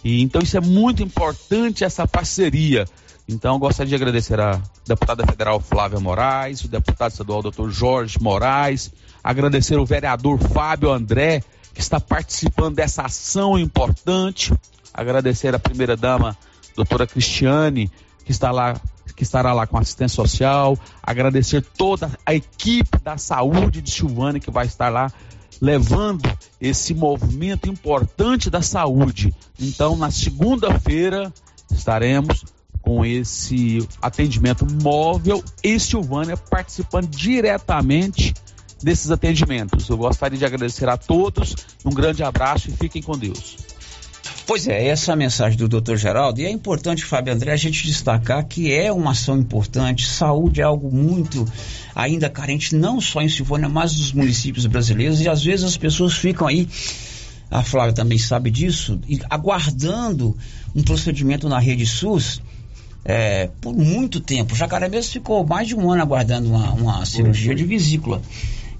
E, 0.03 0.21
então 0.21 0.41
isso 0.41 0.57
é 0.57 0.61
muito 0.61 1.01
importante, 1.01 1.83
essa 1.83 2.07
parceria. 2.07 2.85
Então 3.27 3.59
gostaria 3.59 3.89
de 3.89 3.95
agradecer 3.95 4.39
a 4.39 4.61
deputada 4.87 5.25
federal 5.25 5.59
Flávia 5.59 5.99
Moraes, 5.99 6.63
o 6.63 6.67
deputado 6.67 7.11
estadual 7.11 7.41
doutor 7.41 7.69
Jorge 7.69 8.17
Moraes, 8.19 8.91
agradecer 9.23 9.77
o 9.77 9.85
vereador 9.85 10.39
Fábio 10.39 10.91
André, 10.91 11.43
que 11.73 11.81
está 11.81 11.99
participando 11.99 12.75
dessa 12.75 13.03
ação 13.03 13.57
importante, 13.57 14.53
agradecer 14.93 15.53
a 15.53 15.59
primeira 15.59 15.95
dama, 15.95 16.37
doutora 16.75 17.07
Cristiane, 17.07 17.91
que 18.25 18.31
está 18.31 18.51
lá 18.51 18.79
que 19.15 19.23
estará 19.23 19.51
lá 19.51 19.67
com 19.67 19.77
assistência 19.77 20.15
social, 20.15 20.79
agradecer 21.03 21.61
toda 21.61 22.09
a 22.25 22.33
equipe 22.33 22.97
da 23.03 23.17
saúde 23.17 23.81
de 23.81 23.91
Silvânia 23.91 24.39
que 24.39 24.49
vai 24.49 24.65
estar 24.65 24.87
lá 24.87 25.11
levando 25.59 26.23
esse 26.61 26.93
movimento 26.93 27.67
importante 27.67 28.49
da 28.49 28.61
saúde. 28.61 29.35
Então, 29.59 29.97
na 29.97 30.09
segunda-feira 30.09 31.33
estaremos 31.69 32.45
com 32.81 33.03
esse 33.03 33.85
atendimento 34.01 34.65
móvel 34.81 35.43
em 35.61 35.77
Silvânia 35.77 36.37
participando 36.37 37.07
diretamente 37.07 38.33
desses 38.83 39.11
atendimentos. 39.11 39.87
Eu 39.89 39.97
gostaria 39.97 40.37
de 40.37 40.45
agradecer 40.45 40.87
a 40.87 40.97
todos, 40.97 41.55
um 41.85 41.91
grande 41.91 42.23
abraço 42.23 42.69
e 42.69 42.73
fiquem 42.73 43.01
com 43.01 43.17
Deus. 43.17 43.57
Pois 44.49 44.67
é, 44.67 44.87
essa 44.87 45.11
é 45.11 45.13
a 45.13 45.15
mensagem 45.15 45.59
do 45.59 45.67
Dr. 45.67 45.95
Geraldo. 45.95 46.41
E 46.41 46.45
é 46.45 46.49
importante, 46.49 47.05
Fábio 47.05 47.31
André, 47.31 47.51
a 47.51 47.55
gente 47.55 47.85
destacar 47.85 48.43
que 48.47 48.73
é 48.73 48.91
uma 48.91 49.11
ação 49.11 49.37
importante. 49.37 50.07
Saúde 50.07 50.59
é 50.59 50.63
algo 50.63 50.91
muito 50.91 51.45
ainda 51.93 52.31
carente, 52.31 52.75
não 52.75 52.99
só 52.99 53.21
em 53.21 53.29
Silvânia, 53.29 53.69
mas 53.69 53.95
nos 53.95 54.11
municípios 54.11 54.65
brasileiros. 54.65 55.21
E 55.21 55.29
às 55.29 55.43
vezes 55.43 55.65
as 55.65 55.77
pessoas 55.77 56.15
ficam 56.15 56.47
aí, 56.47 56.67
a 57.51 57.61
Flávia 57.61 57.93
também 57.93 58.17
sabe 58.17 58.49
disso, 58.49 58.99
aguardando 59.29 60.35
um 60.75 60.81
procedimento 60.81 61.47
na 61.47 61.59
rede 61.59 61.85
SUS. 61.85 62.41
É, 63.05 63.49
por 63.61 63.73
muito 63.75 64.19
tempo. 64.19 64.53
O 64.53 64.57
Jacaré 64.57 64.89
mesmo 64.89 65.11
ficou 65.11 65.45
mais 65.45 65.67
de 65.67 65.75
um 65.75 65.91
ano 65.91 66.01
aguardando 66.01 66.49
uma, 66.49 66.71
uma 66.73 67.05
cirurgia 67.05 67.53
de 67.53 67.65
vesícula. 67.65 68.19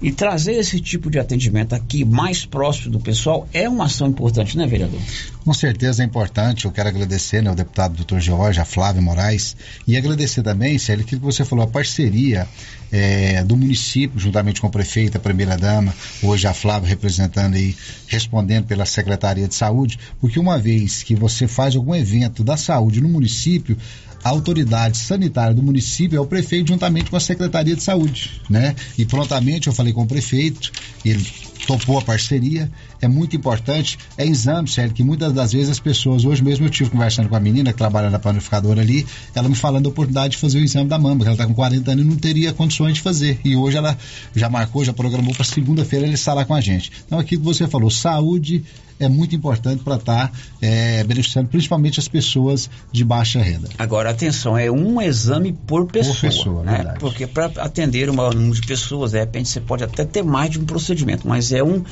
E 0.02 0.10
trazer 0.10 0.54
esse 0.54 0.80
tipo 0.80 1.10
de 1.10 1.18
atendimento 1.18 1.74
aqui 1.74 2.06
mais 2.06 2.46
próximo 2.46 2.92
do 2.92 3.00
pessoal 3.00 3.46
é 3.52 3.68
uma 3.68 3.84
ação 3.84 4.08
importante, 4.08 4.56
né, 4.56 4.66
vereador? 4.66 4.98
Com 5.44 5.52
certeza 5.52 6.02
é 6.02 6.06
importante. 6.06 6.64
Eu 6.64 6.72
quero 6.72 6.88
agradecer 6.88 7.42
né, 7.42 7.50
ao 7.50 7.54
deputado 7.54 7.96
doutor 7.96 8.18
George, 8.18 8.58
a 8.58 8.64
Flávia 8.64 9.02
Moraes, 9.02 9.54
e 9.86 9.98
agradecer 9.98 10.42
também, 10.42 10.78
Célio, 10.78 11.04
aquilo 11.04 11.20
que 11.20 11.26
você 11.26 11.44
falou, 11.44 11.64
a 11.64 11.68
parceria 11.68 12.48
é, 12.90 13.44
do 13.44 13.56
município, 13.56 14.18
juntamente 14.18 14.60
com 14.60 14.68
o 14.68 14.70
prefeito, 14.70 15.18
a 15.18 15.20
primeira-dama, 15.20 15.94
hoje 16.22 16.46
a 16.46 16.54
Flávia 16.54 16.88
representando 16.88 17.54
aí, 17.54 17.76
respondendo 18.06 18.64
pela 18.64 18.86
Secretaria 18.86 19.46
de 19.46 19.54
Saúde, 19.54 19.98
porque 20.18 20.40
uma 20.40 20.58
vez 20.58 21.02
que 21.02 21.14
você 21.14 21.46
faz 21.46 21.76
algum 21.76 21.94
evento 21.94 22.42
da 22.42 22.56
saúde 22.56 23.02
no 23.02 23.08
município, 23.08 23.76
a 24.22 24.28
autoridade 24.28 24.98
sanitária 24.98 25.54
do 25.54 25.62
município 25.62 26.16
é 26.16 26.20
o 26.20 26.26
prefeito 26.26 26.68
juntamente 26.68 27.10
com 27.10 27.16
a 27.16 27.20
Secretaria 27.20 27.74
de 27.74 27.82
Saúde, 27.82 28.40
né? 28.48 28.74
E 28.98 29.04
prontamente 29.04 29.66
eu 29.66 29.72
falei 29.72 29.92
com 29.92 30.02
o 30.02 30.06
prefeito, 30.06 30.70
ele 31.04 31.24
topou 31.66 31.98
a 31.98 32.02
parceria, 32.02 32.70
é 33.00 33.08
muito 33.08 33.36
importante, 33.36 33.98
é 34.16 34.26
exame, 34.26 34.68
sério, 34.68 34.92
que 34.92 35.02
muitas 35.02 35.32
das 35.32 35.52
vezes 35.52 35.70
as 35.70 35.80
pessoas, 35.80 36.24
hoje 36.24 36.42
mesmo 36.42 36.66
eu 36.66 36.70
tive 36.70 36.90
conversando 36.90 37.28
com 37.28 37.36
a 37.36 37.40
menina 37.40 37.72
que 37.72 37.78
trabalha 37.78 38.10
na 38.10 38.18
panificadora 38.18 38.80
ali, 38.80 39.06
ela 39.34 39.48
me 39.48 39.54
falando 39.54 39.84
da 39.84 39.88
oportunidade 39.90 40.32
de 40.32 40.38
fazer 40.38 40.58
o 40.58 40.64
exame 40.64 40.88
da 40.88 40.98
mama, 40.98 41.20
que 41.20 41.26
ela 41.26 41.34
está 41.34 41.46
com 41.46 41.54
40 41.54 41.90
anos 41.90 42.04
e 42.04 42.08
não 42.08 42.16
teria 42.16 42.52
condições 42.52 42.94
de 42.94 43.00
fazer, 43.00 43.40
e 43.44 43.56
hoje 43.56 43.76
ela 43.76 43.96
já 44.34 44.48
marcou, 44.48 44.84
já 44.84 44.92
programou 44.92 45.34
para 45.34 45.44
segunda-feira 45.44 46.06
ele 46.06 46.14
estar 46.14 46.34
lá 46.34 46.44
com 46.44 46.54
a 46.54 46.60
gente. 46.60 46.90
Então 47.06 47.18
aquilo 47.18 47.40
que 47.40 47.46
você 47.46 47.66
falou, 47.66 47.90
saúde 47.90 48.64
é 49.00 49.08
muito 49.08 49.34
importante 49.34 49.82
para 49.82 49.96
estar 49.96 50.28
tá, 50.28 50.32
é, 50.60 51.02
beneficiando 51.04 51.48
principalmente 51.48 51.98
as 51.98 52.06
pessoas 52.06 52.68
de 52.92 53.02
baixa 53.02 53.40
renda. 53.40 53.68
Agora, 53.78 54.10
atenção, 54.10 54.56
é 54.56 54.70
um 54.70 55.00
exame 55.00 55.52
por 55.52 55.86
pessoa. 55.86 56.14
Por 56.14 56.20
pessoa, 56.20 56.62
né? 56.62 56.76
verdade. 56.76 57.00
Porque 57.00 57.26
para 57.26 57.46
atender 57.46 58.10
um 58.10 58.14
maior 58.14 58.34
número 58.34 58.54
de 58.54 58.66
pessoas, 58.66 59.12
de 59.12 59.18
repente 59.18 59.48
você 59.48 59.60
pode 59.60 59.82
até 59.82 60.04
ter 60.04 60.22
mais 60.22 60.50
de 60.50 60.60
um 60.60 60.64
procedimento, 60.64 61.26
mas 61.26 61.50
é 61.50 61.64
um 61.64 61.82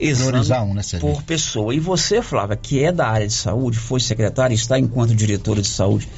exame 0.00 0.38
um, 0.70 0.74
né, 0.74 0.82
por 0.98 1.22
pessoa. 1.22 1.74
E 1.74 1.78
você, 1.78 2.20
Flávia, 2.20 2.56
que 2.56 2.82
é 2.82 2.90
da 2.90 3.06
área 3.06 3.26
de 3.26 3.32
saúde, 3.32 3.78
foi 3.78 4.00
secretária, 4.00 4.54
está 4.54 4.78
enquanto 4.78 5.14
diretora 5.14 5.62
de 5.62 5.68
saúde 5.68 6.08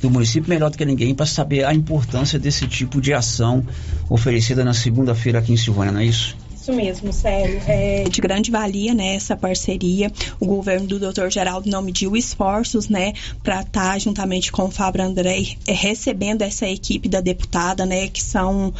do 0.00 0.10
município, 0.10 0.48
melhor 0.48 0.70
do 0.70 0.78
que 0.78 0.84
ninguém 0.84 1.14
para 1.14 1.26
saber 1.26 1.64
a 1.64 1.74
importância 1.74 2.38
desse 2.38 2.66
tipo 2.66 3.00
de 3.00 3.12
ação 3.12 3.64
oferecida 4.08 4.64
na 4.64 4.74
segunda-feira 4.74 5.38
aqui 5.38 5.52
em 5.52 5.56
Silvânia, 5.56 5.92
não 5.92 6.00
é 6.00 6.04
isso? 6.04 6.36
Isso 6.64 6.72
mesmo, 6.72 7.12
sério. 7.12 7.60
É 7.66 8.04
de 8.04 8.20
grande 8.22 8.50
valia, 8.50 8.94
né, 8.94 9.16
essa 9.16 9.36
parceria. 9.36 10.10
O 10.40 10.46
governo 10.46 10.86
do 10.86 10.98
Dr. 10.98 11.28
Geraldo 11.28 11.68
não 11.68 11.82
mediu 11.82 12.16
esforços, 12.16 12.88
né, 12.88 13.12
para 13.42 13.60
estar 13.60 13.92
tá, 13.92 13.98
juntamente 13.98 14.50
com 14.50 14.64
o 14.64 14.70
Fábio 14.70 15.04
André 15.04 15.58
recebendo 15.68 16.40
essa 16.40 16.66
equipe 16.66 17.06
da 17.06 17.20
deputada, 17.20 17.84
né, 17.84 18.08
que 18.08 18.22
são 18.22 18.72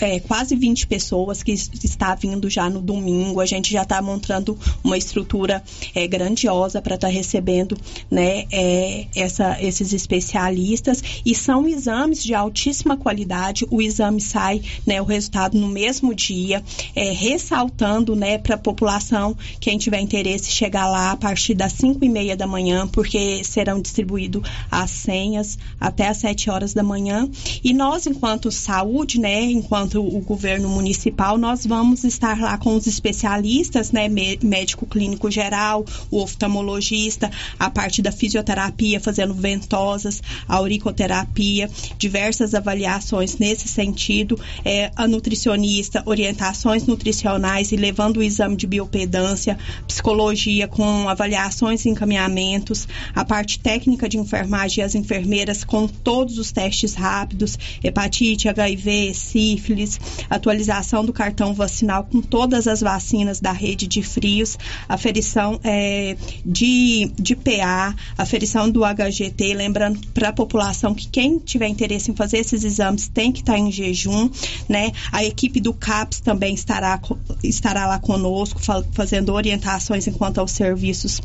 é, 0.00 0.18
quase 0.20 0.56
20 0.56 0.86
pessoas 0.86 1.42
que 1.42 1.52
está 1.52 2.14
vindo 2.14 2.48
já 2.48 2.70
no 2.70 2.80
domingo. 2.80 3.42
A 3.42 3.44
gente 3.44 3.70
já 3.70 3.82
está 3.82 4.00
montando 4.00 4.58
uma 4.82 4.96
estrutura 4.96 5.62
é, 5.94 6.06
grandiosa 6.06 6.80
para 6.80 6.94
estar 6.94 7.08
tá 7.08 7.12
recebendo, 7.12 7.76
né, 8.10 8.46
é, 8.50 9.08
essa, 9.14 9.62
esses 9.62 9.92
especialistas 9.92 11.02
e 11.22 11.34
são 11.34 11.68
exames 11.68 12.24
de 12.24 12.32
altíssima 12.32 12.96
qualidade. 12.96 13.66
O 13.70 13.82
exame 13.82 14.22
sai, 14.22 14.62
né, 14.86 15.02
o 15.02 15.04
resultado 15.04 15.58
no 15.58 15.68
mesmo 15.68 16.14
dia. 16.14 16.64
É, 16.94 17.25
ressaltando, 17.26 18.14
né, 18.14 18.38
para 18.38 18.54
a 18.54 18.58
população, 18.58 19.36
quem 19.58 19.76
tiver 19.78 20.00
interesse, 20.00 20.48
chegar 20.48 20.86
lá 20.86 21.10
a 21.10 21.16
partir 21.16 21.54
das 21.54 21.72
5 21.72 22.04
e 22.04 22.08
meia 22.08 22.36
da 22.36 22.46
manhã, 22.46 22.86
porque 22.86 23.42
serão 23.42 23.80
distribuídos 23.80 24.42
as 24.70 24.90
senhas 24.90 25.58
até 25.80 26.06
as 26.06 26.18
7 26.18 26.48
horas 26.50 26.72
da 26.72 26.84
manhã. 26.84 27.28
E 27.64 27.74
nós, 27.74 28.06
enquanto 28.06 28.52
saúde, 28.52 29.18
né, 29.18 29.42
enquanto 29.42 30.00
o 30.00 30.20
governo 30.20 30.68
municipal, 30.68 31.36
nós 31.36 31.66
vamos 31.66 32.04
estar 32.04 32.38
lá 32.40 32.56
com 32.58 32.76
os 32.76 32.86
especialistas, 32.86 33.90
né, 33.90 34.08
médico 34.08 34.86
clínico 34.86 35.28
geral, 35.28 35.84
o 36.10 36.22
oftalmologista, 36.22 37.28
a 37.58 37.68
parte 37.68 38.00
da 38.02 38.12
fisioterapia, 38.12 39.00
fazendo 39.00 39.34
ventosas, 39.34 40.22
auricoterapia, 40.46 41.68
diversas 41.98 42.54
avaliações 42.54 43.36
nesse 43.38 43.66
sentido, 43.66 44.38
é, 44.64 44.92
a 44.94 45.08
nutricionista, 45.08 46.04
orientações 46.06 46.86
nutricionais 46.86 47.15
nutricionais 47.16 47.72
e 47.72 47.76
levando 47.76 48.18
o 48.18 48.22
exame 48.22 48.56
de 48.56 48.66
biopedância, 48.66 49.58
psicologia 49.86 50.68
com 50.68 51.08
avaliações 51.08 51.84
e 51.84 51.88
encaminhamentos, 51.88 52.86
a 53.14 53.24
parte 53.24 53.58
técnica 53.58 54.08
de 54.08 54.18
enfermagem 54.18 54.82
e 54.82 54.84
as 54.84 54.94
enfermeiras 54.94 55.64
com 55.64 55.86
todos 55.86 56.38
os 56.38 56.52
testes 56.52 56.94
rápidos, 56.94 57.58
hepatite, 57.82 58.48
HIV, 58.48 59.14
sífilis, 59.14 59.98
atualização 60.28 61.04
do 61.04 61.12
cartão 61.12 61.54
vacinal 61.54 62.04
com 62.04 62.20
todas 62.20 62.66
as 62.66 62.80
vacinas 62.80 63.40
da 63.40 63.52
rede 63.52 63.86
de 63.86 64.02
frios, 64.02 64.58
aferição 64.88 65.58
é, 65.64 66.16
de, 66.44 67.10
de 67.18 67.34
PA, 67.34 67.94
aferição 68.18 68.70
do 68.70 68.82
HGT, 68.84 69.54
lembrando 69.54 70.00
para 70.12 70.28
a 70.28 70.32
população 70.32 70.94
que 70.94 71.08
quem 71.08 71.38
tiver 71.38 71.68
interesse 71.68 72.10
em 72.10 72.14
fazer 72.14 72.38
esses 72.38 72.64
exames 72.64 73.08
tem 73.08 73.32
que 73.32 73.40
estar 73.40 73.58
em 73.58 73.70
jejum, 73.70 74.28
né? 74.68 74.92
A 75.10 75.24
equipe 75.24 75.60
do 75.60 75.72
CAPS 75.72 76.20
também 76.20 76.54
estará 76.54 76.98
estará 77.42 77.86
lá 77.86 77.98
conosco 77.98 78.60
fazendo 78.92 79.32
orientações 79.32 80.06
enquanto 80.06 80.38
aos 80.38 80.52
serviços 80.52 81.20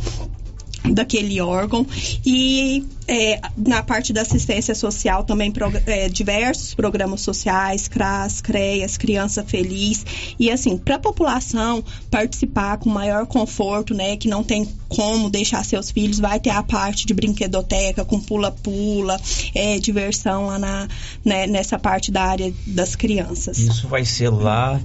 daquele 0.89 1.39
órgão 1.39 1.85
e 2.25 2.85
é, 3.07 3.39
na 3.55 3.83
parte 3.83 4.11
da 4.11 4.21
assistência 4.21 4.73
social 4.73 5.23
também 5.23 5.53
é, 5.85 6.09
diversos 6.09 6.73
programas 6.73 7.21
sociais, 7.21 7.87
CRAS, 7.87 8.41
CREAS, 8.41 8.97
Criança 8.97 9.43
Feliz 9.43 10.05
e 10.39 10.49
assim, 10.49 10.77
para 10.77 10.95
a 10.95 10.99
população 10.99 11.83
participar 12.09 12.77
com 12.77 12.89
maior 12.89 13.27
conforto, 13.27 13.93
né, 13.93 14.17
que 14.17 14.27
não 14.27 14.43
tem 14.43 14.67
como 14.87 15.29
deixar 15.29 15.63
seus 15.63 15.91
filhos, 15.91 16.19
vai 16.19 16.39
ter 16.39 16.49
a 16.49 16.63
parte 16.63 17.05
de 17.05 17.13
brinquedoteca 17.13 18.03
com 18.03 18.19
pula-pula, 18.19 19.19
é, 19.53 19.79
diversão 19.79 20.47
lá 20.47 20.59
na, 20.59 20.87
né, 21.23 21.47
nessa 21.47 21.77
parte 21.77 22.11
da 22.11 22.23
área 22.23 22.51
das 22.65 22.95
crianças. 22.95 23.57
Isso 23.57 23.87
vai 23.87 24.03
ser 24.03 24.29
lá 24.29 24.81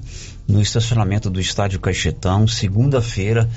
no 0.48 0.60
estacionamento 0.60 1.28
do 1.28 1.40
Estádio 1.40 1.80
Caixetão, 1.80 2.46
segunda-feira, 2.46 3.48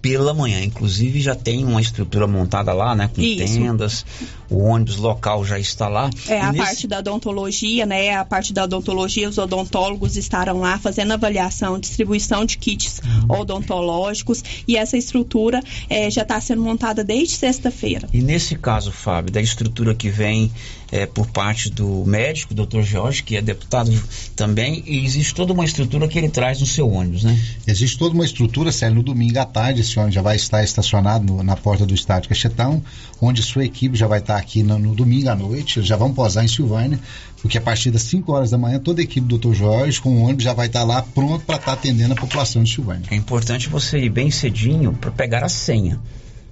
pela 0.00 0.32
manhã. 0.32 0.62
Inclusive 0.62 1.20
já 1.20 1.34
tem 1.34 1.64
uma 1.64 1.80
estrutura 1.80 2.26
montada 2.26 2.72
lá, 2.72 2.94
né? 2.94 3.10
Com 3.12 3.20
Isso. 3.20 3.54
tendas, 3.54 4.06
o 4.48 4.62
ônibus 4.62 4.96
local 4.96 5.44
já 5.44 5.58
está 5.58 5.88
lá. 5.88 6.10
É, 6.28 6.40
a 6.40 6.52
nesse... 6.52 6.64
parte 6.64 6.86
da 6.86 6.98
odontologia, 6.98 7.86
né? 7.86 8.14
A 8.14 8.24
parte 8.24 8.52
da 8.52 8.64
odontologia, 8.64 9.28
os 9.28 9.38
odontólogos 9.38 10.16
estarão 10.16 10.60
lá 10.60 10.78
fazendo 10.78 11.12
avaliação, 11.12 11.78
distribuição 11.78 12.44
de 12.44 12.58
kits 12.58 13.00
uhum. 13.04 13.40
odontológicos 13.40 14.42
e 14.66 14.76
essa 14.76 14.96
estrutura 14.96 15.60
é, 15.88 16.10
já 16.10 16.22
está 16.22 16.40
sendo 16.40 16.62
montada 16.62 17.02
desde 17.02 17.34
sexta-feira. 17.34 18.08
E 18.12 18.22
nesse 18.22 18.56
caso, 18.56 18.92
Fábio, 18.92 19.32
da 19.32 19.40
estrutura 19.40 19.94
que 19.94 20.08
vem 20.08 20.50
é, 20.90 21.06
por 21.06 21.26
parte 21.26 21.70
do 21.70 22.04
médico, 22.04 22.54
doutor 22.54 22.82
Jorge, 22.82 23.22
que 23.22 23.36
é 23.36 23.42
deputado 23.42 23.92
também, 24.34 24.82
e 24.86 25.04
existe 25.04 25.34
toda 25.34 25.52
uma 25.52 25.64
estrutura 25.64 26.06
que 26.06 26.18
ele 26.18 26.28
traz 26.28 26.60
no 26.60 26.66
seu 26.66 26.88
ônibus, 26.88 27.24
né? 27.24 27.38
Existe 27.66 27.98
toda 27.98 28.14
uma 28.14 28.24
estrutura, 28.24 28.70
Célio, 28.70 28.96
no 28.96 29.02
domingo 29.02 29.38
à 29.38 29.44
tarde, 29.44 29.80
esse 29.80 29.98
ônibus 29.98 30.14
já 30.14 30.22
vai 30.22 30.36
estar 30.36 30.62
estacionado 30.62 31.24
no, 31.24 31.42
na 31.42 31.56
porta 31.56 31.84
do 31.84 31.94
estádio 31.94 32.28
Cachetão, 32.28 32.82
onde 33.20 33.42
sua 33.42 33.64
equipe 33.64 33.96
já 33.96 34.06
vai 34.06 34.18
estar 34.18 34.36
aqui 34.36 34.62
no, 34.62 34.78
no 34.78 34.94
domingo 34.94 35.28
à 35.28 35.34
noite, 35.34 35.82
já 35.82 35.96
vão 35.96 36.12
posar 36.12 36.44
em 36.44 36.48
Silvânia, 36.48 36.98
porque 37.40 37.58
a 37.58 37.60
partir 37.60 37.90
das 37.90 38.02
5 38.02 38.30
horas 38.32 38.50
da 38.50 38.58
manhã, 38.58 38.78
toda 38.78 39.00
a 39.00 39.04
equipe 39.04 39.26
do 39.26 39.38
Dr. 39.38 39.54
Jorge, 39.54 40.00
com 40.00 40.10
o 40.10 40.22
ônibus, 40.22 40.44
já 40.44 40.52
vai 40.52 40.66
estar 40.66 40.84
lá 40.84 41.02
pronto 41.02 41.44
para 41.44 41.56
estar 41.56 41.72
atendendo 41.72 42.12
a 42.12 42.16
população 42.16 42.62
de 42.62 42.72
Silvânia. 42.72 43.04
É 43.10 43.14
importante 43.14 43.68
você 43.68 43.98
ir 43.98 44.10
bem 44.10 44.30
cedinho 44.30 44.92
para 44.92 45.10
pegar 45.10 45.44
a 45.44 45.48
senha 45.48 46.00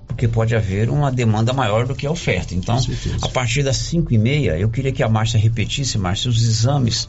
porque 0.06 0.28
pode 0.28 0.54
haver 0.54 0.90
uma 0.90 1.10
demanda 1.10 1.52
maior 1.52 1.86
do 1.86 1.94
que 1.94 2.06
a 2.06 2.10
oferta. 2.10 2.54
Então, 2.54 2.78
a 3.20 3.28
partir 3.28 3.62
das 3.62 3.78
5 3.78 4.12
e 4.12 4.18
meia, 4.18 4.56
eu 4.56 4.68
queria 4.68 4.92
que 4.92 5.02
a 5.02 5.08
Márcia 5.08 5.40
repetisse, 5.40 5.98
Márcia, 5.98 6.30
os 6.30 6.42
exames 6.42 7.08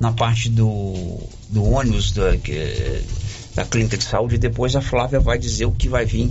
na 0.00 0.12
parte 0.12 0.48
do, 0.48 1.18
do 1.48 1.64
ônibus 1.64 2.12
da, 2.12 2.30
da 3.54 3.64
clínica 3.64 3.98
de 3.98 4.04
saúde 4.04 4.36
e 4.36 4.38
depois 4.38 4.76
a 4.76 4.80
Flávia 4.80 5.18
vai 5.18 5.38
dizer 5.38 5.66
o 5.66 5.72
que 5.72 5.88
vai 5.88 6.06
vir 6.06 6.30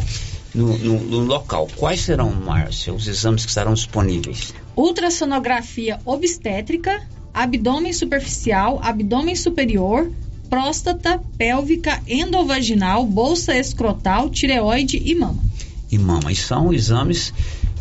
no, 0.54 0.78
no, 0.78 1.00
no 1.00 1.20
local. 1.20 1.68
Quais 1.76 2.02
serão, 2.02 2.32
Márcia, 2.32 2.94
os 2.94 3.08
exames 3.08 3.44
que 3.44 3.50
estarão 3.50 3.74
disponíveis? 3.74 4.54
Ultrassonografia 4.76 6.00
obstétrica, 6.06 7.02
abdômen 7.34 7.94
superficial, 7.94 8.80
abdômen 8.84 9.36
superior, 9.36 10.12
próstata, 10.50 11.20
pélvica, 11.38 12.02
endovaginal, 12.08 13.06
bolsa 13.06 13.58
escrotal, 13.58 14.30
tireoide 14.30 15.02
e 15.04 15.16
mama 15.16 15.48
e 15.92 15.98
mama. 15.98 16.32
E 16.32 16.36
são 16.36 16.74
exames 16.74 17.34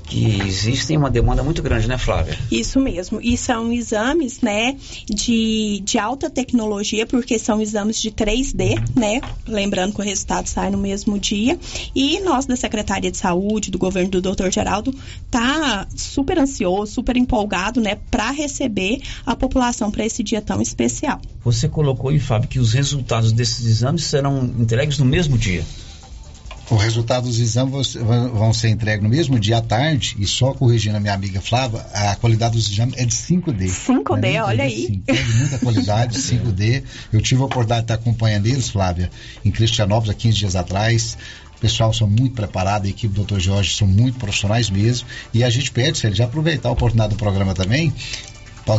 que 0.07 0.41
existem 0.47 0.97
uma 0.97 1.11
demanda 1.11 1.43
muito 1.43 1.63
grande, 1.63 1.89
né, 1.89 1.99
Flávia? 1.99 2.39
Isso 2.51 2.81
mesmo. 2.81 3.21
E 3.21 3.37
são 3.37 3.73
exames, 3.73 4.41
né, 4.41 4.77
de, 5.07 5.83
de 5.85 5.99
alta 5.99 6.31
tecnologia, 6.31 7.07
porque 7.07 7.39
são 7.39 7.61
exames 7.61 8.01
de 8.01 8.11
3D, 8.11 8.81
né? 8.95 9.21
Lembrando 9.47 9.95
que 9.95 10.01
o 10.01 10.05
resultado 10.05 10.47
sai 10.47 10.71
no 10.71 10.79
mesmo 10.79 11.19
dia. 11.19 11.59
E 11.95 12.21
nós 12.21 12.47
da 12.47 12.57
Secretaria 12.57 13.11
de 13.11 13.19
Saúde, 13.19 13.71
do 13.71 13.79
governo 13.79 14.11
do 14.11 14.23
Dr. 14.23 14.51
Geraldo, 14.51 14.95
tá 15.31 15.87
super 15.95 16.39
ansioso, 16.39 16.93
super 16.93 17.17
empolgado, 17.17 17.81
né, 17.81 17.99
para 18.11 18.31
receber 18.31 19.01
a 19.25 19.35
população 19.35 19.91
para 19.91 20.07
esse 20.07 20.23
dia 20.23 20.41
tão 20.41 20.63
especial. 20.63 21.21
Você 21.45 21.69
colocou 21.69 22.11
aí, 22.11 22.21
Fábio, 22.21 22.49
que 22.49 22.59
os 22.59 22.73
resultados 22.73 23.33
desses 23.33 23.67
exames 23.67 24.05
serão 24.05 24.45
entregues 24.45 24.99
no 24.99 25.05
mesmo 25.05 25.37
dia. 25.37 25.65
O 26.69 26.75
resultado 26.75 27.29
dos 27.29 27.39
exames 27.39 27.95
vão 27.95 28.53
ser 28.53 28.71
entregues 28.71 29.03
no 29.03 29.09
mesmo 29.09 29.39
dia 29.39 29.59
à 29.59 29.63
tarde 29.63 30.17
e 30.19 30.27
só 30.27 30.53
corrigindo 30.53 30.97
a 30.97 31.01
minha 31.01 31.15
amiga 31.15 31.41
Flávia, 31.41 31.81
a 31.95 32.17
qualidade 32.17 32.57
dos 32.57 32.69
exames 32.69 32.95
é 32.97 33.05
de 33.05 33.15
5D. 33.15 33.67
5D, 33.69 34.21
né? 34.21 34.43
olha 34.43 34.65
aí. 34.65 35.01
é 35.07 35.13
de 35.13 35.33
muita 35.35 35.59
qualidade, 35.61 36.19
5D. 36.19 36.83
Eu 37.13 37.23
tive 37.23 37.41
a 37.43 37.45
oportunidade 37.45 37.83
de 37.83 37.85
estar 37.85 37.95
acompanhando 37.95 38.47
eles, 38.47 38.69
Flávia, 38.69 39.11
em 39.45 39.51
Cristianópolis 39.53 40.11
há 40.11 40.15
15 40.15 40.39
dias 40.39 40.57
atrás. 40.57 41.17
O 41.57 41.61
pessoal 41.61 41.93
são 41.93 42.09
muito 42.09 42.35
preparado, 42.35 42.87
a 42.87 42.89
equipe 42.89 43.15
do 43.15 43.25
Dr. 43.25 43.39
Jorge 43.39 43.75
são 43.75 43.87
muito 43.87 44.19
profissionais 44.19 44.69
mesmo. 44.69 45.07
E 45.33 45.45
a 45.45 45.49
gente 45.49 45.71
pede, 45.71 45.97
se 45.97 46.07
ele 46.07 46.17
já 46.17 46.25
aproveitar 46.25 46.69
a 46.69 46.73
oportunidade 46.73 47.15
do 47.15 47.17
programa 47.17 47.55
também, 47.55 47.95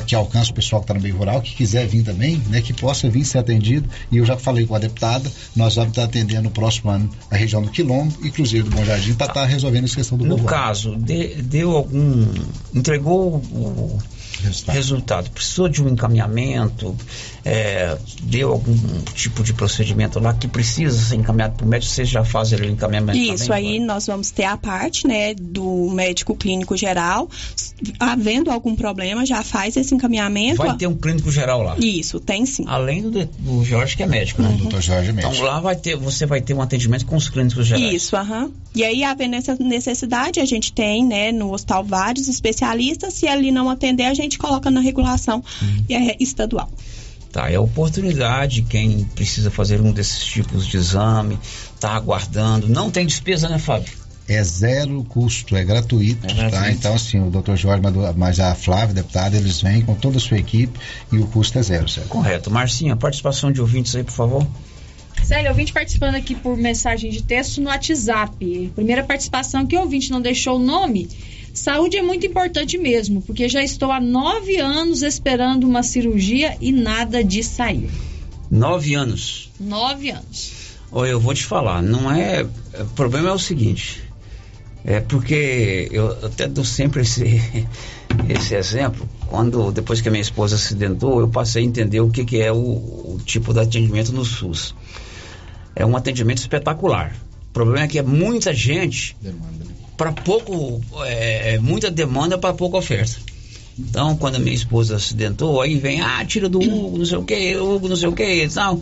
que 0.05 0.15
alcance 0.15 0.51
o 0.51 0.53
pessoal 0.53 0.81
que 0.81 0.85
está 0.85 0.93
no 0.93 1.01
meio 1.01 1.15
rural, 1.15 1.41
que 1.41 1.55
quiser 1.55 1.87
vir 1.87 2.03
também, 2.03 2.41
né, 2.47 2.61
que 2.61 2.73
possa 2.73 3.09
vir 3.09 3.23
ser 3.23 3.37
atendido. 3.37 3.89
E 4.11 4.17
eu 4.17 4.25
já 4.25 4.37
falei 4.37 4.65
com 4.65 4.75
a 4.75 4.79
deputada, 4.79 5.31
nós 5.55 5.75
vamos 5.75 5.91
estar 5.91 6.03
atendendo 6.03 6.43
no 6.43 6.51
próximo 6.51 6.91
ano 6.91 7.09
a 7.31 7.35
região 7.35 7.61
do 7.61 7.69
Quilombo 7.69 8.13
e 8.25 8.29
Cruzeiro 8.29 8.69
do 8.69 8.75
Bom 8.75 8.83
Jardim 8.83 9.13
para 9.13 9.27
estar 9.27 9.41
tá 9.41 9.45
resolvendo 9.45 9.85
essa 9.85 9.95
questão 9.95 10.17
do 10.17 10.25
No 10.25 10.43
caso, 10.43 10.95
de, 10.97 11.41
deu 11.41 11.71
algum. 11.75 12.27
entregou 12.73 13.35
o 13.35 13.97
resultado. 14.43 14.75
resultado. 14.75 15.31
Precisou 15.31 15.69
de 15.69 15.81
um 15.81 15.89
encaminhamento, 15.89 16.95
é, 17.47 17.97
deu 18.23 18.51
algum 18.51 18.75
tipo 19.13 19.41
de 19.41 19.53
procedimento 19.53 20.19
lá 20.19 20.33
que 20.33 20.49
precisa 20.49 20.99
ser 20.99 21.15
encaminhado 21.15 21.55
para 21.55 21.65
o 21.65 21.69
médico, 21.69 21.93
você 21.93 22.03
já 22.03 22.25
faz 22.25 22.51
o 22.51 22.65
encaminhamento 22.65 23.17
Isso, 23.17 23.47
também, 23.47 23.75
aí 23.75 23.79
nós 23.79 24.05
vamos 24.05 24.31
ter 24.31 24.43
a 24.43 24.57
parte 24.57 25.07
né, 25.07 25.33
do 25.33 25.89
médico 25.91 26.35
clínico 26.35 26.75
geral, 26.75 27.29
havendo 27.97 28.51
algum 28.51 28.75
problema, 28.75 29.25
já 29.25 29.43
faz 29.43 29.77
esse 29.77 29.95
encaminhamento. 29.95 30.57
Vai 30.57 30.75
ter 30.75 30.87
um 30.87 30.95
clínico 30.95 31.31
geral 31.31 31.63
lá? 31.63 31.77
Isso, 31.79 32.19
tem 32.19 32.45
sim. 32.45 32.65
Além 32.67 33.01
do, 33.01 33.25
do 33.25 33.63
Jorge, 33.63 33.95
que 33.95 34.03
é 34.03 34.07
médico, 34.07 34.41
né? 34.41 34.49
Uhum. 34.49 34.57
Doutor 34.57 34.81
Jorge 34.81 35.09
é 35.09 35.13
médico. 35.13 35.33
Então 35.33 35.45
lá 35.45 35.61
vai 35.61 35.75
ter, 35.77 35.95
você 35.95 36.25
vai 36.25 36.41
ter 36.41 36.53
um 36.53 36.61
atendimento 36.61 37.05
com 37.05 37.15
os 37.15 37.29
clínicos 37.29 37.65
gerais. 37.65 37.93
Isso, 37.93 38.15
aham. 38.17 38.45
Uhum. 38.45 38.51
E 38.75 38.83
aí, 38.83 39.05
havendo 39.05 39.35
essa 39.35 39.55
necessidade, 39.55 40.41
a 40.41 40.45
gente 40.45 40.73
tem, 40.73 41.05
né, 41.05 41.31
no 41.31 41.53
hospital 41.53 41.83
vários 41.83 42.27
especialistas, 42.27 43.13
se 43.13 43.25
ali 43.25 43.51
não 43.51 43.69
atender, 43.69 44.03
a 44.03 44.13
gente 44.13 44.37
coloca 44.37 44.69
na 44.69 44.81
regulação 44.81 45.41
uhum. 45.61 46.15
estadual. 46.19 46.69
Tá, 47.37 47.51
é 47.51 47.55
a 47.55 47.61
oportunidade, 47.61 48.63
quem 48.63 49.03
precisa 49.13 49.51
fazer 49.51 49.79
um 49.79 49.91
desses 49.91 50.25
tipos 50.25 50.65
de 50.65 50.75
exame, 50.75 51.37
tá 51.79 51.91
aguardando, 51.91 52.67
não 52.67 52.89
tem 52.89 53.05
despesa, 53.05 53.47
né, 53.47 53.59
Fábio? 53.59 53.93
É 54.27 54.43
zero 54.43 55.03
custo, 55.03 55.55
é 55.55 55.63
gratuito, 55.63 56.25
É 56.25 56.33
gratuito. 56.33 56.51
tá? 56.63 56.71
Então, 56.71 56.95
assim, 56.95 57.19
o 57.19 57.29
Dr. 57.29 57.53
Jorge, 57.55 57.79
mas- 57.83 58.15
mas 58.15 58.39
a 58.39 58.55
Flávia, 58.55 58.95
deputada, 58.95 59.37
eles 59.37 59.61
vêm 59.61 59.83
com 59.83 59.93
toda 59.93 60.17
a 60.17 60.19
sua 60.19 60.39
equipe 60.39 60.79
e 61.11 61.19
o 61.19 61.27
custo 61.27 61.59
é 61.59 61.61
zero, 61.61 61.87
certo? 61.87 62.07
Correto. 62.09 62.49
Marcinha, 62.49 62.95
participação 62.95 63.51
de 63.51 63.61
ouvintes 63.61 63.95
aí, 63.95 64.03
por 64.03 64.13
favor. 64.13 64.47
Célio, 65.23 65.49
ouvinte 65.51 65.71
participando 65.71 66.15
aqui 66.15 66.33
por 66.33 66.57
mensagem 66.57 67.11
de 67.11 67.21
texto 67.21 67.61
no 67.61 67.67
WhatsApp. 67.69 68.71
Primeira 68.73 69.03
participação 69.03 69.63
que 69.67 69.77
o 69.77 69.81
ouvinte 69.81 70.09
não 70.09 70.19
deixou 70.21 70.55
o 70.55 70.59
nome. 70.59 71.07
Saúde 71.57 71.97
é 71.97 72.03
muito 72.03 72.23
importante 72.23 72.77
mesmo, 72.77 73.19
porque 73.19 73.49
já 73.49 73.63
estou 73.63 73.91
há 73.91 73.99
nove 73.99 74.57
anos 74.57 75.01
esperando 75.01 75.63
uma 75.63 75.81
cirurgia 75.81 76.55
e 76.61 76.71
nada 76.71 77.23
de 77.23 77.43
sair. 77.43 77.89
Nove 78.49 78.93
anos. 78.93 79.51
Nove 79.59 80.11
anos. 80.11 80.53
Olha, 80.91 81.09
eu 81.09 81.19
vou 81.19 81.33
te 81.33 81.43
falar, 81.43 81.81
não 81.81 82.11
é. 82.11 82.43
O 82.43 82.85
problema 82.95 83.29
é 83.29 83.31
o 83.33 83.39
seguinte. 83.39 84.03
É 84.85 84.99
porque 84.99 85.89
eu 85.91 86.11
até 86.27 86.47
dou 86.47 86.63
sempre 86.63 87.01
esse, 87.01 87.41
esse 88.29 88.53
exemplo. 88.53 89.09
Quando, 89.25 89.71
depois 89.71 89.99
que 89.99 90.09
a 90.09 90.11
minha 90.11 90.21
esposa 90.21 90.57
acidentou, 90.57 91.21
eu 91.21 91.27
passei 91.27 91.63
a 91.63 91.65
entender 91.65 92.01
o 92.01 92.11
que, 92.11 92.23
que 92.23 92.39
é 92.39 92.51
o, 92.51 92.55
o 92.55 93.19
tipo 93.25 93.51
de 93.51 93.61
atendimento 93.61 94.13
no 94.13 94.23
SUS. 94.23 94.75
É 95.75 95.83
um 95.83 95.97
atendimento 95.97 96.37
espetacular. 96.37 97.15
O 97.49 97.51
problema 97.51 97.85
é 97.85 97.87
que 97.87 97.97
é 97.97 98.03
muita 98.03 98.53
gente 98.53 99.17
para 99.97 100.13
pouco. 100.13 100.81
É, 101.05 101.55
é 101.55 101.59
muita 101.59 101.91
demanda 101.91 102.37
para 102.37 102.53
pouca 102.53 102.77
oferta. 102.77 103.17
Então, 103.77 104.15
quando 104.15 104.35
a 104.35 104.39
minha 104.39 104.55
esposa 104.55 104.95
acidentou, 104.95 105.61
aí 105.61 105.75
vem, 105.75 106.01
ah, 106.01 106.23
tira 106.25 106.49
do 106.49 106.59
Hugo, 106.59 106.97
não 106.97 107.05
sei 107.05 107.17
o 107.17 107.23
que, 107.23 107.55
Hugo, 107.57 107.87
não 107.87 107.95
sei 107.95 108.07
o 108.07 108.13
que 108.13 108.43
e 108.43 108.49
tal. 108.49 108.81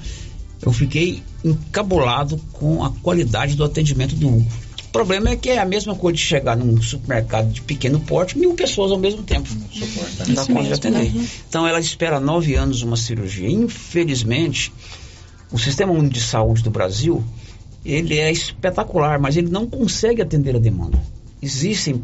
Eu 0.61 0.71
fiquei 0.71 1.21
encabulado 1.43 2.39
com 2.53 2.83
a 2.83 2.89
qualidade 2.89 3.55
do 3.55 3.63
atendimento 3.63 4.15
do 4.15 4.27
Hugo. 4.27 4.51
O 4.85 4.89
problema 4.95 5.29
é 5.31 5.35
que 5.35 5.49
é 5.49 5.59
a 5.59 5.65
mesma 5.65 5.93
coisa 5.93 6.15
de 6.15 6.23
chegar 6.23 6.55
num 6.55 6.81
supermercado 6.81 7.51
de 7.51 7.61
pequeno 7.61 7.99
porte, 7.99 8.37
mil 8.37 8.53
pessoas 8.53 8.89
ao 8.91 8.97
mesmo 8.97 9.23
tempo. 9.23 9.49
Não 9.53 10.33
dá 10.33 10.41
Isso 10.43 10.53
conta 10.53 10.67
de 10.67 10.73
atender. 10.73 11.13
uhum. 11.13 11.27
Então 11.49 11.67
ela 11.67 11.81
espera 11.81 12.17
nove 12.17 12.55
anos 12.55 12.81
uma 12.81 12.95
cirurgia. 12.95 13.49
Infelizmente, 13.49 14.71
o 15.51 15.59
sistema 15.59 15.91
único 15.91 16.13
de 16.13 16.21
saúde 16.21 16.63
do 16.63 16.71
Brasil, 16.71 17.21
ele 17.85 18.17
é 18.17 18.31
espetacular, 18.31 19.19
mas 19.19 19.37
ele 19.37 19.49
não 19.49 19.67
consegue 19.67 20.21
atender 20.21 20.55
a 20.55 20.59
demanda. 20.59 20.99
Existem 21.41 22.01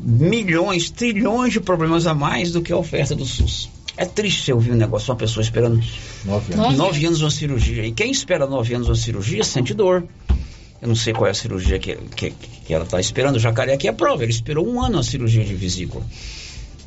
milhões, 0.00 0.90
trilhões 0.90 1.52
de 1.52 1.60
problemas 1.60 2.06
a 2.06 2.14
mais 2.14 2.52
do 2.52 2.62
que 2.62 2.72
a 2.72 2.76
oferta 2.76 3.14
do 3.14 3.26
SUS. 3.26 3.68
É 3.96 4.04
triste 4.04 4.44
você 4.44 4.52
ouvir 4.52 4.72
um 4.72 4.76
negócio, 4.76 5.10
uma 5.10 5.18
pessoa 5.18 5.42
esperando 5.42 5.82
nove 6.24 6.54
anos. 6.54 6.76
nove 6.76 7.04
anos 7.04 7.20
uma 7.20 7.30
cirurgia. 7.30 7.84
E 7.84 7.92
quem 7.92 8.12
espera 8.12 8.46
nove 8.46 8.72
anos 8.72 8.88
uma 8.88 8.94
cirurgia 8.94 9.42
sente 9.42 9.74
dor. 9.74 10.04
Eu 10.80 10.86
não 10.86 10.94
sei 10.94 11.12
qual 11.12 11.26
é 11.26 11.32
a 11.32 11.34
cirurgia 11.34 11.80
que, 11.80 11.96
que, 12.14 12.30
que 12.30 12.72
ela 12.72 12.84
está 12.84 13.00
esperando. 13.00 13.36
O 13.36 13.40
jacaré 13.40 13.74
aqui 13.74 13.88
é 13.88 13.90
a 13.90 13.92
prova. 13.92 14.22
Ele 14.22 14.30
esperou 14.30 14.66
um 14.66 14.80
ano 14.80 15.00
a 15.00 15.02
cirurgia 15.02 15.44
de 15.44 15.54
vesícula. 15.54 16.06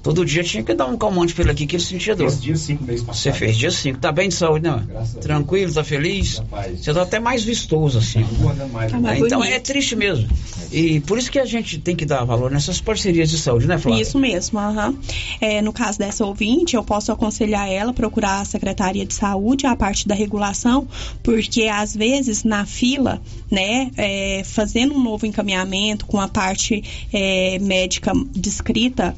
Todo 0.03 0.25
dia 0.25 0.43
tinha 0.43 0.63
que 0.63 0.73
dar 0.73 0.87
um 0.87 0.97
calmante 0.97 1.33
pra 1.33 1.43
ele 1.43 1.51
aqui 1.51 1.67
que 1.67 1.75
ele 1.75 1.83
sentia 1.83 2.15
dor. 2.15 2.29
Fiz 2.29 2.41
dia 2.41 2.55
5 2.55 2.83
mês 2.83 3.01
passado. 3.03 3.21
Você 3.21 3.33
fez 3.33 3.57
dia 3.57 3.71
5. 3.71 3.99
Tá 3.99 4.11
bem 4.11 4.29
de 4.29 4.35
saúde, 4.35 4.67
né? 4.67 4.83
Tranquilo, 5.21 5.73
tá 5.73 5.83
feliz? 5.83 6.41
Você 6.75 6.93
tá 6.93 7.03
até 7.03 7.19
mais 7.19 7.43
vistoso 7.43 7.99
assim. 7.99 8.25
mais. 8.71 8.91
Tá 8.91 8.99
mais 8.99 9.19
então 9.19 9.43
é 9.43 9.59
triste 9.59 9.95
mesmo. 9.95 10.27
E 10.71 10.99
por 11.01 11.17
isso 11.17 11.29
que 11.31 11.37
a 11.37 11.45
gente 11.45 11.77
tem 11.77 11.95
que 11.95 12.05
dar 12.05 12.23
valor 12.23 12.49
nessas 12.49 12.79
parcerias 12.81 13.29
de 13.29 13.37
saúde, 13.37 13.67
né, 13.67 13.77
Flávia? 13.77 14.01
Isso 14.01 14.17
mesmo, 14.17 14.57
aham. 14.57 14.95
É, 15.39 15.61
no 15.61 15.73
caso 15.73 15.99
dessa 15.99 16.25
ouvinte, 16.25 16.75
eu 16.75 16.83
posso 16.83 17.11
aconselhar 17.11 17.69
ela 17.69 17.91
a 17.91 17.93
procurar 17.93 18.41
a 18.41 18.45
Secretaria 18.45 19.05
de 19.05 19.13
Saúde, 19.13 19.67
a 19.67 19.75
parte 19.75 20.07
da 20.07 20.15
regulação, 20.15 20.87
porque 21.21 21.63
às 21.63 21.95
vezes 21.95 22.43
na 22.43 22.65
fila, 22.65 23.21
né, 23.49 23.91
é, 23.97 24.43
fazendo 24.45 24.95
um 24.95 25.03
novo 25.03 25.25
encaminhamento 25.25 26.05
com 26.05 26.19
a 26.19 26.27
parte 26.27 26.83
é, 27.13 27.59
médica 27.59 28.13
descrita, 28.33 29.15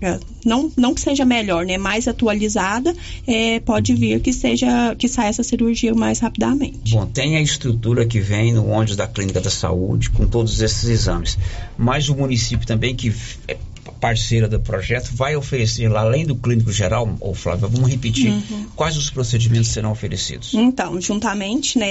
é, 0.00 0.18
não, 0.46 0.70
não 0.76 0.94
que 0.94 1.00
seja 1.00 1.24
melhor, 1.24 1.66
né, 1.66 1.76
mais 1.76 2.06
atualizada, 2.06 2.94
é, 3.26 3.58
pode 3.60 3.94
vir 3.94 4.20
que 4.20 4.32
seja 4.32 4.94
que 4.94 5.08
saia 5.08 5.28
essa 5.28 5.42
cirurgia 5.42 5.92
mais 5.92 6.20
rapidamente. 6.20 6.92
Bom, 6.92 7.04
tem 7.04 7.36
a 7.36 7.40
estrutura 7.42 8.06
que 8.06 8.20
vem 8.20 8.52
no 8.52 8.68
ônibus 8.68 8.94
da 8.94 9.08
Clínica 9.08 9.40
da 9.40 9.50
Saúde 9.50 10.08
com 10.10 10.26
todos 10.26 10.60
esses 10.60 10.88
exames. 10.88 11.36
Mas 11.76 12.08
o 12.08 12.14
município 12.14 12.64
também, 12.64 12.94
que 12.94 13.12
é 13.48 13.56
parceira 14.00 14.48
do 14.48 14.60
projeto, 14.60 15.10
vai 15.14 15.34
oferecer 15.36 15.88
lá, 15.88 16.00
além 16.00 16.24
do 16.26 16.36
clínico 16.36 16.70
geral, 16.72 17.16
ô 17.20 17.34
Flávia, 17.34 17.66
vamos 17.68 17.90
repetir, 17.90 18.30
Uhum. 18.30 18.66
quais 18.76 18.96
os 18.96 19.10
procedimentos 19.10 19.68
serão 19.70 19.90
oferecidos? 19.92 20.52
Então, 20.54 21.00
juntamente 21.00 21.78
né, 21.78 21.86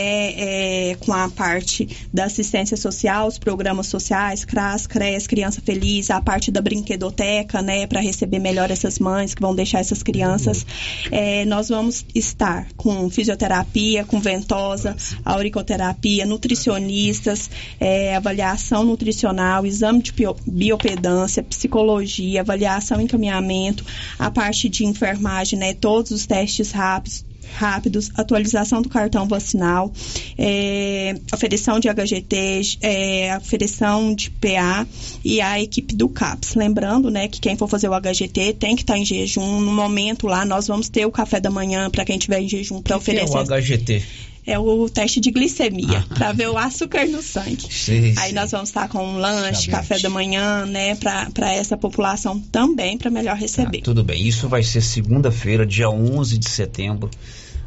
é, 0.92 0.96
com 1.00 1.14
a 1.14 1.30
parte 1.30 1.88
da 2.14 2.26
assistência 2.26 2.78
social, 2.78 3.28
os 3.28 3.38
programas 3.38 3.88
sociais, 3.88 4.46
CRAS, 4.46 4.86
CRES, 4.88 5.28
Criança 5.28 5.62
Feliz, 5.62 6.10
a 6.10 6.22
parte 6.22 6.52
da 6.52 6.62
brinquedoteca, 6.62 7.62
né, 7.62 7.88
para 7.88 8.00
receber 8.00 8.40
melhor 8.40 8.70
essas 8.72 9.00
mães 9.00 9.34
que 9.34 9.42
vão 9.42 9.56
deixar 9.56 9.80
essas 9.80 10.04
crianças, 10.04 10.66
é, 11.12 11.46
nós 11.46 11.70
vamos 11.70 12.06
estar 12.14 12.68
com 12.76 13.10
fisioterapia, 13.10 14.04
com 14.06 14.20
ventosa, 14.20 14.96
auriculoterapia, 15.24 16.26
nutricionistas, 16.26 17.50
é, 17.80 18.16
avaliação 18.16 18.84
nutricional, 18.84 19.66
exame 19.66 20.02
de 20.02 20.12
bio- 20.12 20.36
biopedância, 20.46 21.44
psicologia, 21.44 21.95
avaliação 22.40 23.00
e 23.00 23.04
encaminhamento, 23.04 23.86
a 24.18 24.30
parte 24.32 24.70
de 24.70 24.86
enfermagem, 24.86 25.58
né, 25.58 25.74
todos 25.74 26.12
os 26.12 26.26
testes 26.26 26.72
rápidos, 26.72 27.26
rápidos, 27.56 28.12
atualização 28.16 28.82
do 28.82 28.90
cartão 28.90 29.28
vacinal, 29.28 29.92
é, 30.38 31.16
aferição 31.32 31.80
de 31.80 31.88
HGT, 31.88 32.78
é, 32.82 33.32
aferição 33.32 34.14
de 34.14 34.30
PA 34.30 34.86
e 35.24 35.40
a 35.40 35.62
equipe 35.62 35.96
do 35.96 36.10
CAPS. 36.10 36.56
Lembrando, 36.56 37.10
né, 37.10 37.28
que 37.28 37.40
quem 37.40 37.56
for 37.56 37.68
fazer 37.68 37.88
o 37.88 37.94
HGT 37.94 38.54
tem 38.54 38.76
que 38.76 38.84
estar 38.84 38.98
em 38.98 39.06
jejum. 39.06 39.62
No 39.62 39.74
momento 39.74 40.28
lá, 40.28 40.46
nós 40.46 40.68
vamos 40.68 40.90
ter 40.90 41.06
o 41.06 41.12
café 41.12 41.40
da 41.40 41.50
manhã 41.50 41.90
para 41.90 42.04
quem 42.04 42.18
tiver 42.18 42.42
em 42.42 42.50
jejum 42.50 42.82
para 42.82 42.98
O 42.98 43.00
que 43.00 43.12
é 43.12 43.24
oferecer. 43.24 43.38
o 43.38 43.44
HGT? 43.44 44.04
É 44.46 44.60
o 44.60 44.88
teste 44.90 45.20
de 45.20 45.32
glicemia, 45.32 46.06
para 46.10 46.32
ver 46.32 46.50
o 46.50 46.58
açúcar 46.58 47.08
no 47.08 47.22
sangue. 47.22 47.66
Sim, 47.70 48.14
Aí 48.18 48.32
nós 48.32 48.52
vamos 48.52 48.70
estar 48.70 48.88
com 48.88 49.04
um 49.04 49.18
lanche, 49.18 49.72
café 49.72 49.98
da 50.00 50.10
manhã, 50.10 50.66
né, 50.66 50.96
para 50.96 51.54
essa 51.54 51.76
população 51.76 52.40
também, 52.40 52.98
para 52.98 53.10
melhor 53.10 53.36
receber. 53.36 53.82
Tudo 53.82 54.04
bem, 54.04 54.26
isso 54.28 54.48
vai 54.48 54.62
ser 54.64 54.82
segunda-feira, 54.82 55.66
dia 55.66 55.90
11 55.90 56.38
de 56.38 56.50
setembro, 56.50 57.10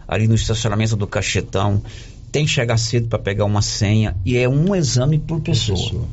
ali 0.07 0.29
no 0.29 0.35
estacionamento 0.35 0.97
do 0.97 1.07
Cachetão. 1.07 1.83
Tem 2.31 2.45
que 2.45 2.51
chegar 2.51 2.77
cedo 2.77 3.09
para 3.09 3.19
pegar 3.19 3.45
uma 3.45 3.63
senha 3.63 4.15
e 4.25 4.37
é 4.37 4.49
um 4.49 4.75
exame 4.75 5.19
por 5.19 5.41
pessoa. 5.41 6.07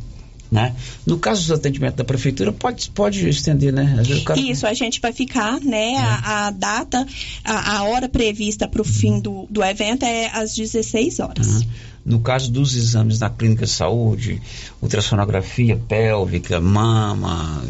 Né? 0.51 0.75
No 1.05 1.17
caso 1.17 1.41
dos 1.41 1.51
atendimentos 1.51 1.97
da 1.97 2.03
prefeitura, 2.03 2.51
pode, 2.53 2.89
pode 2.91 3.27
estender, 3.27 3.73
né? 3.73 3.97
Às 3.99 4.07
vezes 4.07 4.21
o 4.21 4.25
cara- 4.25 4.39
Isso, 4.39 4.67
a 4.67 4.73
gente 4.73 5.01
vai 5.01 5.11
ficar, 5.11 5.59
né? 5.59 5.95
A, 5.97 6.47
a 6.47 6.51
data, 6.51 7.05
a, 7.43 7.77
a 7.77 7.83
hora 7.85 8.07
prevista 8.07 8.67
para 8.67 8.81
o 8.81 8.85
fim 8.85 9.19
do, 9.19 9.47
do 9.49 9.63
evento 9.63 10.03
é 10.03 10.27
às 10.27 10.53
16 10.55 11.19
horas. 11.19 11.47
Uhum. 11.47 11.61
No 12.05 12.19
caso 12.19 12.51
dos 12.51 12.75
exames 12.75 13.19
na 13.19 13.29
clínica 13.31 13.65
de 13.65 13.71
saúde, 13.71 14.39
ultrassonografia 14.79 15.75
pélvica, 15.75 16.61
mama, 16.61 17.63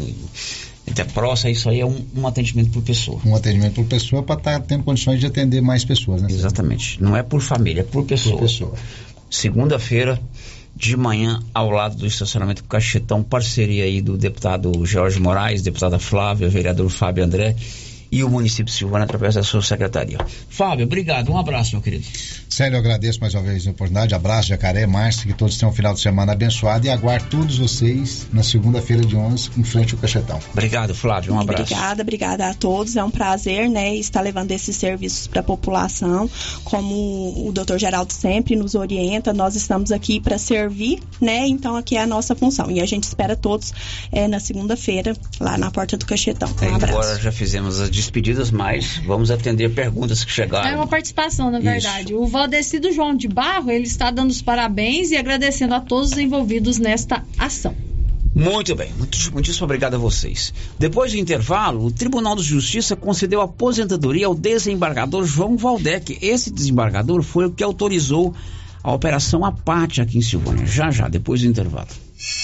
até 0.88 1.02
próstata, 1.04 1.50
isso 1.50 1.70
aí 1.70 1.80
é 1.80 1.86
um, 1.86 2.04
um 2.14 2.26
atendimento 2.26 2.70
por 2.70 2.82
pessoa. 2.82 3.18
Um 3.24 3.34
atendimento 3.34 3.74
por 3.74 3.86
pessoa 3.86 4.22
para 4.22 4.36
estar 4.38 4.60
tendo 4.60 4.84
condições 4.84 5.18
de 5.18 5.26
atender 5.26 5.62
mais 5.62 5.84
pessoas, 5.84 6.20
né? 6.20 6.28
Exatamente. 6.30 7.02
Não 7.02 7.16
é 7.16 7.22
por 7.22 7.40
família, 7.40 7.80
é 7.80 7.84
por 7.84 8.04
pessoa. 8.04 8.36
Por 8.36 8.42
pessoa. 8.42 8.74
Segunda-feira, 9.30 10.20
de 10.76 10.94
manhã, 10.94 11.40
ao 11.54 11.70
lado 11.70 11.96
do 11.96 12.06
estacionamento 12.06 12.62
Cachetão, 12.64 13.22
parceria 13.22 13.84
aí 13.84 14.02
do 14.02 14.16
deputado 14.18 14.84
Jorge 14.84 15.18
Moraes, 15.18 15.62
deputada 15.62 15.98
Flávia, 15.98 16.50
vereador 16.50 16.90
Fábio 16.90 17.24
André 17.24 17.56
e 18.10 18.22
o 18.24 18.28
município 18.28 18.66
de 18.66 18.72
Silvânia 18.72 19.04
através 19.04 19.34
da 19.34 19.42
sua 19.42 19.62
secretaria. 19.62 20.18
Fábio, 20.48 20.84
obrigado. 20.86 21.30
Um 21.32 21.38
abraço, 21.38 21.72
meu 21.72 21.82
querido. 21.82 22.04
Sério, 22.48 22.76
eu 22.76 22.80
agradeço 22.80 23.20
mais 23.20 23.34
uma 23.34 23.42
vez 23.42 23.66
a 23.66 23.70
oportunidade. 23.70 24.14
Abraço, 24.14 24.48
Jacaré, 24.48 24.86
Márcio, 24.86 25.26
que 25.26 25.34
todos 25.34 25.56
tenham 25.58 25.70
um 25.70 25.74
final 25.74 25.92
de 25.94 26.00
semana 26.00 26.32
abençoado 26.32 26.86
e 26.86 26.90
aguardo 26.90 27.26
todos 27.28 27.58
vocês 27.58 28.26
na 28.32 28.42
segunda-feira 28.42 29.04
de 29.04 29.16
11 29.16 29.50
em 29.56 29.64
frente 29.64 29.94
ao 29.94 30.00
Cachetão. 30.00 30.38
Obrigado, 30.52 30.94
Flávio. 30.94 31.34
Um 31.34 31.40
abraço. 31.40 31.62
Obrigada, 31.64 32.02
obrigada 32.02 32.48
a 32.48 32.54
todos. 32.54 32.96
É 32.96 33.04
um 33.04 33.10
prazer, 33.10 33.68
né, 33.68 33.94
estar 33.96 34.20
levando 34.20 34.52
esses 34.52 34.76
serviços 34.76 35.26
para 35.26 35.40
a 35.40 35.42
população. 35.42 36.30
Como 36.64 37.46
o 37.46 37.52
doutor 37.52 37.78
Geraldo 37.78 38.12
sempre 38.12 38.56
nos 38.56 38.74
orienta, 38.74 39.32
nós 39.32 39.54
estamos 39.56 39.92
aqui 39.92 40.20
para 40.20 40.38
servir, 40.38 41.02
né? 41.20 41.46
Então 41.46 41.76
aqui 41.76 41.96
é 41.96 42.02
a 42.02 42.06
nossa 42.06 42.34
função. 42.34 42.70
E 42.70 42.80
a 42.80 42.86
gente 42.86 43.04
espera 43.04 43.36
todos 43.36 43.72
é, 44.12 44.26
na 44.28 44.40
segunda-feira, 44.40 45.14
lá 45.40 45.58
na 45.58 45.70
porta 45.70 45.96
do 45.96 46.06
Cachetão. 46.06 46.48
Um 46.60 46.64
É, 46.64 46.74
abraço. 46.74 46.98
Agora 46.98 47.20
já 47.20 47.32
fizemos 47.32 47.80
as 47.80 47.90
despedidas, 47.96 48.50
mas 48.50 48.98
vamos 48.98 49.30
atender 49.30 49.74
perguntas 49.74 50.24
que 50.24 50.30
chegaram. 50.30 50.68
É 50.68 50.76
uma 50.76 50.86
participação, 50.86 51.50
na 51.50 51.58
verdade. 51.58 52.14
O 52.14 52.26
Valdecido 52.26 52.92
João 52.92 53.16
de 53.16 53.26
Barro, 53.26 53.70
ele 53.70 53.86
está 53.86 54.10
dando 54.10 54.30
os 54.30 54.40
parabéns 54.42 55.10
e 55.10 55.16
agradecendo 55.16 55.74
a 55.74 55.80
todos 55.80 56.12
os 56.12 56.18
envolvidos 56.18 56.78
nesta 56.78 57.24
ação. 57.38 57.74
Muito 58.34 58.74
bem, 58.74 58.92
muito, 58.98 59.32
muitíssimo 59.32 59.64
obrigado 59.64 59.94
a 59.94 59.98
vocês. 59.98 60.52
Depois 60.78 61.10
do 61.10 61.16
intervalo, 61.16 61.86
o 61.86 61.90
Tribunal 61.90 62.36
de 62.36 62.42
Justiça 62.42 62.94
concedeu 62.94 63.40
aposentadoria 63.40 64.26
ao 64.26 64.34
desembargador 64.34 65.24
João 65.24 65.56
Valdec. 65.56 66.18
Esse 66.20 66.50
desembargador 66.50 67.22
foi 67.22 67.46
o 67.46 67.50
que 67.50 67.64
autorizou 67.64 68.34
a 68.82 68.92
Operação 68.92 69.42
Apate 69.42 70.02
aqui 70.02 70.18
em 70.18 70.22
Silvânia. 70.22 70.66
Já, 70.66 70.90
já, 70.90 71.08
depois 71.08 71.40
do 71.40 71.48
intervalo. 71.48 71.88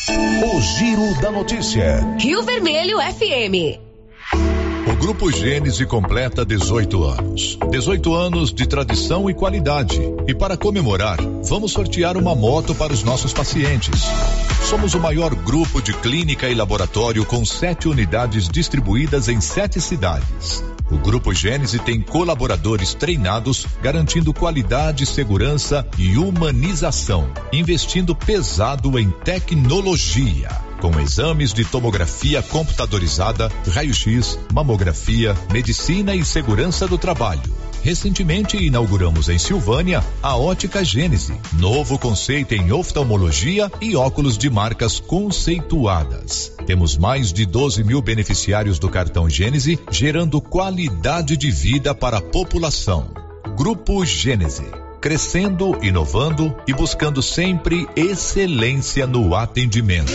O 0.09 0.61
Giro 0.61 1.21
da 1.21 1.31
Notícia. 1.31 2.17
Rio 2.19 2.43
Vermelho 2.43 2.97
FM. 2.99 4.62
O 4.85 4.97
Grupo 4.97 5.31
Gênese 5.31 5.87
completa 5.87 6.45
18 6.45 7.05
anos. 7.05 7.57
18 7.71 8.15
anos 8.15 8.53
de 8.53 8.67
tradição 8.67 9.31
e 9.31 9.35
qualidade. 9.35 10.01
E 10.27 10.35
para 10.35 10.57
comemorar, 10.57 11.19
vamos 11.45 11.71
sortear 11.71 12.17
uma 12.17 12.35
moto 12.35 12.75
para 12.75 12.93
os 12.93 13.05
nossos 13.05 13.33
pacientes. 13.33 14.03
Somos 14.65 14.95
o 14.95 15.01
maior 15.01 15.35
grupo 15.37 15.81
de 15.81 15.93
clínica 15.93 16.49
e 16.49 16.55
laboratório 16.55 17.25
com 17.25 17.45
sete 17.45 17.87
unidades 17.87 18.49
distribuídas 18.49 19.29
em 19.29 19.41
sete 19.41 19.81
cidades. 19.81 20.65
O 20.91 20.99
Grupo 20.99 21.33
Gênese 21.33 21.79
tem 21.79 22.01
colaboradores 22.01 22.93
treinados, 22.93 23.65
garantindo 23.81 24.35
qualidade, 24.35 25.07
segurança 25.07 25.87
e 25.97 26.19
humanização, 26.19 27.31
investindo 27.53 28.17
pesado 28.17 28.99
em 28.99 29.11
tecnologia 29.11 30.72
com 30.83 30.99
exames 30.99 31.55
de 31.55 31.65
tomografia 31.65 32.43
computadorizada, 32.43 33.49
raio-x, 33.71 34.37
mamografia, 34.53 35.33
medicina 35.53 36.13
e 36.13 36.25
segurança 36.25 36.89
do 36.89 36.99
trabalho. 36.99 37.41
Recentemente 37.85 38.57
inauguramos 38.57 39.29
em 39.29 39.39
Silvânia 39.39 40.05
a 40.21 40.37
Ótica 40.37 40.85
Gênese, 40.85 41.35
novo 41.53 41.97
conceito 42.01 42.55
em 42.55 42.73
oftalmologia 42.73 43.71
e 43.81 43.95
óculos 43.95 44.37
de 44.37 44.51
marcas 44.51 44.99
conceituadas. 44.99 46.53
Temos 46.67 46.97
mais 46.97 47.33
de 47.33 47.47
12 47.47 47.85
mil 47.85 48.03
beneficiários 48.03 48.81
do 48.81 48.89
cartão 48.89 49.31
Gênese, 49.31 49.79
gerando 49.89 50.41
qualidade 50.41 51.37
de 51.37 51.51
vida 51.53 51.95
para 51.95 52.19
a 52.19 52.23
população. 52.23 53.09
Grupo 53.57 54.05
Gênese 54.05 54.65
crescendo, 55.01 55.77
inovando 55.83 56.55
e 56.65 56.73
buscando 56.73 57.21
sempre 57.21 57.89
excelência 57.97 59.05
no 59.05 59.35
atendimento. 59.35 60.13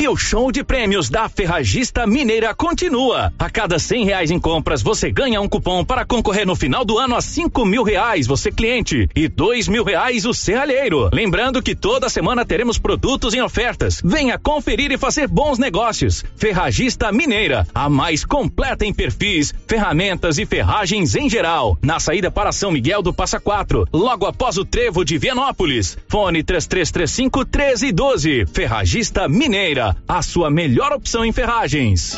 E 0.00 0.08
o 0.08 0.16
show 0.16 0.50
de 0.50 0.64
prêmios 0.64 1.08
da 1.08 1.28
Ferragista 1.28 2.06
Mineira 2.06 2.54
continua. 2.54 3.32
A 3.38 3.50
cada 3.50 3.78
cem 3.78 4.04
reais 4.04 4.30
em 4.30 4.38
compras, 4.38 4.82
você 4.82 5.12
ganha 5.12 5.40
um 5.40 5.48
cupom 5.48 5.84
para 5.84 6.04
concorrer 6.04 6.46
no 6.46 6.56
final 6.56 6.84
do 6.84 6.98
ano 6.98 7.14
a 7.14 7.20
cinco 7.20 7.64
mil 7.64 7.82
reais, 7.84 8.26
você 8.26 8.50
cliente, 8.50 9.08
e 9.14 9.28
dois 9.28 9.68
mil 9.68 9.84
reais 9.84 10.24
o 10.24 10.32
serralheiro. 10.32 11.08
Lembrando 11.12 11.62
que 11.62 11.76
toda 11.76 12.08
semana 12.08 12.44
teremos 12.44 12.78
produtos 12.78 13.34
em 13.34 13.42
ofertas. 13.42 14.00
Venha 14.02 14.38
conferir 14.38 14.90
e 14.90 14.98
fazer 14.98 15.28
bons 15.28 15.58
negócios. 15.58 16.24
Ferragista 16.36 17.12
Mineira, 17.12 17.66
a 17.74 17.88
mais 17.88 18.24
completa 18.24 18.84
em 18.84 18.92
perfis, 18.92 19.54
ferramentas 19.68 20.38
e 20.38 20.46
ferragens 20.46 21.14
em 21.14 21.28
geral. 21.28 21.78
Na 21.82 22.00
saída 22.00 22.30
para 22.30 22.50
São 22.50 22.72
Miguel 22.72 23.02
do 23.02 23.12
Passa 23.12 23.38
Quatro, 23.38 23.86
logo 23.92 24.26
após 24.26 24.56
o 24.56 24.64
trevo 24.64 25.04
de 25.04 25.18
Vianópolis. 25.18 25.96
Fone 26.08 26.42
3335 26.42 27.40
1312. 27.40 28.46
Ferragista 28.52 29.28
Mineira 29.28 29.81
a 30.06 30.22
sua 30.22 30.50
melhor 30.50 30.92
opção 30.92 31.24
em 31.24 31.32
ferragens. 31.32 32.16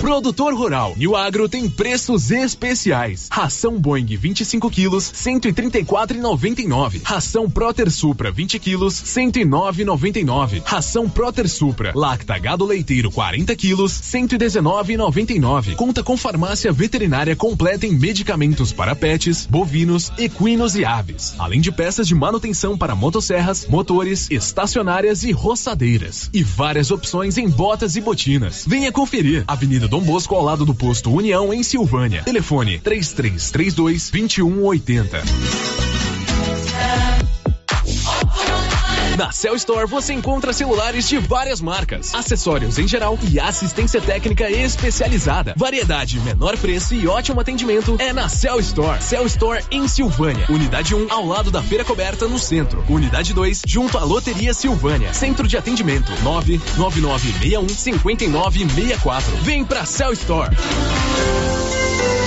Produtor 0.00 0.54
Rural 0.54 0.94
o 1.08 1.16
Agro 1.16 1.48
tem 1.48 1.68
preços 1.68 2.30
especiais. 2.30 3.28
Ração 3.30 3.80
Boeing 3.80 4.16
25 4.16 4.70
quilos, 4.70 5.10
134,99. 5.10 7.00
Ração 7.02 7.50
Proter 7.50 7.90
Supra 7.90 8.30
20 8.30 8.58
quilos, 8.58 8.94
109,99. 8.94 10.62
Ração 10.64 11.08
Proter 11.08 11.48
Supra 11.48 11.92
Lacta 11.94 12.38
Gado 12.38 12.64
Leiteiro 12.64 13.10
40 13.10 13.56
quilos, 13.56 13.92
119,99. 13.92 15.74
Conta 15.74 16.02
com 16.02 16.16
farmácia 16.16 16.70
veterinária 16.70 17.34
completa 17.34 17.86
em 17.86 17.92
medicamentos 17.92 18.72
para 18.72 18.94
pets, 18.94 19.46
bovinos, 19.46 20.12
equinos 20.16 20.76
e 20.76 20.84
aves, 20.84 21.34
além 21.38 21.60
de 21.60 21.72
peças 21.72 22.06
de 22.06 22.14
manutenção 22.14 22.78
para 22.78 22.94
motosserras, 22.94 23.66
motores, 23.66 24.30
estacionárias 24.30 25.24
e 25.24 25.32
roçadeiras 25.32 26.30
e 26.32 26.42
várias 26.42 26.90
opções 26.90 27.36
em 27.36 27.48
botas 27.48 27.96
e 27.96 28.00
botinas. 28.00 28.64
Venha 28.66 28.92
conferir. 28.92 29.42
Avenida 29.46 29.87
Dom 29.88 30.02
Bosco 30.02 30.34
ao 30.34 30.44
lado 30.44 30.66
do 30.66 30.74
posto 30.74 31.10
União 31.10 31.52
em 31.52 31.62
Silvânia. 31.62 32.22
Telefone 32.22 32.78
3332 32.78 34.10
2180. 34.10 35.22
Na 39.18 39.32
Cell 39.32 39.56
Store 39.56 39.84
você 39.84 40.12
encontra 40.12 40.52
celulares 40.52 41.08
de 41.08 41.18
várias 41.18 41.60
marcas, 41.60 42.14
acessórios 42.14 42.78
em 42.78 42.86
geral 42.86 43.18
e 43.28 43.40
assistência 43.40 44.00
técnica 44.00 44.48
especializada. 44.48 45.54
Variedade, 45.56 46.20
menor 46.20 46.56
preço 46.56 46.94
e 46.94 47.08
ótimo 47.08 47.40
atendimento 47.40 47.96
é 47.98 48.12
na 48.12 48.28
Cell 48.28 48.60
Store. 48.60 49.02
Cell 49.02 49.26
Store 49.26 49.64
em 49.72 49.88
Silvânia. 49.88 50.46
Unidade 50.48 50.94
1 50.94 51.10
ao 51.10 51.26
lado 51.26 51.50
da 51.50 51.60
Feira 51.60 51.84
Coberta 51.84 52.28
no 52.28 52.38
centro. 52.38 52.84
Unidade 52.88 53.34
2 53.34 53.62
junto 53.66 53.98
à 53.98 54.04
Loteria 54.04 54.54
Silvânia. 54.54 55.12
Centro 55.12 55.48
de 55.48 55.56
atendimento 55.56 56.12
99961 56.22 57.68
5964. 57.68 59.36
Vem 59.38 59.64
pra 59.64 59.84
Cell 59.84 60.12
Store. 60.12 60.54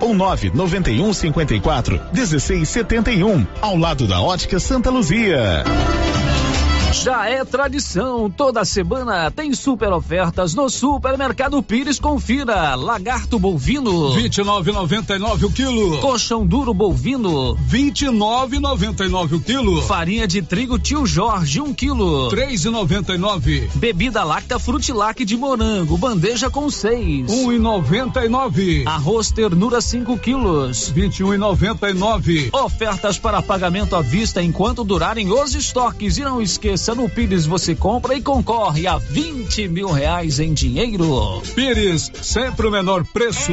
ou 0.00 0.14
991 0.14 1.12
54 1.12 2.00
1671, 2.12 3.46
ao 3.60 3.76
lado 3.76 4.06
da 4.06 4.20
Ótica 4.20 4.58
Santa 4.58 4.90
Luzia. 4.90 5.64
Já 6.92 7.28
é 7.28 7.44
tradição, 7.44 8.30
toda 8.30 8.64
semana 8.64 9.30
tem 9.30 9.52
super 9.54 9.92
ofertas 9.92 10.54
no 10.54 10.68
Supermercado 10.70 11.62
Pires. 11.62 11.98
Confira: 11.98 12.74
lagarto 12.74 13.38
bovino 13.38 14.14
29,99 14.14 15.44
o 15.44 15.52
quilo. 15.52 15.98
Colchão 15.98 16.46
duro 16.46 16.72
bovino 16.72 17.56
29,99 17.68 19.32
o 19.32 19.40
quilo. 19.40 19.82
Farinha 19.82 20.26
de 20.26 20.42
trigo 20.42 20.78
Tio 20.78 21.06
Jorge 21.06 21.60
1 21.60 21.64
um 21.64 21.74
quilo 21.74 22.28
3,99. 22.30 23.68
Bebida 23.74 24.24
Lacta 24.24 24.58
Frutilac 24.58 25.24
de 25.24 25.36
morango, 25.36 25.98
bandeja 25.98 26.48
com 26.48 26.70
6 26.70 27.26
1,99. 27.26 28.86
Arroz 28.86 29.30
ternura 29.30 29.80
5 29.80 30.18
quilos 30.18 30.92
21,99. 30.92 32.50
Ofertas 32.52 33.18
para 33.18 33.42
pagamento 33.42 33.94
à 33.94 34.02
vista 34.02 34.42
enquanto 34.42 34.84
durarem 34.84 35.30
os 35.32 35.54
estoques 35.54 36.16
e 36.18 36.22
não 36.22 36.40
esqueça 36.40 36.85
no 36.94 37.08
Pires 37.08 37.46
você 37.46 37.74
compra 37.74 38.14
e 38.14 38.22
concorre 38.22 38.86
a 38.86 38.98
20 38.98 39.68
mil 39.68 39.90
reais 39.90 40.38
em 40.38 40.52
dinheiro. 40.52 41.42
Pires, 41.54 42.10
sempre 42.22 42.66
o 42.66 42.70
menor 42.70 43.04
preço. 43.04 43.52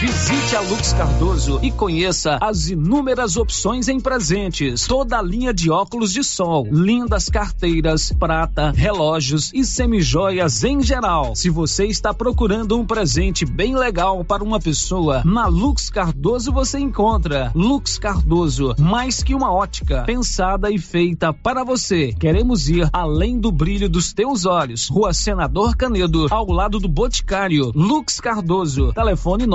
Visite 0.00 0.56
a 0.56 0.62
Lux 0.62 0.94
Cardoso 0.94 1.60
e 1.62 1.70
conheça 1.70 2.38
as 2.40 2.70
inúmeras 2.70 3.36
opções 3.36 3.86
em 3.86 4.00
presentes. 4.00 4.86
Toda 4.86 5.18
a 5.18 5.22
linha 5.22 5.52
de 5.52 5.70
óculos 5.70 6.10
de 6.10 6.24
sol, 6.24 6.66
lindas 6.72 7.28
carteiras, 7.28 8.10
prata, 8.18 8.72
relógios 8.74 9.50
e 9.52 9.62
semijoias 9.62 10.64
em 10.64 10.80
geral. 10.80 11.36
Se 11.36 11.50
você 11.50 11.84
está 11.84 12.14
procurando 12.14 12.78
um 12.78 12.86
presente 12.86 13.44
bem 13.44 13.76
legal 13.76 14.24
para 14.24 14.42
uma 14.42 14.58
pessoa, 14.58 15.22
na 15.22 15.46
Lux 15.46 15.90
Cardoso 15.90 16.50
você 16.50 16.78
encontra. 16.78 17.52
Lux 17.54 17.98
Cardoso, 17.98 18.74
mais 18.78 19.22
que 19.22 19.34
uma 19.34 19.52
ótica, 19.52 20.04
pensada 20.04 20.70
e 20.70 20.78
feita 20.78 21.30
para 21.30 21.62
você. 21.62 22.14
Queremos 22.18 22.70
ir 22.70 22.88
além 22.90 23.38
do 23.38 23.52
brilho 23.52 23.86
dos 23.86 24.14
teus 24.14 24.46
olhos. 24.46 24.88
Rua 24.88 25.12
Senador 25.12 25.76
Canedo, 25.76 26.26
ao 26.30 26.50
lado 26.50 26.78
do 26.78 26.88
Boticário. 26.88 27.70
Lux 27.74 28.18
Cardoso, 28.18 28.94
telefone 28.94 29.46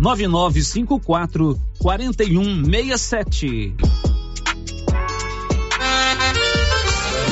99954 0.00 1.56
4167. 1.80 4.17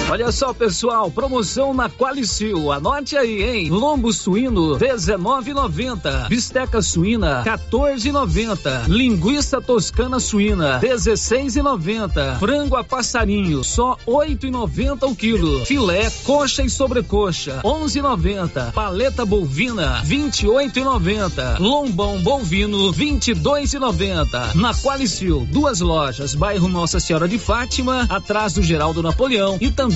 Olha 0.08 0.30
só, 0.30 0.54
pessoal, 0.54 1.10
promoção 1.10 1.74
na 1.74 1.90
Qualicil. 1.90 2.70
Anote 2.70 3.16
aí, 3.16 3.42
hein? 3.42 3.70
Lombo 3.70 4.12
suíno 4.12 4.78
19,90. 4.78 6.28
Bisteca 6.28 6.80
suína 6.80 7.42
14,90. 7.42 8.86
Linguiça 8.86 9.60
toscana 9.60 10.20
suína 10.20 10.78
16,90. 10.80 12.38
Frango 12.38 12.76
a 12.76 12.84
passarinho 12.84 13.64
só 13.64 13.96
8,90 14.06 15.10
o 15.10 15.16
quilo. 15.16 15.66
Filé, 15.66 16.08
coxa 16.22 16.62
e 16.62 16.70
sobrecoxa 16.70 17.60
11,90. 17.64 18.72
Paleta 18.72 19.26
bovina 19.26 20.02
28,90. 20.04 21.58
Lombão 21.58 22.22
bovino 22.22 22.92
22,90. 22.92 24.54
Na 24.54 24.72
Qualicil, 24.72 25.48
duas 25.50 25.80
lojas, 25.80 26.36
bairro 26.36 26.68
Nossa 26.68 27.00
Senhora 27.00 27.26
de 27.26 27.40
Fátima, 27.40 28.06
atrás 28.08 28.52
do 28.52 28.62
Geraldo 28.62 29.02
Napoleão 29.02 29.58
e 29.60 29.68
também 29.68 29.95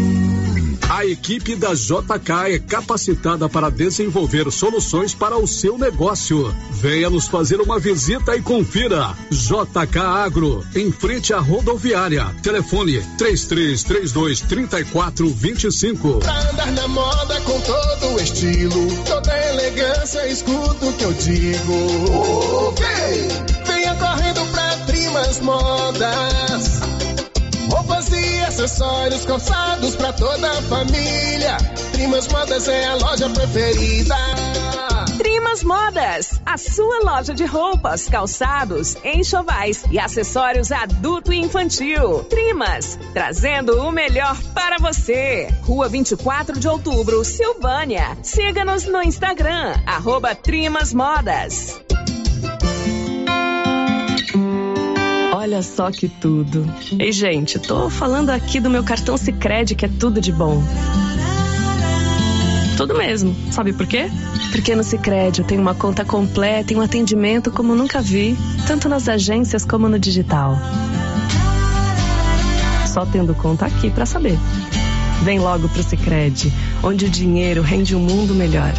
A 0.91 1.05
equipe 1.05 1.55
da 1.55 1.73
JK 1.73 2.53
é 2.53 2.59
capacitada 2.59 3.47
para 3.47 3.71
desenvolver 3.71 4.51
soluções 4.51 5.13
para 5.13 5.37
o 5.37 5.47
seu 5.47 5.77
negócio. 5.77 6.53
Venha 6.69 7.09
nos 7.09 7.29
fazer 7.29 7.61
uma 7.61 7.79
visita 7.79 8.35
e 8.35 8.41
confira. 8.41 9.15
JK 9.31 9.99
Agro, 9.99 10.61
em 10.75 10.91
frente 10.91 11.33
à 11.33 11.39
rodoviária. 11.39 12.25
Telefone 12.43 13.01
3332 13.17 14.41
3425. 14.41 16.19
Pra 16.19 16.49
andar 16.49 16.71
na 16.73 16.87
moda 16.89 17.39
com 17.39 17.57
todo 17.61 18.13
o 18.13 18.19
estilo, 18.19 19.03
toda 19.05 19.49
elegância, 19.49 20.27
escuta 20.27 20.87
o 20.87 20.91
que 20.91 21.05
eu 21.05 21.13
digo. 21.13 22.67
Ok! 22.67 22.85
Venha 23.65 23.95
correndo 23.95 24.45
pra 24.51 24.75
Trimas 24.85 25.39
Modas. 25.39 26.90
Acessórios 28.51 29.23
calçados 29.23 29.95
pra 29.95 30.11
toda 30.11 30.51
a 30.51 30.61
família. 30.63 31.55
Trimas 31.93 32.27
Modas 32.27 32.67
é 32.67 32.85
a 32.85 32.95
loja 32.95 33.29
preferida. 33.29 34.15
Trimas 35.17 35.63
Modas, 35.63 36.41
a 36.45 36.57
sua 36.57 36.99
loja 36.99 37.33
de 37.33 37.45
roupas, 37.45 38.09
calçados, 38.09 38.97
enxovais 39.05 39.85
e 39.89 39.97
acessórios 39.97 40.69
adulto 40.69 41.31
e 41.31 41.39
infantil. 41.39 42.25
Trimas, 42.25 42.99
trazendo 43.13 43.81
o 43.83 43.89
melhor 43.89 44.37
para 44.53 44.77
você. 44.79 45.47
Rua 45.61 45.87
24 45.87 46.59
de 46.59 46.67
outubro, 46.67 47.23
Silvânia. 47.23 48.17
Siga-nos 48.21 48.83
no 48.83 49.01
Instagram, 49.01 49.81
arroba 49.85 50.35
Trimas 50.35 50.93
Modas. 50.93 51.81
Olha 55.51 55.61
só 55.61 55.91
que 55.91 56.07
tudo. 56.07 56.65
Ei, 56.97 57.11
gente, 57.11 57.59
tô 57.59 57.89
falando 57.89 58.29
aqui 58.29 58.57
do 58.61 58.69
meu 58.69 58.85
cartão 58.85 59.17
Sicredi 59.17 59.75
que 59.75 59.83
é 59.83 59.89
tudo 59.89 60.21
de 60.21 60.31
bom. 60.31 60.63
Tudo 62.77 62.95
mesmo. 62.95 63.35
Sabe 63.51 63.73
por 63.73 63.85
quê? 63.85 64.09
Porque 64.49 64.73
no 64.73 64.81
Sicredi 64.81 65.41
eu 65.41 65.45
tenho 65.45 65.59
uma 65.61 65.75
conta 65.75 66.05
completa 66.05 66.71
e 66.71 66.77
um 66.77 66.79
atendimento 66.79 67.51
como 67.51 67.75
nunca 67.75 68.01
vi, 68.01 68.37
tanto 68.65 68.87
nas 68.87 69.09
agências 69.09 69.65
como 69.65 69.89
no 69.89 69.99
digital. 69.99 70.57
Só 72.87 73.05
tendo 73.05 73.35
conta 73.35 73.65
aqui 73.65 73.89
para 73.89 74.05
saber. 74.05 74.39
Vem 75.23 75.39
logo 75.39 75.67
pro 75.67 75.83
Sicredi, 75.83 76.49
onde 76.81 77.07
o 77.07 77.09
dinheiro 77.09 77.61
rende 77.61 77.93
um 77.93 77.99
mundo 77.99 78.33
melhor. 78.33 78.71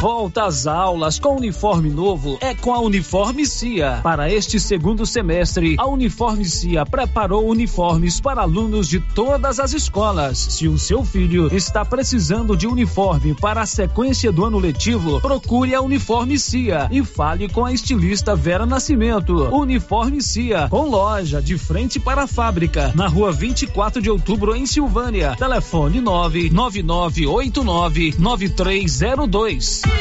Volta 0.03 0.43
às 0.43 0.67
aulas 0.67 1.17
com 1.17 1.37
uniforme 1.37 1.89
novo 1.89 2.37
é 2.41 2.53
com 2.53 2.73
a 2.73 2.79
Uniforme 2.81 3.45
Cia. 3.45 4.01
Para 4.03 4.29
este 4.29 4.59
segundo 4.59 5.05
semestre, 5.05 5.77
a 5.79 5.87
Uniforme 5.87 6.43
Cia 6.43 6.85
preparou 6.85 7.47
uniformes 7.47 8.19
para 8.19 8.41
alunos 8.41 8.89
de 8.89 8.99
todas 8.99 9.61
as 9.61 9.71
escolas. 9.71 10.37
Se 10.37 10.67
o 10.67 10.77
seu 10.77 11.05
filho 11.05 11.47
está 11.55 11.85
precisando 11.85 12.57
de 12.57 12.67
uniforme 12.67 13.33
para 13.33 13.61
a 13.61 13.65
sequência 13.65 14.29
do 14.29 14.43
ano 14.43 14.59
letivo, 14.59 15.21
procure 15.21 15.73
a 15.73 15.81
Uniforme 15.81 16.37
Cia 16.37 16.89
e 16.91 17.01
fale 17.01 17.47
com 17.47 17.63
a 17.63 17.71
estilista 17.71 18.35
Vera 18.35 18.65
Nascimento. 18.65 19.55
Uniforme 19.55 20.21
Cia, 20.21 20.67
com 20.67 20.89
loja 20.89 21.41
de 21.41 21.57
frente 21.57 21.97
para 21.97 22.23
a 22.23 22.27
fábrica, 22.27 22.91
na 22.93 23.07
rua 23.07 23.31
24 23.31 24.01
de 24.01 24.09
outubro, 24.09 24.53
em 24.53 24.65
Silvânia. 24.65 25.33
Telefone 25.37 26.01
99989 26.01 28.15
9302. 28.19 29.92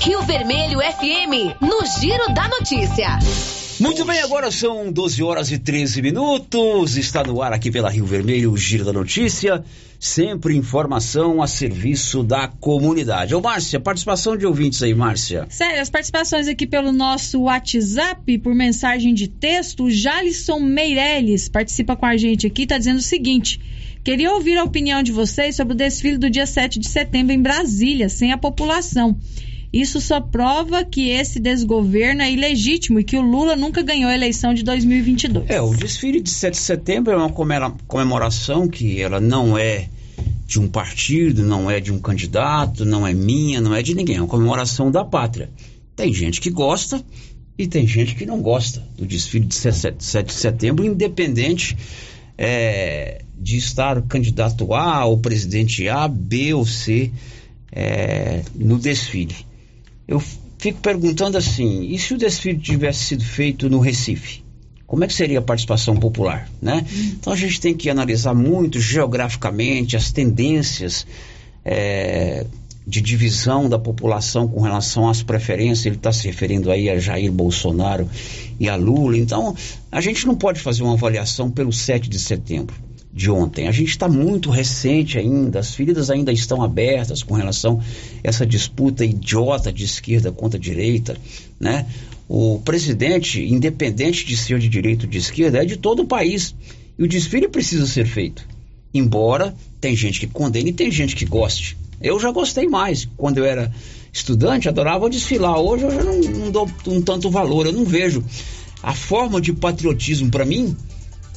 Rio 0.00 0.22
Vermelho 0.22 0.80
FM, 0.80 1.60
no 1.60 1.86
Giro 2.00 2.34
da 2.34 2.48
Notícia. 2.48 3.18
Muito 3.82 4.04
bem, 4.04 4.20
agora 4.20 4.50
são 4.50 4.92
12 4.92 5.22
horas 5.22 5.50
e 5.50 5.58
13 5.58 6.02
minutos. 6.02 6.96
Está 6.96 7.24
no 7.24 7.42
ar 7.42 7.52
aqui 7.52 7.70
pela 7.70 7.90
Rio 7.90 8.04
Vermelho, 8.04 8.52
o 8.52 8.56
Giro 8.56 8.84
da 8.84 8.92
Notícia. 8.92 9.64
Sempre 9.98 10.56
informação 10.56 11.42
a 11.42 11.46
serviço 11.46 12.22
da 12.22 12.46
comunidade. 12.46 13.34
Ô, 13.34 13.40
Márcia, 13.40 13.80
participação 13.80 14.36
de 14.36 14.46
ouvintes 14.46 14.82
aí, 14.82 14.94
Márcia. 14.94 15.46
Sério, 15.48 15.80
as 15.80 15.90
participações 15.90 16.46
aqui 16.46 16.66
pelo 16.66 16.92
nosso 16.92 17.42
WhatsApp, 17.42 18.38
por 18.38 18.54
mensagem 18.54 19.14
de 19.14 19.26
texto, 19.26 19.84
o 19.84 19.90
Jalisson 19.90 20.60
Meirelles 20.60 21.48
participa 21.48 21.96
com 21.96 22.06
a 22.06 22.16
gente 22.16 22.46
aqui, 22.46 22.62
está 22.62 22.78
dizendo 22.78 22.98
o 22.98 23.02
seguinte. 23.02 23.60
Queria 24.04 24.32
ouvir 24.32 24.58
a 24.58 24.64
opinião 24.64 25.00
de 25.00 25.12
vocês 25.12 25.54
sobre 25.54 25.74
o 25.74 25.76
desfile 25.76 26.18
do 26.18 26.28
dia 26.28 26.44
7 26.44 26.80
de 26.80 26.88
setembro 26.88 27.32
em 27.32 27.40
Brasília, 27.40 28.08
sem 28.08 28.32
a 28.32 28.38
população. 28.38 29.16
Isso 29.72 30.00
só 30.00 30.20
prova 30.20 30.84
que 30.84 31.08
esse 31.08 31.38
desgoverno 31.38 32.20
é 32.20 32.30
ilegítimo 32.30 32.98
e 32.98 33.04
que 33.04 33.16
o 33.16 33.22
Lula 33.22 33.54
nunca 33.54 33.80
ganhou 33.80 34.10
a 34.10 34.14
eleição 34.14 34.52
de 34.52 34.64
2022. 34.64 35.48
É, 35.48 35.60
o 35.62 35.72
desfile 35.72 36.20
de 36.20 36.30
7 36.30 36.52
de 36.52 36.60
setembro 36.60 37.12
é 37.12 37.16
uma 37.16 37.30
comemoração 37.86 38.68
que 38.68 39.00
ela 39.00 39.20
não 39.20 39.56
é 39.56 39.88
de 40.46 40.60
um 40.60 40.68
partido, 40.68 41.44
não 41.44 41.70
é 41.70 41.80
de 41.80 41.92
um 41.92 41.98
candidato, 41.98 42.84
não 42.84 43.06
é 43.06 43.14
minha, 43.14 43.60
não 43.60 43.74
é 43.74 43.82
de 43.82 43.94
ninguém, 43.94 44.16
é 44.16 44.20
uma 44.20 44.28
comemoração 44.28 44.90
da 44.90 45.04
pátria. 45.04 45.48
Tem 45.94 46.12
gente 46.12 46.40
que 46.40 46.50
gosta, 46.50 47.02
E 47.56 47.66
tem 47.68 47.86
gente 47.86 48.16
que 48.16 48.26
não 48.26 48.42
gosta 48.42 48.82
do 48.98 49.06
desfile 49.06 49.46
de 49.46 49.54
7 49.54 49.96
de 50.24 50.32
setembro, 50.32 50.84
independente 50.84 51.76
é, 52.36 53.22
de 53.42 53.56
estar 53.56 53.98
o 53.98 54.02
candidato 54.02 54.72
A 54.72 55.04
ou 55.04 55.18
presidente 55.18 55.88
A, 55.88 56.06
B 56.06 56.54
ou 56.54 56.64
C 56.64 57.10
é, 57.72 58.42
no 58.54 58.78
desfile. 58.78 59.34
Eu 60.06 60.22
fico 60.58 60.80
perguntando 60.80 61.36
assim: 61.36 61.88
e 61.90 61.98
se 61.98 62.14
o 62.14 62.18
desfile 62.18 62.58
tivesse 62.58 63.04
sido 63.04 63.24
feito 63.24 63.68
no 63.68 63.80
Recife? 63.80 64.44
Como 64.86 65.02
é 65.02 65.06
que 65.06 65.14
seria 65.14 65.38
a 65.38 65.42
participação 65.42 65.96
popular, 65.96 66.48
né? 66.60 66.86
Então 67.14 67.32
a 67.32 67.36
gente 67.36 67.60
tem 67.60 67.74
que 67.74 67.88
analisar 67.88 68.34
muito 68.34 68.78
geograficamente 68.78 69.96
as 69.96 70.12
tendências 70.12 71.06
é, 71.64 72.44
de 72.86 73.00
divisão 73.00 73.70
da 73.70 73.78
população 73.78 74.46
com 74.46 74.60
relação 74.60 75.08
às 75.08 75.22
preferências. 75.22 75.86
Ele 75.86 75.96
está 75.96 76.12
se 76.12 76.26
referindo 76.26 76.70
aí 76.70 76.90
a 76.90 76.98
Jair 76.98 77.32
Bolsonaro 77.32 78.06
e 78.60 78.68
a 78.68 78.76
Lula. 78.76 79.16
Então 79.16 79.56
a 79.90 80.00
gente 80.02 80.26
não 80.26 80.36
pode 80.36 80.60
fazer 80.60 80.82
uma 80.82 80.92
avaliação 80.92 81.50
pelo 81.50 81.72
7 81.72 82.08
de 82.10 82.18
setembro 82.18 82.91
de 83.12 83.30
ontem. 83.30 83.68
A 83.68 83.72
gente 83.72 83.90
está 83.90 84.08
muito 84.08 84.50
recente 84.50 85.18
ainda, 85.18 85.58
as 85.58 85.74
feridas 85.74 86.10
ainda 86.10 86.32
estão 86.32 86.62
abertas 86.62 87.22
com 87.22 87.34
relação 87.34 87.78
a 87.80 87.82
essa 88.24 88.46
disputa 88.46 89.04
idiota 89.04 89.72
de 89.72 89.84
esquerda 89.84 90.32
contra 90.32 90.58
direita, 90.58 91.16
né? 91.60 91.86
O 92.28 92.60
presidente, 92.64 93.42
independente 93.42 94.24
de 94.24 94.36
ser 94.36 94.58
de 94.58 94.68
direita 94.68 95.04
ou 95.04 95.10
de 95.10 95.18
esquerda, 95.18 95.62
é 95.62 95.64
de 95.66 95.76
todo 95.76 96.02
o 96.02 96.06
país. 96.06 96.54
E 96.98 97.02
o 97.02 97.08
desfile 97.08 97.48
precisa 97.48 97.86
ser 97.86 98.06
feito. 98.06 98.46
Embora 98.94 99.54
tem 99.80 99.94
gente 99.94 100.20
que 100.20 100.26
condene 100.26 100.70
e 100.70 100.72
tem 100.72 100.90
gente 100.90 101.14
que 101.14 101.26
goste. 101.26 101.76
Eu 102.00 102.18
já 102.18 102.30
gostei 102.30 102.66
mais. 102.66 103.06
Quando 103.16 103.38
eu 103.38 103.44
era 103.44 103.70
estudante, 104.12 104.68
adorava 104.68 105.10
desfilar. 105.10 105.58
Hoje 105.58 105.84
eu 105.84 105.90
já 105.90 106.02
não, 106.02 106.20
não 106.20 106.50
dou 106.50 106.70
um 106.86 107.02
tanto 107.02 107.30
valor. 107.30 107.66
Eu 107.66 107.72
não 107.72 107.84
vejo. 107.84 108.24
A 108.82 108.94
forma 108.94 109.40
de 109.40 109.52
patriotismo 109.52 110.30
para 110.30 110.44
mim, 110.44 110.74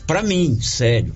para 0.07 0.23
mim, 0.23 0.60
sério, 0.61 1.14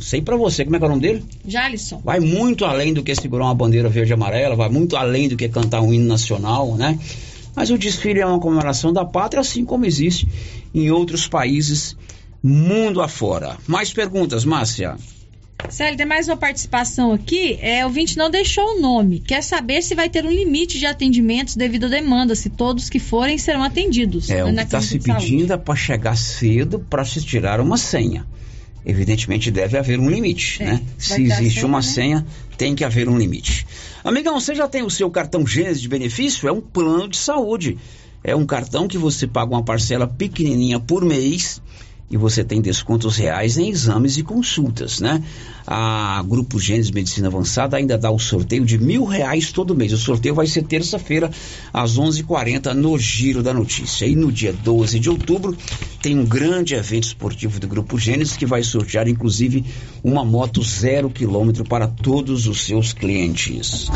não 0.00 0.06
sei 0.06 0.22
para 0.22 0.34
você, 0.34 0.64
como 0.64 0.76
é 0.76 0.78
que 0.78 0.84
é 0.84 0.88
o 0.88 0.90
nome 0.90 1.02
dele? 1.02 1.22
Jalisson. 1.46 2.00
Vai 2.02 2.20
muito 2.20 2.64
além 2.64 2.94
do 2.94 3.02
que 3.02 3.14
segurar 3.14 3.44
uma 3.44 3.54
bandeira 3.54 3.86
verde 3.90 4.10
e 4.12 4.14
amarela, 4.14 4.56
vai 4.56 4.70
muito 4.70 4.96
além 4.96 5.28
do 5.28 5.36
que 5.36 5.46
cantar 5.46 5.82
um 5.82 5.92
hino 5.92 6.06
nacional, 6.06 6.74
né? 6.74 6.98
Mas 7.54 7.68
o 7.68 7.76
desfile 7.76 8.20
é 8.20 8.26
uma 8.26 8.40
comemoração 8.40 8.94
da 8.94 9.04
pátria, 9.04 9.42
assim 9.42 9.62
como 9.62 9.84
existe 9.84 10.26
em 10.74 10.90
outros 10.90 11.28
países 11.28 11.94
mundo 12.42 13.02
afora. 13.02 13.58
Mais 13.66 13.92
perguntas, 13.92 14.42
Márcia? 14.42 14.96
Célio, 15.68 15.98
tem 15.98 16.06
mais 16.06 16.26
uma 16.28 16.36
participação 16.38 17.12
aqui. 17.12 17.58
É, 17.60 17.84
o 17.84 17.90
vinte 17.90 18.16
não 18.16 18.30
deixou 18.30 18.78
o 18.78 18.80
nome. 18.80 19.20
Quer 19.20 19.42
saber 19.42 19.82
se 19.82 19.94
vai 19.94 20.08
ter 20.08 20.24
um 20.24 20.30
limite 20.30 20.78
de 20.78 20.86
atendimentos 20.86 21.56
devido 21.56 21.84
à 21.84 21.88
demanda, 21.90 22.34
se 22.34 22.48
todos 22.48 22.88
que 22.88 22.98
forem 22.98 23.36
serão 23.36 23.62
atendidos. 23.62 24.30
É, 24.30 24.42
o 24.42 24.54
que 24.54 24.62
está 24.62 24.80
se 24.80 24.98
pedindo 24.98 25.52
é 25.52 25.58
para 25.58 25.76
chegar 25.76 26.16
cedo 26.16 26.78
para 26.78 27.04
se 27.04 27.20
tirar 27.20 27.60
uma 27.60 27.76
senha 27.76 28.24
evidentemente 28.84 29.50
deve 29.50 29.78
haver 29.78 29.98
um 29.98 30.08
limite, 30.08 30.62
é, 30.62 30.66
né? 30.66 30.82
Se 30.98 31.22
existe 31.22 31.54
senha, 31.54 31.66
uma 31.66 31.78
né? 31.78 31.82
senha, 31.82 32.26
tem 32.56 32.74
que 32.74 32.84
haver 32.84 33.08
um 33.08 33.16
limite. 33.16 33.66
Amigão, 34.04 34.38
você 34.40 34.54
já 34.54 34.68
tem 34.68 34.82
o 34.82 34.90
seu 34.90 35.10
cartão 35.10 35.46
Gênesis 35.46 35.80
de 35.80 35.88
benefício? 35.88 36.48
É 36.48 36.52
um 36.52 36.60
plano 36.60 37.08
de 37.08 37.16
saúde. 37.16 37.78
É 38.22 38.36
um 38.36 38.44
cartão 38.44 38.86
que 38.86 38.98
você 38.98 39.26
paga 39.26 39.52
uma 39.52 39.64
parcela 39.64 40.06
pequenininha 40.06 40.78
por 40.78 41.04
mês 41.04 41.60
e 42.10 42.16
você 42.16 42.42
tem 42.42 42.60
descontos 42.60 43.16
reais 43.16 43.56
em 43.56 43.68
exames 43.68 44.18
e 44.18 44.22
consultas, 44.22 44.98
né? 44.98 45.22
A 45.64 46.22
Grupo 46.26 46.58
Gênesis 46.58 46.90
Medicina 46.90 47.28
Avançada 47.28 47.76
ainda 47.76 47.96
dá 47.96 48.10
o 48.10 48.18
sorteio 48.18 48.64
de 48.64 48.76
mil 48.76 49.04
reais 49.04 49.52
todo 49.52 49.76
mês. 49.76 49.92
O 49.92 49.96
sorteio 49.96 50.34
vai 50.34 50.46
ser 50.46 50.64
terça-feira, 50.64 51.30
às 51.72 51.96
11:40 51.96 52.74
no 52.74 52.98
Giro 52.98 53.42
da 53.42 53.54
Notícia. 53.54 54.06
E 54.06 54.16
no 54.16 54.32
dia 54.32 54.52
12 54.52 54.98
de 54.98 55.08
outubro 55.08 55.56
tem 56.02 56.18
um 56.18 56.26
grande 56.26 56.74
evento 56.74 57.04
esportivo 57.04 57.60
do 57.60 57.68
Grupo 57.68 57.96
Gênesis 57.96 58.36
que 58.36 58.46
vai 58.46 58.64
sortear, 58.64 59.06
inclusive, 59.06 59.64
uma 60.02 60.24
moto 60.24 60.62
zero 60.64 61.08
quilômetro 61.08 61.64
para 61.64 61.86
todos 61.86 62.48
os 62.48 62.64
seus 62.64 62.92
clientes. 62.92 63.88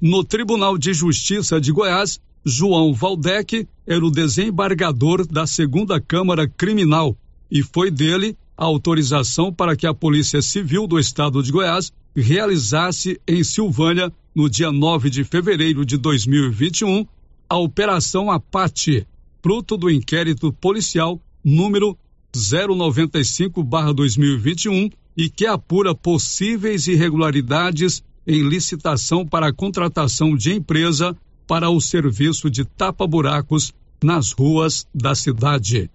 No 0.00 0.22
Tribunal 0.22 0.78
de 0.78 0.94
Justiça 0.94 1.60
de 1.60 1.72
Goiás, 1.72 2.20
João 2.44 2.94
Valdec 2.94 3.66
era 3.84 4.06
o 4.06 4.10
desembargador 4.10 5.26
da 5.26 5.44
Segunda 5.46 6.00
Câmara 6.00 6.46
Criminal 6.46 7.16
e 7.50 7.62
foi 7.62 7.90
dele 7.90 8.36
a 8.56 8.64
autorização 8.64 9.52
para 9.52 9.74
que 9.74 9.86
a 9.86 9.94
Polícia 9.94 10.40
Civil 10.40 10.86
do 10.86 10.96
Estado 10.98 11.42
de 11.42 11.50
Goiás 11.50 11.92
realizasse 12.20 13.18
em 13.26 13.42
Silvânia, 13.44 14.12
no 14.34 14.48
dia 14.48 14.72
9 14.72 15.10
de 15.10 15.22
fevereiro 15.24 15.84
de 15.84 15.98
2021, 15.98 17.04
a 17.48 17.56
Operação 17.56 18.30
Apate, 18.30 19.04
fruto 19.42 19.76
do 19.76 19.90
inquérito 19.90 20.52
policial 20.52 21.20
número 21.44 21.98
095-2021 22.34 24.92
e 25.16 25.30
que 25.30 25.46
apura 25.46 25.94
possíveis 25.94 26.86
irregularidades 26.86 28.04
em 28.26 28.42
licitação 28.42 29.24
para 29.24 29.46
a 29.48 29.52
contratação 29.52 30.36
de 30.36 30.52
empresa 30.52 31.16
para 31.46 31.70
o 31.70 31.80
serviço 31.80 32.50
de 32.50 32.64
tapa-buracos 32.64 33.72
nas 34.02 34.32
ruas 34.32 34.86
da 34.94 35.14
cidade. 35.14 35.88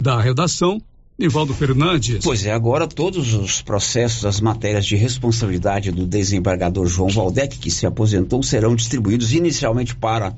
Da 0.00 0.20
redação, 0.20 0.80
Nivaldo 1.18 1.52
Fernandes. 1.52 2.20
Pois 2.22 2.46
é, 2.46 2.52
agora 2.52 2.86
todos 2.86 3.34
os 3.34 3.60
processos, 3.60 4.24
as 4.24 4.40
matérias 4.40 4.86
de 4.86 4.94
responsabilidade 4.94 5.90
do 5.90 6.06
desembargador 6.06 6.86
João 6.86 7.08
Valdec, 7.08 7.58
que 7.58 7.72
se 7.72 7.84
aposentou, 7.84 8.40
serão 8.40 8.76
distribuídos 8.76 9.32
inicialmente 9.32 9.96
para 9.96 10.32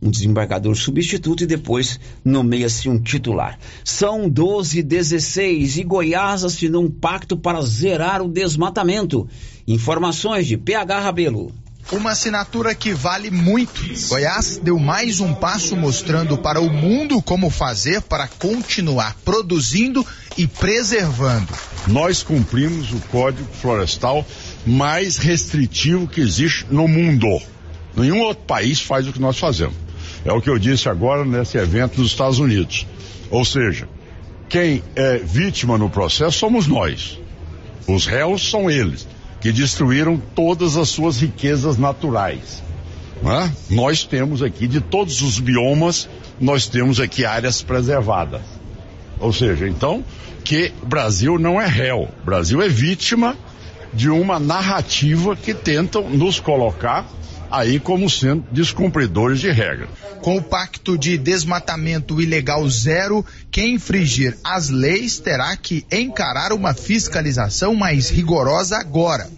um 0.00 0.08
desembargador 0.08 0.76
substituto 0.76 1.42
e 1.42 1.48
depois 1.48 1.98
nomeia-se 2.24 2.88
um 2.88 2.96
titular. 2.96 3.58
São 3.82 4.28
12 4.28 4.84
16 4.84 5.78
e 5.78 5.82
Goiás 5.82 6.44
assinou 6.44 6.84
um 6.84 6.90
pacto 6.90 7.36
para 7.36 7.60
zerar 7.62 8.22
o 8.22 8.28
desmatamento. 8.28 9.26
Informações 9.66 10.46
de 10.46 10.56
PH 10.56 11.00
Rabelo. 11.00 11.52
Uma 11.92 12.12
assinatura 12.12 12.74
que 12.74 12.94
vale 12.94 13.30
muito. 13.30 13.82
Goiás 14.08 14.58
deu 14.62 14.78
mais 14.78 15.20
um 15.20 15.34
passo 15.34 15.76
mostrando 15.76 16.38
para 16.38 16.60
o 16.60 16.70
mundo 16.70 17.20
como 17.20 17.50
fazer 17.50 18.00
para 18.00 18.26
continuar 18.26 19.14
produzindo 19.24 20.04
e 20.36 20.46
preservando. 20.46 21.52
Nós 21.86 22.22
cumprimos 22.22 22.90
o 22.90 22.98
Código 23.10 23.48
Florestal 23.60 24.26
mais 24.66 25.18
restritivo 25.18 26.08
que 26.08 26.22
existe 26.22 26.66
no 26.70 26.88
mundo. 26.88 27.40
Nenhum 27.94 28.20
outro 28.20 28.44
país 28.44 28.80
faz 28.80 29.06
o 29.06 29.12
que 29.12 29.20
nós 29.20 29.38
fazemos. 29.38 29.76
É 30.24 30.32
o 30.32 30.40
que 30.40 30.48
eu 30.48 30.58
disse 30.58 30.88
agora 30.88 31.24
nesse 31.24 31.58
evento 31.58 32.00
nos 32.00 32.10
Estados 32.10 32.38
Unidos. 32.38 32.86
Ou 33.30 33.44
seja, 33.44 33.86
quem 34.48 34.82
é 34.96 35.18
vítima 35.18 35.76
no 35.76 35.90
processo 35.90 36.38
somos 36.38 36.66
nós. 36.66 37.20
Os 37.86 38.06
réus 38.06 38.50
são 38.50 38.70
eles 38.70 39.06
que 39.44 39.52
destruíram 39.52 40.16
todas 40.34 40.74
as 40.74 40.88
suas 40.88 41.20
riquezas 41.20 41.76
naturais. 41.76 42.62
É? 43.22 43.74
Nós 43.74 44.02
temos 44.02 44.42
aqui, 44.42 44.66
de 44.66 44.80
todos 44.80 45.20
os 45.20 45.38
biomas, 45.38 46.08
nós 46.40 46.66
temos 46.66 46.98
aqui 46.98 47.26
áreas 47.26 47.60
preservadas. 47.60 48.40
Ou 49.20 49.34
seja, 49.34 49.68
então, 49.68 50.02
que 50.42 50.72
Brasil 50.86 51.38
não 51.38 51.60
é 51.60 51.66
réu, 51.66 52.08
Brasil 52.24 52.62
é 52.62 52.70
vítima 52.70 53.36
de 53.92 54.08
uma 54.08 54.38
narrativa 54.38 55.36
que 55.36 55.52
tentam 55.52 56.08
nos 56.08 56.40
colocar 56.40 57.06
aí 57.54 57.78
como 57.78 58.10
sendo 58.10 58.44
descumpridores 58.50 59.40
de 59.40 59.50
regra. 59.50 59.88
Com 60.20 60.36
o 60.36 60.42
pacto 60.42 60.98
de 60.98 61.16
desmatamento 61.16 62.20
ilegal 62.20 62.68
zero, 62.68 63.24
quem 63.50 63.74
infringir 63.74 64.36
as 64.42 64.70
leis 64.70 65.18
terá 65.18 65.56
que 65.56 65.86
encarar 65.90 66.52
uma 66.52 66.74
fiscalização 66.74 67.74
mais 67.74 68.10
rigorosa 68.10 68.76
agora. 68.78 69.28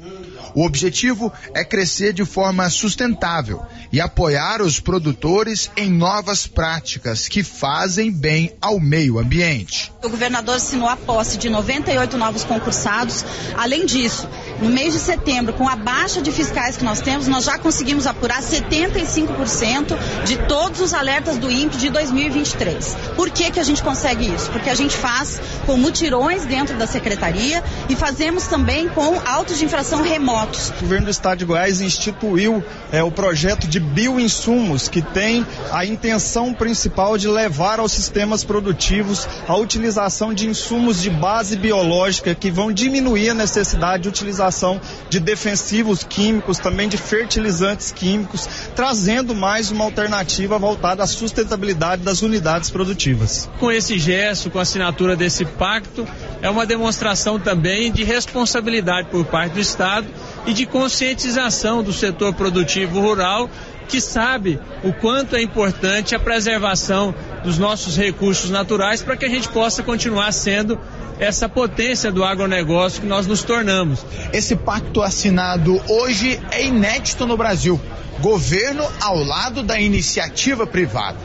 O 0.57 0.65
objetivo 0.65 1.31
é 1.53 1.62
crescer 1.62 2.15
de 2.15 2.24
forma 2.24 2.70
sustentável 2.70 3.62
e 3.93 4.01
apoiar 4.01 4.62
os 4.62 4.81
produtores 4.81 5.70
em 5.77 5.91
novas 5.91 6.47
práticas 6.47 7.28
que 7.28 7.45
fazem 7.45 8.11
bem 8.11 8.57
ao 8.59 8.81
meio 8.81 9.19
ambiente. 9.19 9.93
O 10.03 10.09
governador 10.09 10.57
assinou 10.57 10.89
a 10.89 10.97
posse 10.97 11.37
de 11.37 11.51
98 11.51 12.16
novos 12.16 12.43
concursados. 12.43 13.23
Além 13.55 13.85
disso, 13.85 14.27
no 14.62 14.70
mês 14.70 14.95
de 14.95 14.99
setembro, 14.99 15.53
com 15.53 15.69
a 15.69 15.77
baixa 15.77 16.23
de 16.23 16.33
fiscais 16.33 16.78
que 16.78 16.85
nós 16.85 17.03
temos, 17.03 17.28
nós 17.28 17.45
já 17.45 17.59
conseguimos 17.59 18.07
apurar 18.07 18.41
75% 18.41 19.95
de 20.24 20.39
todos 20.49 20.81
os 20.81 20.95
alertas 20.95 21.37
do 21.37 21.51
INPE 21.51 21.77
de 21.77 21.91
2023. 21.91 22.97
Por 23.15 23.28
que, 23.28 23.51
que 23.51 23.61
a 23.61 23.65
gente 23.65 23.83
consegue 23.83 24.33
isso? 24.35 24.51
Porque 24.51 24.70
a 24.70 24.74
gente 24.74 24.97
faz 24.97 25.39
com 25.66 25.77
mutirões 25.77 26.47
dentro 26.47 26.78
da 26.78 26.87
secretaria 26.87 27.62
e 27.91 27.95
fazemos 27.95 28.47
também 28.47 28.89
com 28.89 29.20
autos 29.27 29.59
de 29.59 29.66
infração 29.66 30.01
O 30.47 30.81
governo 30.81 31.06
do 31.06 31.10
estado 31.10 31.39
de 31.39 31.44
Goiás 31.44 31.81
instituiu 31.81 32.62
é, 32.93 33.02
o 33.02 33.10
projeto 33.10 33.66
de 33.66 33.81
bioinsumos, 33.81 34.89
que 34.89 35.02
tem 35.02 35.44
a 35.73 35.85
intenção 35.85 36.55
principal 36.55 37.18
de 37.18 37.28
levar 37.28 37.81
aos 37.81 37.93
sistemas 37.93 38.44
produtivos 38.44 39.27
a 39.48 39.56
utilização 39.56 40.32
de 40.32 40.47
insumos 40.47 41.02
de 41.02 41.10
base 41.10 41.56
biológica 41.56 42.35
que 42.35 42.51
vão 42.51 42.73
diminuir 42.73 43.31
a 43.31 43.35
necessidade 43.35 44.05
de 44.05 44.09
utilização 44.09 44.81
de 45.10 45.18
defensivos 45.18 46.05
químicos, 46.05 46.59
também 46.59 46.89
de 46.89 46.97
fertilizantes 46.97 47.90
químicos, 47.90 48.48
trazendo 48.74 49.35
mais 49.35 49.70
uma 49.70 49.85
alternativa 49.85 50.59
voltada 50.59 51.02
à 51.02 51.06
sustentabilidade 51.06 52.02
das 52.02 52.23
unidades 52.23 52.70
produtivas. 52.70 53.48
Com 53.59 53.70
esse 53.73 53.98
gesto, 53.98 54.51
com 54.51 54.59
a 54.59 54.62
assinatura 54.62 55.16
desse 55.16 55.44
pacto, 55.44 56.06
é 56.40 56.48
uma 56.48 56.66
demonstração 56.66 57.39
também 57.39 57.90
de 57.90 58.05
responsabilidade 58.05 59.09
por 59.10 59.24
parte 59.24 59.55
do 59.55 59.60
Estado 59.60 60.06
e 60.47 60.52
de 60.52 60.64
conscientização 60.66 61.82
do 61.82 61.93
setor 61.93 62.32
produtivo 62.35 63.01
rural 63.01 63.51
que 63.89 64.01
sabe 64.01 64.59
o 64.82 64.93
quanto 64.93 65.36
é 65.36 65.43
importante 65.43 66.14
a 66.14 66.18
preservação 66.18 67.14
dos 67.44 67.59
nossos 67.59 67.97
recursos 67.97 68.51
naturais 68.51 69.02
para 69.02 69.16
que 69.16 69.24
a 69.24 69.28
gente 69.28 69.48
possa 69.48 69.82
continuar 69.82 70.32
sendo 70.32 70.78
essa 71.18 71.48
potência 71.48 72.12
do 72.12 72.24
agronegócio 72.24 73.01
que 73.01 73.06
nós 73.06 73.27
nos 73.27 73.43
tornamos. 73.43 74.05
Esse 74.32 74.55
pacto 74.55 75.02
assinado 75.02 75.81
hoje 75.89 76.40
é 76.51 76.64
inédito 76.64 77.27
no 77.27 77.36
Brasil. 77.36 77.81
Governo 78.20 78.85
ao 79.01 79.23
lado 79.23 79.62
da 79.62 79.78
iniciativa 79.81 80.66
privada. 80.66 81.18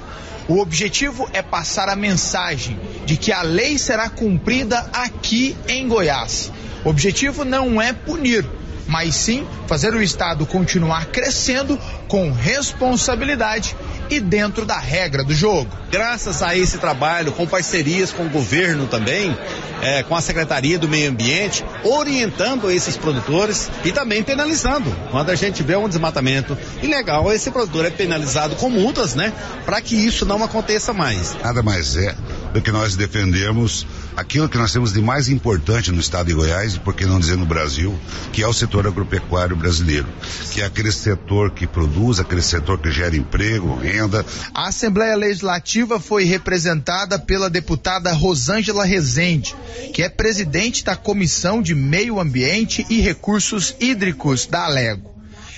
O 0.48 0.60
objetivo 0.60 1.30
é 1.34 1.42
passar 1.42 1.88
a 1.90 1.96
mensagem 1.96 2.80
de 3.06 3.16
que 3.16 3.32
a 3.32 3.42
lei 3.42 3.78
será 3.78 4.10
cumprida 4.10 4.90
aqui 4.94 5.56
em 5.68 5.88
Goiás. 5.88 6.52
O 6.84 6.90
objetivo 6.90 7.46
não 7.46 7.82
é 7.82 7.94
punir, 7.94 8.46
mas 8.92 9.16
sim 9.16 9.48
fazer 9.68 9.96
o 9.96 10.04
Estado 10.04 10.46
continuar 10.46 11.06
crescendo 11.06 11.80
com 12.10 12.30
responsabilidade 12.30 13.74
e 14.10 14.20
dentro 14.20 14.66
da 14.66 14.78
regra 14.78 15.24
do 15.24 15.34
jogo. 15.34 15.72
Graças 15.90 16.44
a 16.44 16.58
esse 16.58 16.78
trabalho, 16.78 17.32
com 17.32 17.48
parcerias 17.48 18.12
com 18.12 18.26
o 18.26 18.30
governo 18.30 18.88
também, 18.88 19.36
é, 19.82 20.04
com 20.04 20.14
a 20.14 20.22
Secretaria 20.22 20.78
do 20.78 20.90
Meio 20.90 21.10
Ambiente, 21.10 21.64
orientando 21.86 22.70
esses 22.70 22.98
produtores 22.98 23.72
e 23.86 23.94
também 23.94 24.22
penalizando. 24.24 24.94
Quando 25.10 25.30
a 25.30 25.36
gente 25.36 25.64
vê 25.64 25.78
um 25.78 25.88
desmatamento 25.88 26.58
ilegal, 26.84 27.32
esse 27.32 27.50
produtor 27.50 27.86
é 27.86 27.90
penalizado 27.90 28.58
com 28.58 28.70
multas, 28.70 29.16
né? 29.16 29.32
Para 29.66 29.80
que 29.80 29.96
isso 29.96 30.26
não 30.26 30.44
aconteça 30.44 30.92
mais. 30.92 31.34
Nada 31.42 31.64
mais 31.64 31.96
é 31.96 32.14
do 32.54 32.62
que 32.62 32.72
nós 32.74 32.98
defendemos 32.98 33.88
aquilo 34.16 34.50
que 34.50 34.58
nós 34.58 34.72
temos 34.72 34.94
de 34.94 35.02
mais 35.02 35.30
importante 35.30 35.92
no 35.92 36.00
estado 36.00 36.28
de 36.28 36.34
Goiás, 36.34 36.76
e 36.76 36.80
por 36.80 36.94
que 36.94 37.06
não 37.06 37.20
dizer 37.20 37.38
no 37.38 37.46
Brasil, 37.46 37.98
que 38.32 38.44
é 38.44 38.48
o 38.48 38.54
setor 38.54 38.88
agropecuário 38.88 39.56
brasileiro, 39.56 40.08
que 40.52 40.62
é 40.62 40.66
aquele 40.66 40.92
setor 40.92 41.52
que 41.52 41.68
produz, 41.68 42.20
aquele 42.20 42.42
setor 42.42 42.80
que 42.80 42.92
gera 42.92 43.16
emprego, 43.16 43.76
renda. 43.76 44.26
A 44.54 44.68
Assembleia 44.68 45.16
Legislativa 45.16 46.00
foi 46.00 46.24
representada 46.24 47.18
pela 47.18 47.50
deputada 47.50 48.12
Rosângela 48.14 48.86
Rezende, 48.86 49.56
que 49.94 50.04
é 50.04 50.10
presidente 50.10 50.84
da 50.84 50.96
Comissão 50.96 51.62
de 51.62 51.76
Meio 51.76 52.20
Ambiente 52.20 52.86
e 52.90 53.02
Recursos 53.02 53.76
Hídricos 53.80 54.46
da 54.46 54.66
Alego. 54.66 55.12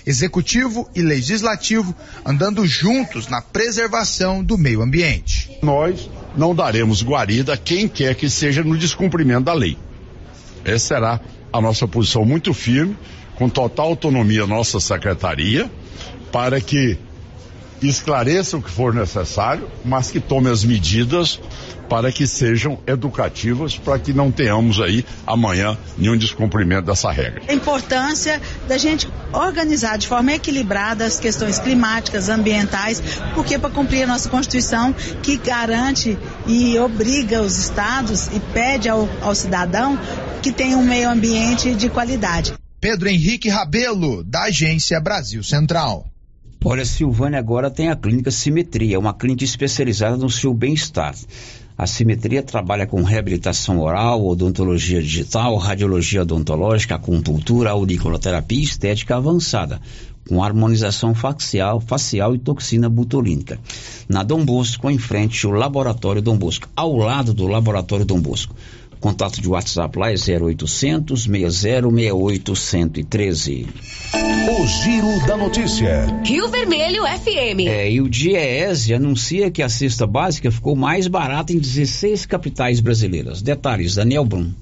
Executivo 0.05 0.89
e 0.93 1.01
Legislativo 1.01 1.95
andando 2.25 2.67
juntos 2.67 3.27
na 3.29 3.41
preservação 3.41 4.43
do 4.43 4.57
meio 4.57 4.81
ambiente. 4.81 5.57
Nós 5.61 6.09
não 6.35 6.53
daremos 6.53 7.03
guarida 7.03 7.53
a 7.53 7.57
quem 7.57 7.87
quer 7.87 8.15
que 8.15 8.29
seja 8.29 8.63
no 8.63 8.77
descumprimento 8.77 9.43
da 9.43 9.53
lei. 9.53 9.77
Essa 10.65 10.95
será 10.95 11.19
a 11.51 11.61
nossa 11.61 11.87
posição 11.87 12.25
muito 12.25 12.53
firme, 12.53 12.97
com 13.35 13.49
total 13.49 13.87
autonomia 13.87 14.47
nossa 14.47 14.79
secretaria, 14.79 15.69
para 16.31 16.59
que 16.59 16.97
esclareça 17.89 18.57
o 18.57 18.61
que 18.61 18.69
for 18.69 18.93
necessário, 18.93 19.69
mas 19.83 20.11
que 20.11 20.19
tome 20.19 20.49
as 20.49 20.63
medidas 20.63 21.39
para 21.89 22.11
que 22.11 22.25
sejam 22.25 22.79
educativas, 22.87 23.77
para 23.77 23.99
que 23.99 24.13
não 24.13 24.31
tenhamos 24.31 24.81
aí 24.81 25.05
amanhã 25.27 25.77
nenhum 25.97 26.17
descumprimento 26.17 26.87
dessa 26.87 27.11
regra. 27.11 27.43
A 27.47 27.53
importância 27.53 28.41
da 28.67 28.77
gente 28.77 29.07
organizar 29.31 29.97
de 29.97 30.07
forma 30.07 30.33
equilibrada 30.33 31.05
as 31.05 31.19
questões 31.19 31.59
climáticas, 31.59 32.29
ambientais, 32.29 33.01
porque 33.35 33.59
para 33.59 33.69
cumprir 33.69 34.03
a 34.03 34.07
nossa 34.07 34.29
Constituição 34.29 34.93
que 35.21 35.37
garante 35.37 36.17
e 36.47 36.79
obriga 36.79 37.41
os 37.41 37.57
estados 37.57 38.27
e 38.27 38.39
pede 38.53 38.89
ao, 38.89 39.07
ao 39.21 39.35
cidadão 39.35 39.99
que 40.41 40.51
tenha 40.51 40.77
um 40.77 40.83
meio 40.83 41.09
ambiente 41.09 41.73
de 41.75 41.89
qualidade. 41.89 42.53
Pedro 42.79 43.07
Henrique 43.07 43.49
Rabelo, 43.49 44.23
da 44.23 44.43
Agência 44.43 44.99
Brasil 44.99 45.43
Central. 45.43 46.12
Olha, 46.65 46.85
Silvânia 46.85 47.39
agora 47.39 47.69
tem 47.69 47.89
a 47.89 47.95
clínica 47.95 48.31
Simetria, 48.31 48.97
uma 48.97 49.13
clínica 49.13 49.43
especializada 49.43 50.15
no 50.15 50.29
seu 50.29 50.53
bem-estar. 50.53 51.13
A 51.77 51.85
Simetria 51.85 52.41
trabalha 52.41 52.87
com 52.87 53.03
reabilitação 53.03 53.81
oral, 53.81 54.25
odontologia 54.25 55.01
digital, 55.01 55.57
radiologia 55.57 56.21
odontológica, 56.21 56.95
acupuntura, 56.95 57.71
auriculoterapia 57.71 58.63
estética 58.63 59.17
avançada, 59.17 59.81
com 60.29 60.41
harmonização 60.41 61.13
facial, 61.13 61.81
facial 61.81 62.33
e 62.33 62.39
toxina 62.39 62.87
butolínica. 62.87 63.59
Na 64.07 64.23
Dom 64.23 64.45
Bosco, 64.45 64.89
em 64.89 64.97
frente 64.97 65.45
ao 65.45 65.51
Laboratório 65.51 66.21
Dom 66.21 66.37
Bosco, 66.37 66.69
ao 66.73 66.95
lado 66.95 67.33
do 67.33 67.45
Laboratório 67.45 68.05
Dom 68.05 68.21
Bosco. 68.21 68.55
Contato 69.03 69.41
de 69.41 69.49
WhatsApp 69.49 69.99
lá 69.99 70.11
é 70.11 70.15
0800 70.15 71.23
6068 71.23 72.55
113. 72.55 73.67
O 74.13 74.65
Giro 74.65 75.27
da 75.27 75.35
Notícia. 75.35 76.05
Rio 76.23 76.47
Vermelho 76.47 77.03
FM. 77.03 77.67
É, 77.67 77.91
e 77.91 77.99
o 77.99 78.07
Diese 78.07 78.93
anuncia 78.93 79.51
que 79.51 79.61
a 79.61 79.67
cesta 79.67 80.07
básica 80.07 80.49
ficou 80.49 80.73
mais 80.73 81.09
barata 81.09 81.51
em 81.51 81.59
16 81.59 82.25
capitais 82.25 82.79
brasileiras. 82.79 83.41
Detalhes, 83.41 83.95
Daniel 83.95 84.23
Brum. 84.23 84.53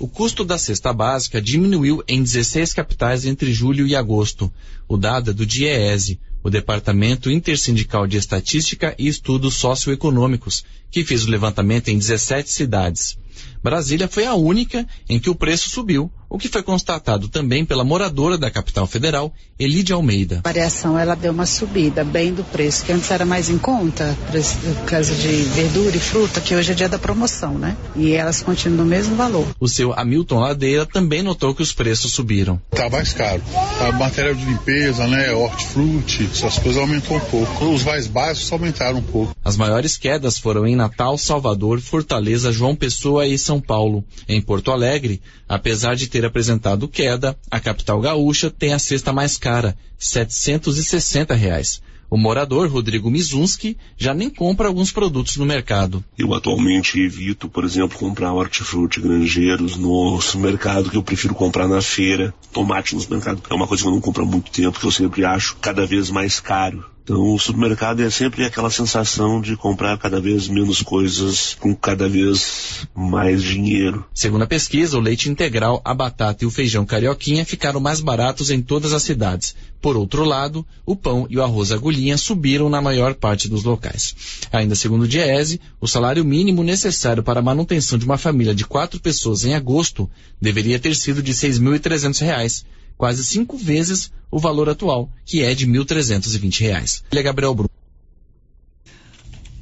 O 0.00 0.06
custo 0.06 0.44
da 0.44 0.56
cesta 0.56 0.92
básica 0.92 1.42
diminuiu 1.42 2.04
em 2.06 2.22
16 2.22 2.72
capitais 2.72 3.24
entre 3.24 3.52
julho 3.52 3.84
e 3.84 3.96
agosto. 3.96 4.52
O 4.86 4.96
dado 4.96 5.32
é 5.32 5.34
do 5.34 5.44
DIEESE, 5.44 6.20
o 6.40 6.48
Departamento 6.48 7.28
Intersindical 7.28 8.06
de 8.06 8.16
Estatística 8.16 8.94
e 8.96 9.08
Estudos 9.08 9.54
Socioeconômicos, 9.54 10.64
que 10.88 11.04
fez 11.04 11.24
o 11.24 11.30
levantamento 11.30 11.88
em 11.88 11.98
17 11.98 12.48
cidades. 12.48 13.18
Brasília 13.60 14.06
foi 14.06 14.24
a 14.24 14.34
única 14.34 14.86
em 15.08 15.18
que 15.18 15.30
o 15.30 15.34
preço 15.34 15.68
subiu, 15.68 16.12
o 16.28 16.38
que 16.38 16.48
foi 16.48 16.62
constatado 16.62 17.28
também 17.28 17.64
pela 17.64 17.84
moradora 17.84 18.36
da 18.36 18.50
capital 18.50 18.86
federal, 18.86 19.32
Elide 19.58 19.92
Almeida. 19.92 20.40
A 20.44 20.48
variação 20.48 20.98
ela 20.98 21.14
deu 21.14 21.32
uma 21.32 21.46
subida 21.46 22.04
bem 22.04 22.32
do 22.32 22.44
preço, 22.44 22.84
que 22.84 22.92
antes 22.92 23.10
era 23.10 23.24
mais 23.24 23.48
em 23.48 23.58
conta, 23.58 24.16
por 24.30 24.84
causa 24.84 25.14
de 25.14 25.28
verdura 25.28 25.96
e 25.96 26.00
fruta, 26.00 26.40
que 26.40 26.54
hoje 26.54 26.72
é 26.72 26.74
dia 26.74 26.88
da 26.88 26.98
promoção, 26.98 27.58
né? 27.58 27.76
E 27.96 28.12
elas 28.12 28.42
continuam 28.42 28.84
no 28.84 28.84
mesmo 28.84 29.16
valor. 29.16 29.46
O 29.58 29.68
seu 29.68 29.92
Hamilton 29.92 30.40
Ladeira 30.40 30.86
também 30.86 31.22
notou 31.22 31.54
que 31.54 31.62
os 31.62 31.72
preços 31.72 32.12
subiram. 32.12 32.60
Tá 32.70 32.88
mais 32.88 33.12
caro. 33.12 33.42
A 33.80 33.92
material 33.92 34.34
de 34.34 34.44
limpeza, 34.44 35.06
né, 35.06 35.32
hortifruti, 35.32 36.28
essas 36.30 36.58
coisas 36.58 36.80
aumentou 36.80 37.16
um 37.16 37.20
pouco. 37.20 37.64
Os 37.66 37.84
mais 37.84 38.06
básicos 38.06 38.52
aumentaram 38.52 38.98
um 38.98 39.02
pouco. 39.02 39.34
As 39.44 39.56
maiores 39.56 39.96
quedas 39.96 40.38
foram 40.38 40.66
em 40.66 40.76
Natal, 40.76 41.16
Salvador, 41.18 41.80
Fortaleza, 41.80 42.52
João 42.52 42.76
Pessoa 42.76 43.26
e 43.26 43.38
São 43.38 43.60
Paulo. 43.60 44.04
Em 44.28 44.40
Porto 44.40 44.70
Alegre, 44.70 45.20
apesar 45.48 45.96
de 45.96 46.06
ter 46.06 46.17
apresentado 46.24 46.88
queda, 46.88 47.36
a 47.50 47.60
capital 47.60 48.00
gaúcha 48.00 48.50
tem 48.50 48.72
a 48.72 48.78
cesta 48.78 49.12
mais 49.12 49.36
cara, 49.36 49.76
760 49.98 51.34
reais. 51.34 51.82
O 52.10 52.16
morador, 52.16 52.68
Rodrigo 52.70 53.10
Mizunski, 53.10 53.76
já 53.96 54.14
nem 54.14 54.30
compra 54.30 54.68
alguns 54.68 54.90
produtos 54.90 55.36
no 55.36 55.44
mercado. 55.44 56.02
Eu 56.16 56.32
atualmente 56.32 56.98
evito, 56.98 57.50
por 57.50 57.64
exemplo, 57.64 57.98
comprar 57.98 58.32
hortifruti 58.32 58.98
granjeiros 58.98 59.76
no 59.76 60.18
supermercado, 60.18 60.88
que 60.88 60.96
eu 60.96 61.02
prefiro 61.02 61.34
comprar 61.34 61.68
na 61.68 61.82
feira. 61.82 62.32
Tomate 62.50 62.94
no 62.94 63.00
supermercado 63.02 63.42
é 63.50 63.54
uma 63.54 63.66
coisa 63.66 63.82
que 63.82 63.88
eu 63.88 63.92
não 63.92 64.00
compro 64.00 64.22
há 64.22 64.26
muito 64.26 64.50
tempo, 64.50 64.80
que 64.80 64.86
eu 64.86 64.90
sempre 64.90 65.22
acho 65.24 65.56
cada 65.56 65.84
vez 65.86 66.08
mais 66.08 66.40
caro 66.40 66.84
Então 67.08 67.32
o 67.32 67.38
supermercado 67.38 68.00
é 68.00 68.10
sempre 68.10 68.44
aquela 68.44 68.68
sensação 68.68 69.40
de 69.40 69.56
comprar 69.56 69.96
cada 69.96 70.20
vez 70.20 70.46
menos 70.46 70.82
coisas 70.82 71.56
com 71.58 71.74
cada 71.74 72.06
vez 72.06 72.86
mais 72.94 73.42
dinheiro. 73.42 74.04
Segundo 74.12 74.42
a 74.42 74.46
pesquisa, 74.46 74.98
o 74.98 75.00
leite 75.00 75.30
integral, 75.30 75.80
a 75.82 75.94
batata 75.94 76.44
e 76.44 76.46
o 76.46 76.50
feijão 76.50 76.84
carioquinha 76.84 77.46
ficaram 77.46 77.80
mais 77.80 78.02
baratos 78.02 78.50
em 78.50 78.60
todas 78.60 78.92
as 78.92 79.04
cidades. 79.04 79.56
Por 79.80 79.96
outro 79.96 80.22
lado, 80.22 80.66
o 80.84 80.94
pão 80.94 81.26
e 81.30 81.38
o 81.38 81.42
arroz 81.42 81.72
agulhinha 81.72 82.18
subiram 82.18 82.68
na 82.68 82.82
maior 82.82 83.14
parte 83.14 83.48
dos 83.48 83.64
locais. 83.64 84.14
Ainda 84.52 84.74
segundo 84.74 85.04
o 85.04 85.08
Diese, 85.08 85.62
o 85.80 85.88
salário 85.88 86.22
mínimo 86.26 86.62
necessário 86.62 87.22
para 87.22 87.40
a 87.40 87.42
manutenção 87.42 87.98
de 87.98 88.04
uma 88.04 88.18
família 88.18 88.54
de 88.54 88.66
quatro 88.66 89.00
pessoas 89.00 89.46
em 89.46 89.54
agosto 89.54 90.10
deveria 90.38 90.78
ter 90.78 90.94
sido 90.94 91.22
de 91.22 91.32
R$ 91.32 91.38
6.300, 91.38 92.64
quase 92.98 93.24
cinco 93.24 93.56
vezes 93.56 94.12
o 94.30 94.38
valor 94.38 94.68
atual, 94.68 95.08
que 95.24 95.42
é 95.42 95.54
de 95.54 95.64
R$ 95.64 95.72
1.320. 95.72 97.02
Ele 97.10 97.20
é 97.20 97.22
Gabriel 97.22 97.54
Bruno. 97.54 97.70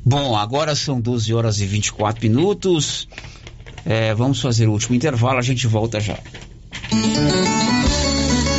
Bom, 0.04 0.36
agora 0.36 0.74
são 0.74 1.00
12 1.00 1.34
horas 1.34 1.60
e 1.60 1.66
24 1.66 2.22
minutos. 2.22 3.06
É, 3.84 4.14
vamos 4.14 4.40
fazer 4.40 4.66
o 4.66 4.72
último 4.72 4.96
intervalo, 4.96 5.38
a 5.38 5.42
gente 5.42 5.66
volta 5.66 6.00
já. 6.00 6.18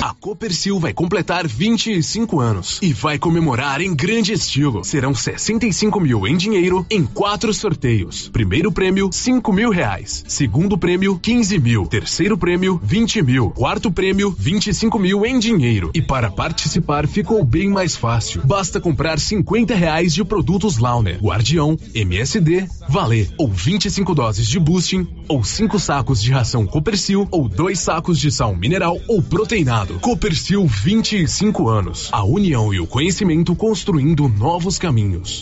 A 0.07 0.13
Copercil 0.13 0.79
vai 0.79 0.93
completar 0.93 1.45
25 1.45 2.39
anos 2.39 2.79
e 2.81 2.93
vai 2.93 3.19
comemorar 3.19 3.81
em 3.81 3.93
grande 3.93 4.31
estilo. 4.31 4.81
Serão 4.81 5.13
65 5.13 5.99
mil 5.99 6.25
em 6.25 6.37
dinheiro 6.37 6.85
em 6.89 7.05
quatro 7.05 7.53
sorteios. 7.53 8.29
Primeiro 8.29 8.71
prêmio, 8.71 9.09
5 9.11 9.51
mil 9.51 9.69
reais. 9.69 10.23
Segundo 10.25 10.77
prêmio, 10.77 11.19
15 11.19 11.59
mil. 11.59 11.85
Terceiro 11.87 12.37
prêmio, 12.37 12.79
20 12.81 13.21
mil. 13.21 13.49
Quarto 13.49 13.91
prêmio, 13.91 14.33
25 14.39 14.97
mil 14.97 15.25
em 15.25 15.37
dinheiro. 15.39 15.91
E 15.93 16.01
para 16.01 16.31
participar 16.31 17.05
ficou 17.05 17.43
bem 17.43 17.69
mais 17.69 17.97
fácil. 17.97 18.41
Basta 18.45 18.79
comprar 18.79 19.19
50 19.19 19.75
reais 19.75 20.13
de 20.13 20.23
produtos 20.23 20.77
Launer, 20.77 21.19
Guardião, 21.21 21.77
MSD, 21.93 22.65
Valer, 22.87 23.29
ou 23.37 23.49
25 23.49 24.15
doses 24.15 24.47
de 24.47 24.57
boosting, 24.57 25.05
ou 25.27 25.43
5 25.43 25.77
sacos 25.77 26.23
de 26.23 26.31
ração 26.31 26.65
Copercil, 26.65 27.27
ou 27.29 27.49
dois 27.49 27.81
sacos 27.81 28.17
de 28.17 28.31
sal 28.31 28.55
mineral 28.55 28.97
ou 29.09 29.21
proteinado. 29.21 29.96
Copercil 29.99 30.65
25 30.65 31.67
anos. 31.67 32.09
A 32.11 32.23
união 32.23 32.73
e 32.73 32.79
o 32.79 32.87
conhecimento 32.87 33.55
construindo 33.55 34.27
novos 34.29 34.77
caminhos. 34.77 35.41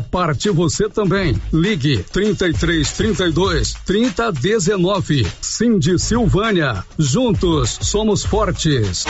parte 0.00 0.50
você 0.50 0.88
também. 0.88 1.40
Ligue 1.52 2.02
33 2.12 2.90
32 2.92 3.74
30 3.84 4.32
19. 4.32 5.26
Cindy 5.40 5.98
Silvânia. 5.98 6.84
Juntos 6.98 7.78
somos 7.82 8.24
fortes. 8.24 9.04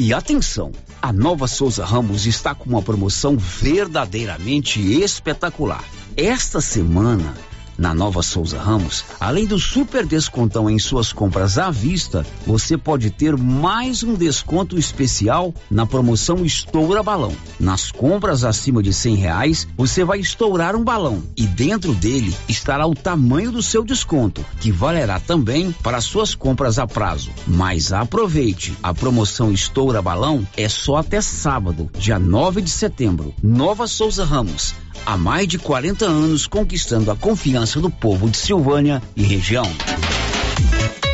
E 0.00 0.14
atenção, 0.14 0.70
a 1.02 1.12
Nova 1.12 1.48
Souza 1.48 1.84
Ramos 1.84 2.26
está 2.26 2.54
com 2.54 2.70
uma 2.70 2.82
promoção 2.82 3.36
verdadeiramente 3.36 4.80
espetacular. 5.02 5.82
Esta 6.16 6.60
semana 6.60 7.34
na 7.78 7.94
Nova 7.94 8.22
Souza 8.22 8.58
Ramos, 8.58 9.04
além 9.20 9.46
do 9.46 9.58
super 9.58 10.04
descontão 10.04 10.68
em 10.68 10.78
suas 10.78 11.12
compras 11.12 11.56
à 11.56 11.70
vista, 11.70 12.26
você 12.44 12.76
pode 12.76 13.10
ter 13.10 13.36
mais 13.36 14.02
um 14.02 14.14
desconto 14.14 14.76
especial 14.76 15.54
na 15.70 15.86
promoção 15.86 16.44
Estoura 16.44 17.02
Balão. 17.02 17.32
Nas 17.60 17.92
compras 17.92 18.42
acima 18.42 18.82
de 18.82 18.92
cem 18.92 19.14
reais, 19.14 19.68
você 19.76 20.04
vai 20.04 20.18
estourar 20.18 20.74
um 20.74 20.82
balão 20.82 21.22
e 21.36 21.46
dentro 21.46 21.94
dele 21.94 22.36
estará 22.48 22.86
o 22.86 22.94
tamanho 22.94 23.52
do 23.52 23.62
seu 23.62 23.84
desconto, 23.84 24.44
que 24.60 24.72
valerá 24.72 25.20
também 25.20 25.70
para 25.70 26.00
suas 26.00 26.34
compras 26.34 26.78
a 26.78 26.86
prazo. 26.86 27.30
Mas 27.46 27.92
aproveite, 27.92 28.76
a 28.82 28.92
promoção 28.92 29.52
Estoura 29.52 30.02
Balão 30.02 30.46
é 30.56 30.68
só 30.68 30.96
até 30.96 31.20
sábado, 31.20 31.88
dia 31.96 32.18
9 32.18 32.60
de 32.60 32.70
setembro. 32.70 33.32
Nova 33.42 33.86
Souza 33.86 34.24
Ramos 34.24 34.74
há 35.04 35.16
mais 35.16 35.48
de 35.48 35.58
40 35.58 36.04
anos 36.04 36.46
conquistando 36.46 37.10
a 37.10 37.16
confiança 37.16 37.80
do 37.80 37.90
povo 37.90 38.28
de 38.28 38.36
Silvânia 38.36 39.02
e 39.16 39.22
região. 39.22 39.66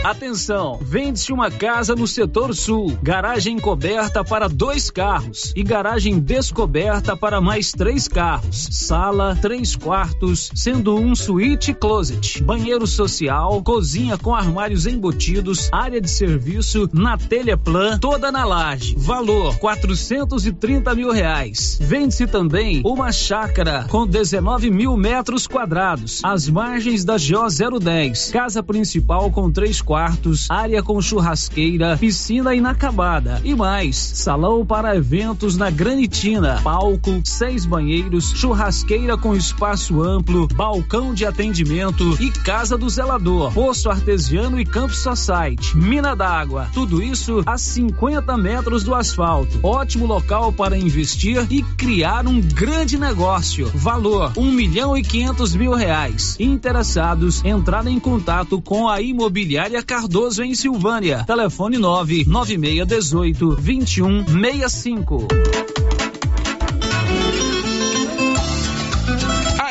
Atenção, 0.05 0.78
vende-se 0.82 1.32
uma 1.32 1.51
casa 1.51 1.94
no 1.94 2.06
setor 2.06 2.55
sul, 2.55 2.94
garagem 3.02 3.59
coberta 3.59 4.22
para 4.22 4.51
dois 4.51 4.90
carros 4.90 5.51
e 5.56 5.62
garagem 5.62 6.18
descoberta 6.18 7.16
para 7.16 7.40
mais 7.40 7.72
três 7.72 8.06
carros, 8.06 8.68
sala, 8.70 9.35
três 9.40 9.74
quartos, 9.74 10.51
sendo 10.55 10.94
um 10.94 11.14
suíte 11.14 11.72
closet, 11.72 12.43
banheiro 12.43 12.86
social, 12.86 13.62
cozinha 13.62 14.18
com 14.18 14.35
armários 14.35 14.86
embutidos, 14.86 15.70
área 15.72 16.02
de 16.02 16.10
serviço, 16.10 16.86
na 16.93 17.16
telha 17.16 17.56
plan, 17.56 17.97
toda 17.98 18.31
na 18.31 18.44
laje. 18.44 18.94
Valor 18.98 19.56
430 19.56 20.94
mil 20.94 21.12
reais. 21.12 21.78
Vende-se 21.81 22.26
também 22.26 22.82
uma 22.85 23.10
chácara 23.10 23.86
com 23.89 24.06
19 24.06 24.70
mil 24.70 24.98
metros 24.98 25.47
quadrados, 25.47 26.20
às 26.22 26.47
margens 26.47 27.06
da 27.06 27.14
GO 27.14 27.78
010, 27.81 28.31
casa 28.32 28.62
principal 28.62 29.31
com 29.31 29.51
três 29.51 29.81
quartos 29.81 29.93
quartos, 29.94 30.50
área 30.50 30.82
com 30.82 31.00
churrasqueira, 31.00 31.96
piscina 31.96 32.52
inacabada 32.52 33.40
e 33.44 33.54
mais, 33.54 33.94
salão 33.96 34.66
para 34.66 34.96
eventos 34.96 35.56
na 35.56 35.70
Granitina, 35.70 36.60
palco, 36.64 37.20
seis 37.22 37.64
banheiros, 37.64 38.32
churrasqueira 38.34 39.16
com 39.16 39.36
espaço 39.36 40.02
amplo, 40.02 40.48
balcão 40.48 41.14
de 41.14 41.24
atendimento 41.24 42.20
e 42.20 42.28
casa 42.32 42.76
do 42.76 42.90
zelador, 42.90 43.52
poço 43.52 43.88
artesiano 43.88 44.58
e 44.58 44.64
campo 44.64 44.92
society, 44.92 45.76
mina 45.76 46.16
d'água, 46.16 46.68
tudo 46.74 47.00
isso 47.00 47.44
a 47.46 47.56
50 47.56 48.36
metros 48.36 48.82
do 48.82 48.96
asfalto. 48.96 49.60
Ótimo 49.62 50.06
local 50.06 50.52
para 50.52 50.76
investir 50.76 51.46
e 51.48 51.62
criar 51.62 52.26
um 52.26 52.40
grande 52.40 52.98
negócio. 52.98 53.70
Valor 53.72 54.32
um 54.36 54.50
milhão 54.50 54.96
e 54.96 55.02
quinhentos 55.02 55.54
mil 55.54 55.72
reais. 55.72 56.36
Interessados, 56.40 57.44
entrar 57.44 57.86
em 57.86 58.00
contato 58.00 58.60
com 58.60 58.88
a 58.88 59.00
imobiliária 59.00 59.84
Cardoso 59.85 60.43
em 60.43 60.55
Silvânia. 60.55 61.24
Telefone 61.24 61.78
99618 61.78 63.56
2165. 63.56 65.28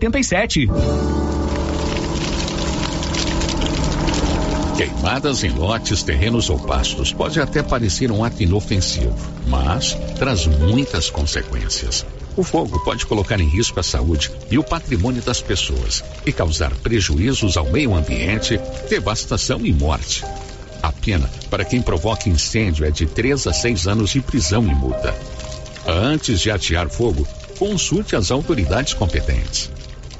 5787. 0.00 0.68
Queimadas 4.76 5.44
em 5.44 5.50
lotes, 5.50 6.02
terrenos 6.02 6.48
ou 6.48 6.58
pastos 6.58 7.12
pode 7.12 7.38
até 7.38 7.62
parecer 7.62 8.10
um 8.10 8.24
ato 8.24 8.42
inofensivo, 8.42 9.14
mas 9.46 9.92
traz 10.18 10.46
muitas 10.46 11.10
consequências. 11.10 12.06
O 12.34 12.42
fogo 12.42 12.82
pode 12.82 13.04
colocar 13.04 13.38
em 13.38 13.48
risco 13.48 13.78
a 13.78 13.82
saúde 13.82 14.30
e 14.50 14.58
o 14.58 14.64
patrimônio 14.64 15.20
das 15.20 15.42
pessoas 15.42 16.02
e 16.24 16.32
causar 16.32 16.74
prejuízos 16.76 17.58
ao 17.58 17.70
meio 17.70 17.94
ambiente, 17.94 18.58
devastação 18.88 19.66
e 19.66 19.72
morte. 19.74 20.24
A 20.82 20.90
pena 20.90 21.28
para 21.50 21.64
quem 21.64 21.82
provoca 21.82 22.30
incêndio 22.30 22.86
é 22.86 22.90
de 22.90 23.04
3 23.04 23.48
a 23.48 23.52
6 23.52 23.86
anos 23.86 24.10
de 24.10 24.22
prisão 24.22 24.66
e 24.66 24.74
multa. 24.74 25.14
Antes 25.86 26.40
de 26.40 26.50
atear 26.50 26.88
fogo, 26.88 27.28
consulte 27.58 28.16
as 28.16 28.30
autoridades 28.30 28.94
competentes. 28.94 29.70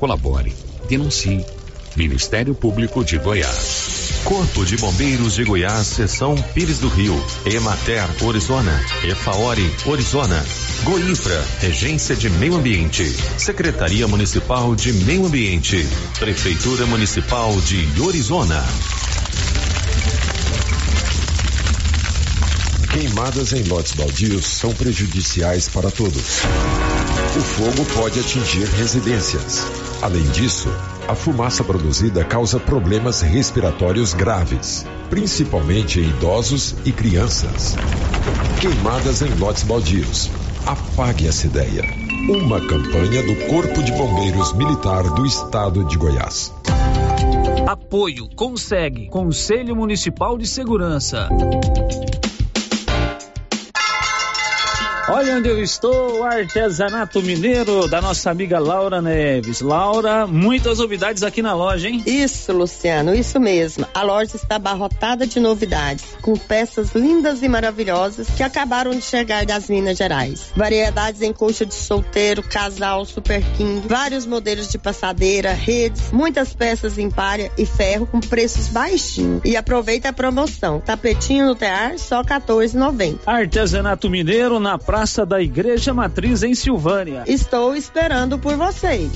Colabore, 0.00 0.56
denuncie. 0.88 1.44
Ministério 1.94 2.54
Público 2.54 3.04
de 3.04 3.18
Goiás. 3.18 4.22
Corpo 4.24 4.64
de 4.64 4.78
Bombeiros 4.78 5.34
de 5.34 5.44
Goiás, 5.44 5.88
Seção 5.88 6.34
Pires 6.54 6.78
do 6.78 6.88
Rio, 6.88 7.22
Emater, 7.44 8.08
Orizona, 8.22 8.82
Efaori, 9.04 9.70
Orizona, 9.84 10.42
Goinfra, 10.84 11.44
Regência 11.58 12.16
de 12.16 12.30
Meio 12.30 12.54
Ambiente, 12.54 13.04
Secretaria 13.36 14.08
Municipal 14.08 14.74
de 14.74 14.90
Meio 15.04 15.26
Ambiente, 15.26 15.86
Prefeitura 16.18 16.86
Municipal 16.86 17.54
de 17.60 18.00
Orizona. 18.00 18.64
Queimadas 22.90 23.52
em 23.52 23.64
lotes 23.64 23.92
baldios 23.92 24.46
são 24.46 24.72
prejudiciais 24.72 25.68
para 25.68 25.90
todos. 25.90 26.40
O 27.36 27.40
fogo 27.40 27.84
pode 27.94 28.18
atingir 28.18 28.64
residências. 28.64 29.89
Além 30.02 30.22
disso, 30.30 30.68
a 31.06 31.14
fumaça 31.14 31.62
produzida 31.62 32.24
causa 32.24 32.58
problemas 32.58 33.20
respiratórios 33.20 34.14
graves, 34.14 34.86
principalmente 35.10 36.00
em 36.00 36.08
idosos 36.08 36.74
e 36.86 36.92
crianças. 36.92 37.76
Queimadas 38.60 39.20
em 39.20 39.28
lotes 39.38 39.62
baldios. 39.62 40.30
Apague 40.64 41.28
essa 41.28 41.46
ideia. 41.46 41.82
Uma 42.30 42.66
campanha 42.66 43.22
do 43.22 43.46
Corpo 43.48 43.82
de 43.82 43.92
Bombeiros 43.92 44.54
Militar 44.54 45.02
do 45.14 45.26
Estado 45.26 45.84
de 45.84 45.98
Goiás. 45.98 46.54
Apoio 47.66 48.26
Consegue 48.34 49.06
Conselho 49.08 49.76
Municipal 49.76 50.38
de 50.38 50.46
Segurança. 50.46 51.28
Olha 55.12 55.38
onde 55.38 55.48
eu 55.48 55.60
estou, 55.60 56.22
artesanato 56.22 57.20
mineiro 57.20 57.88
da 57.88 58.00
nossa 58.00 58.30
amiga 58.30 58.60
Laura 58.60 59.02
Neves. 59.02 59.60
Laura, 59.60 60.24
muitas 60.24 60.78
novidades 60.78 61.24
aqui 61.24 61.42
na 61.42 61.52
loja, 61.52 61.88
hein? 61.88 62.00
Isso, 62.06 62.52
Luciano, 62.52 63.12
isso 63.12 63.40
mesmo. 63.40 63.84
A 63.92 64.02
loja 64.02 64.36
está 64.36 64.54
abarrotada 64.54 65.26
de 65.26 65.40
novidades, 65.40 66.04
com 66.22 66.34
peças 66.36 66.94
lindas 66.94 67.42
e 67.42 67.48
maravilhosas 67.48 68.28
que 68.30 68.42
acabaram 68.44 68.92
de 68.92 69.02
chegar 69.02 69.44
das 69.44 69.68
Minas 69.68 69.98
Gerais. 69.98 70.52
Variedades 70.54 71.22
em 71.22 71.32
coxa 71.32 71.66
de 71.66 71.74
solteiro, 71.74 72.40
casal, 72.44 73.04
super 73.04 73.42
king, 73.56 73.80
vários 73.88 74.24
modelos 74.24 74.68
de 74.68 74.78
passadeira, 74.78 75.52
redes, 75.52 76.12
muitas 76.12 76.54
peças 76.54 76.98
em 76.98 77.10
palha 77.10 77.50
e 77.58 77.66
ferro 77.66 78.06
com 78.06 78.20
preços 78.20 78.68
baixinhos. 78.68 79.42
E 79.44 79.56
aproveita 79.56 80.10
a 80.10 80.12
promoção. 80.12 80.78
Tapetinho 80.78 81.46
no 81.46 81.56
tear, 81.56 81.98
só 81.98 82.22
14,90. 82.22 83.18
Artesanato 83.26 84.08
mineiro 84.08 84.60
na 84.60 84.78
praia 84.78 84.99
Praça 85.00 85.24
da 85.24 85.40
Igreja 85.40 85.94
Matriz 85.94 86.42
em 86.42 86.54
Silvânia. 86.54 87.24
Estou 87.26 87.74
esperando 87.74 88.38
por 88.38 88.54
vocês. 88.54 89.10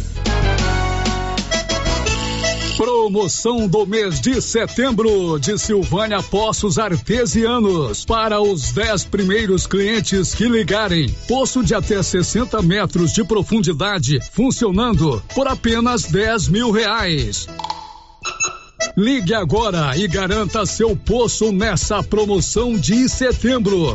Promoção 2.75 3.69
do 3.69 3.85
mês 3.85 4.19
de 4.19 4.41
setembro 4.41 5.39
de 5.39 5.59
Silvânia 5.59 6.23
Poços 6.23 6.79
Artesianos. 6.79 8.03
Para 8.07 8.41
os 8.41 8.73
10 8.73 9.05
primeiros 9.05 9.67
clientes 9.67 10.35
que 10.35 10.49
ligarem, 10.49 11.15
poço 11.29 11.63
de 11.63 11.75
até 11.75 12.03
60 12.03 12.63
metros 12.63 13.13
de 13.13 13.23
profundidade, 13.23 14.21
funcionando 14.33 15.23
por 15.35 15.47
apenas 15.47 16.05
10 16.05 16.49
mil 16.49 16.71
reais. 16.71 17.47
Ligue 18.97 19.35
agora 19.35 19.97
e 19.99 20.07
garanta 20.07 20.65
seu 20.65 20.97
poço 20.97 21.51
nessa 21.51 22.01
promoção 22.01 22.79
de 22.79 23.09
setembro. 23.09 23.93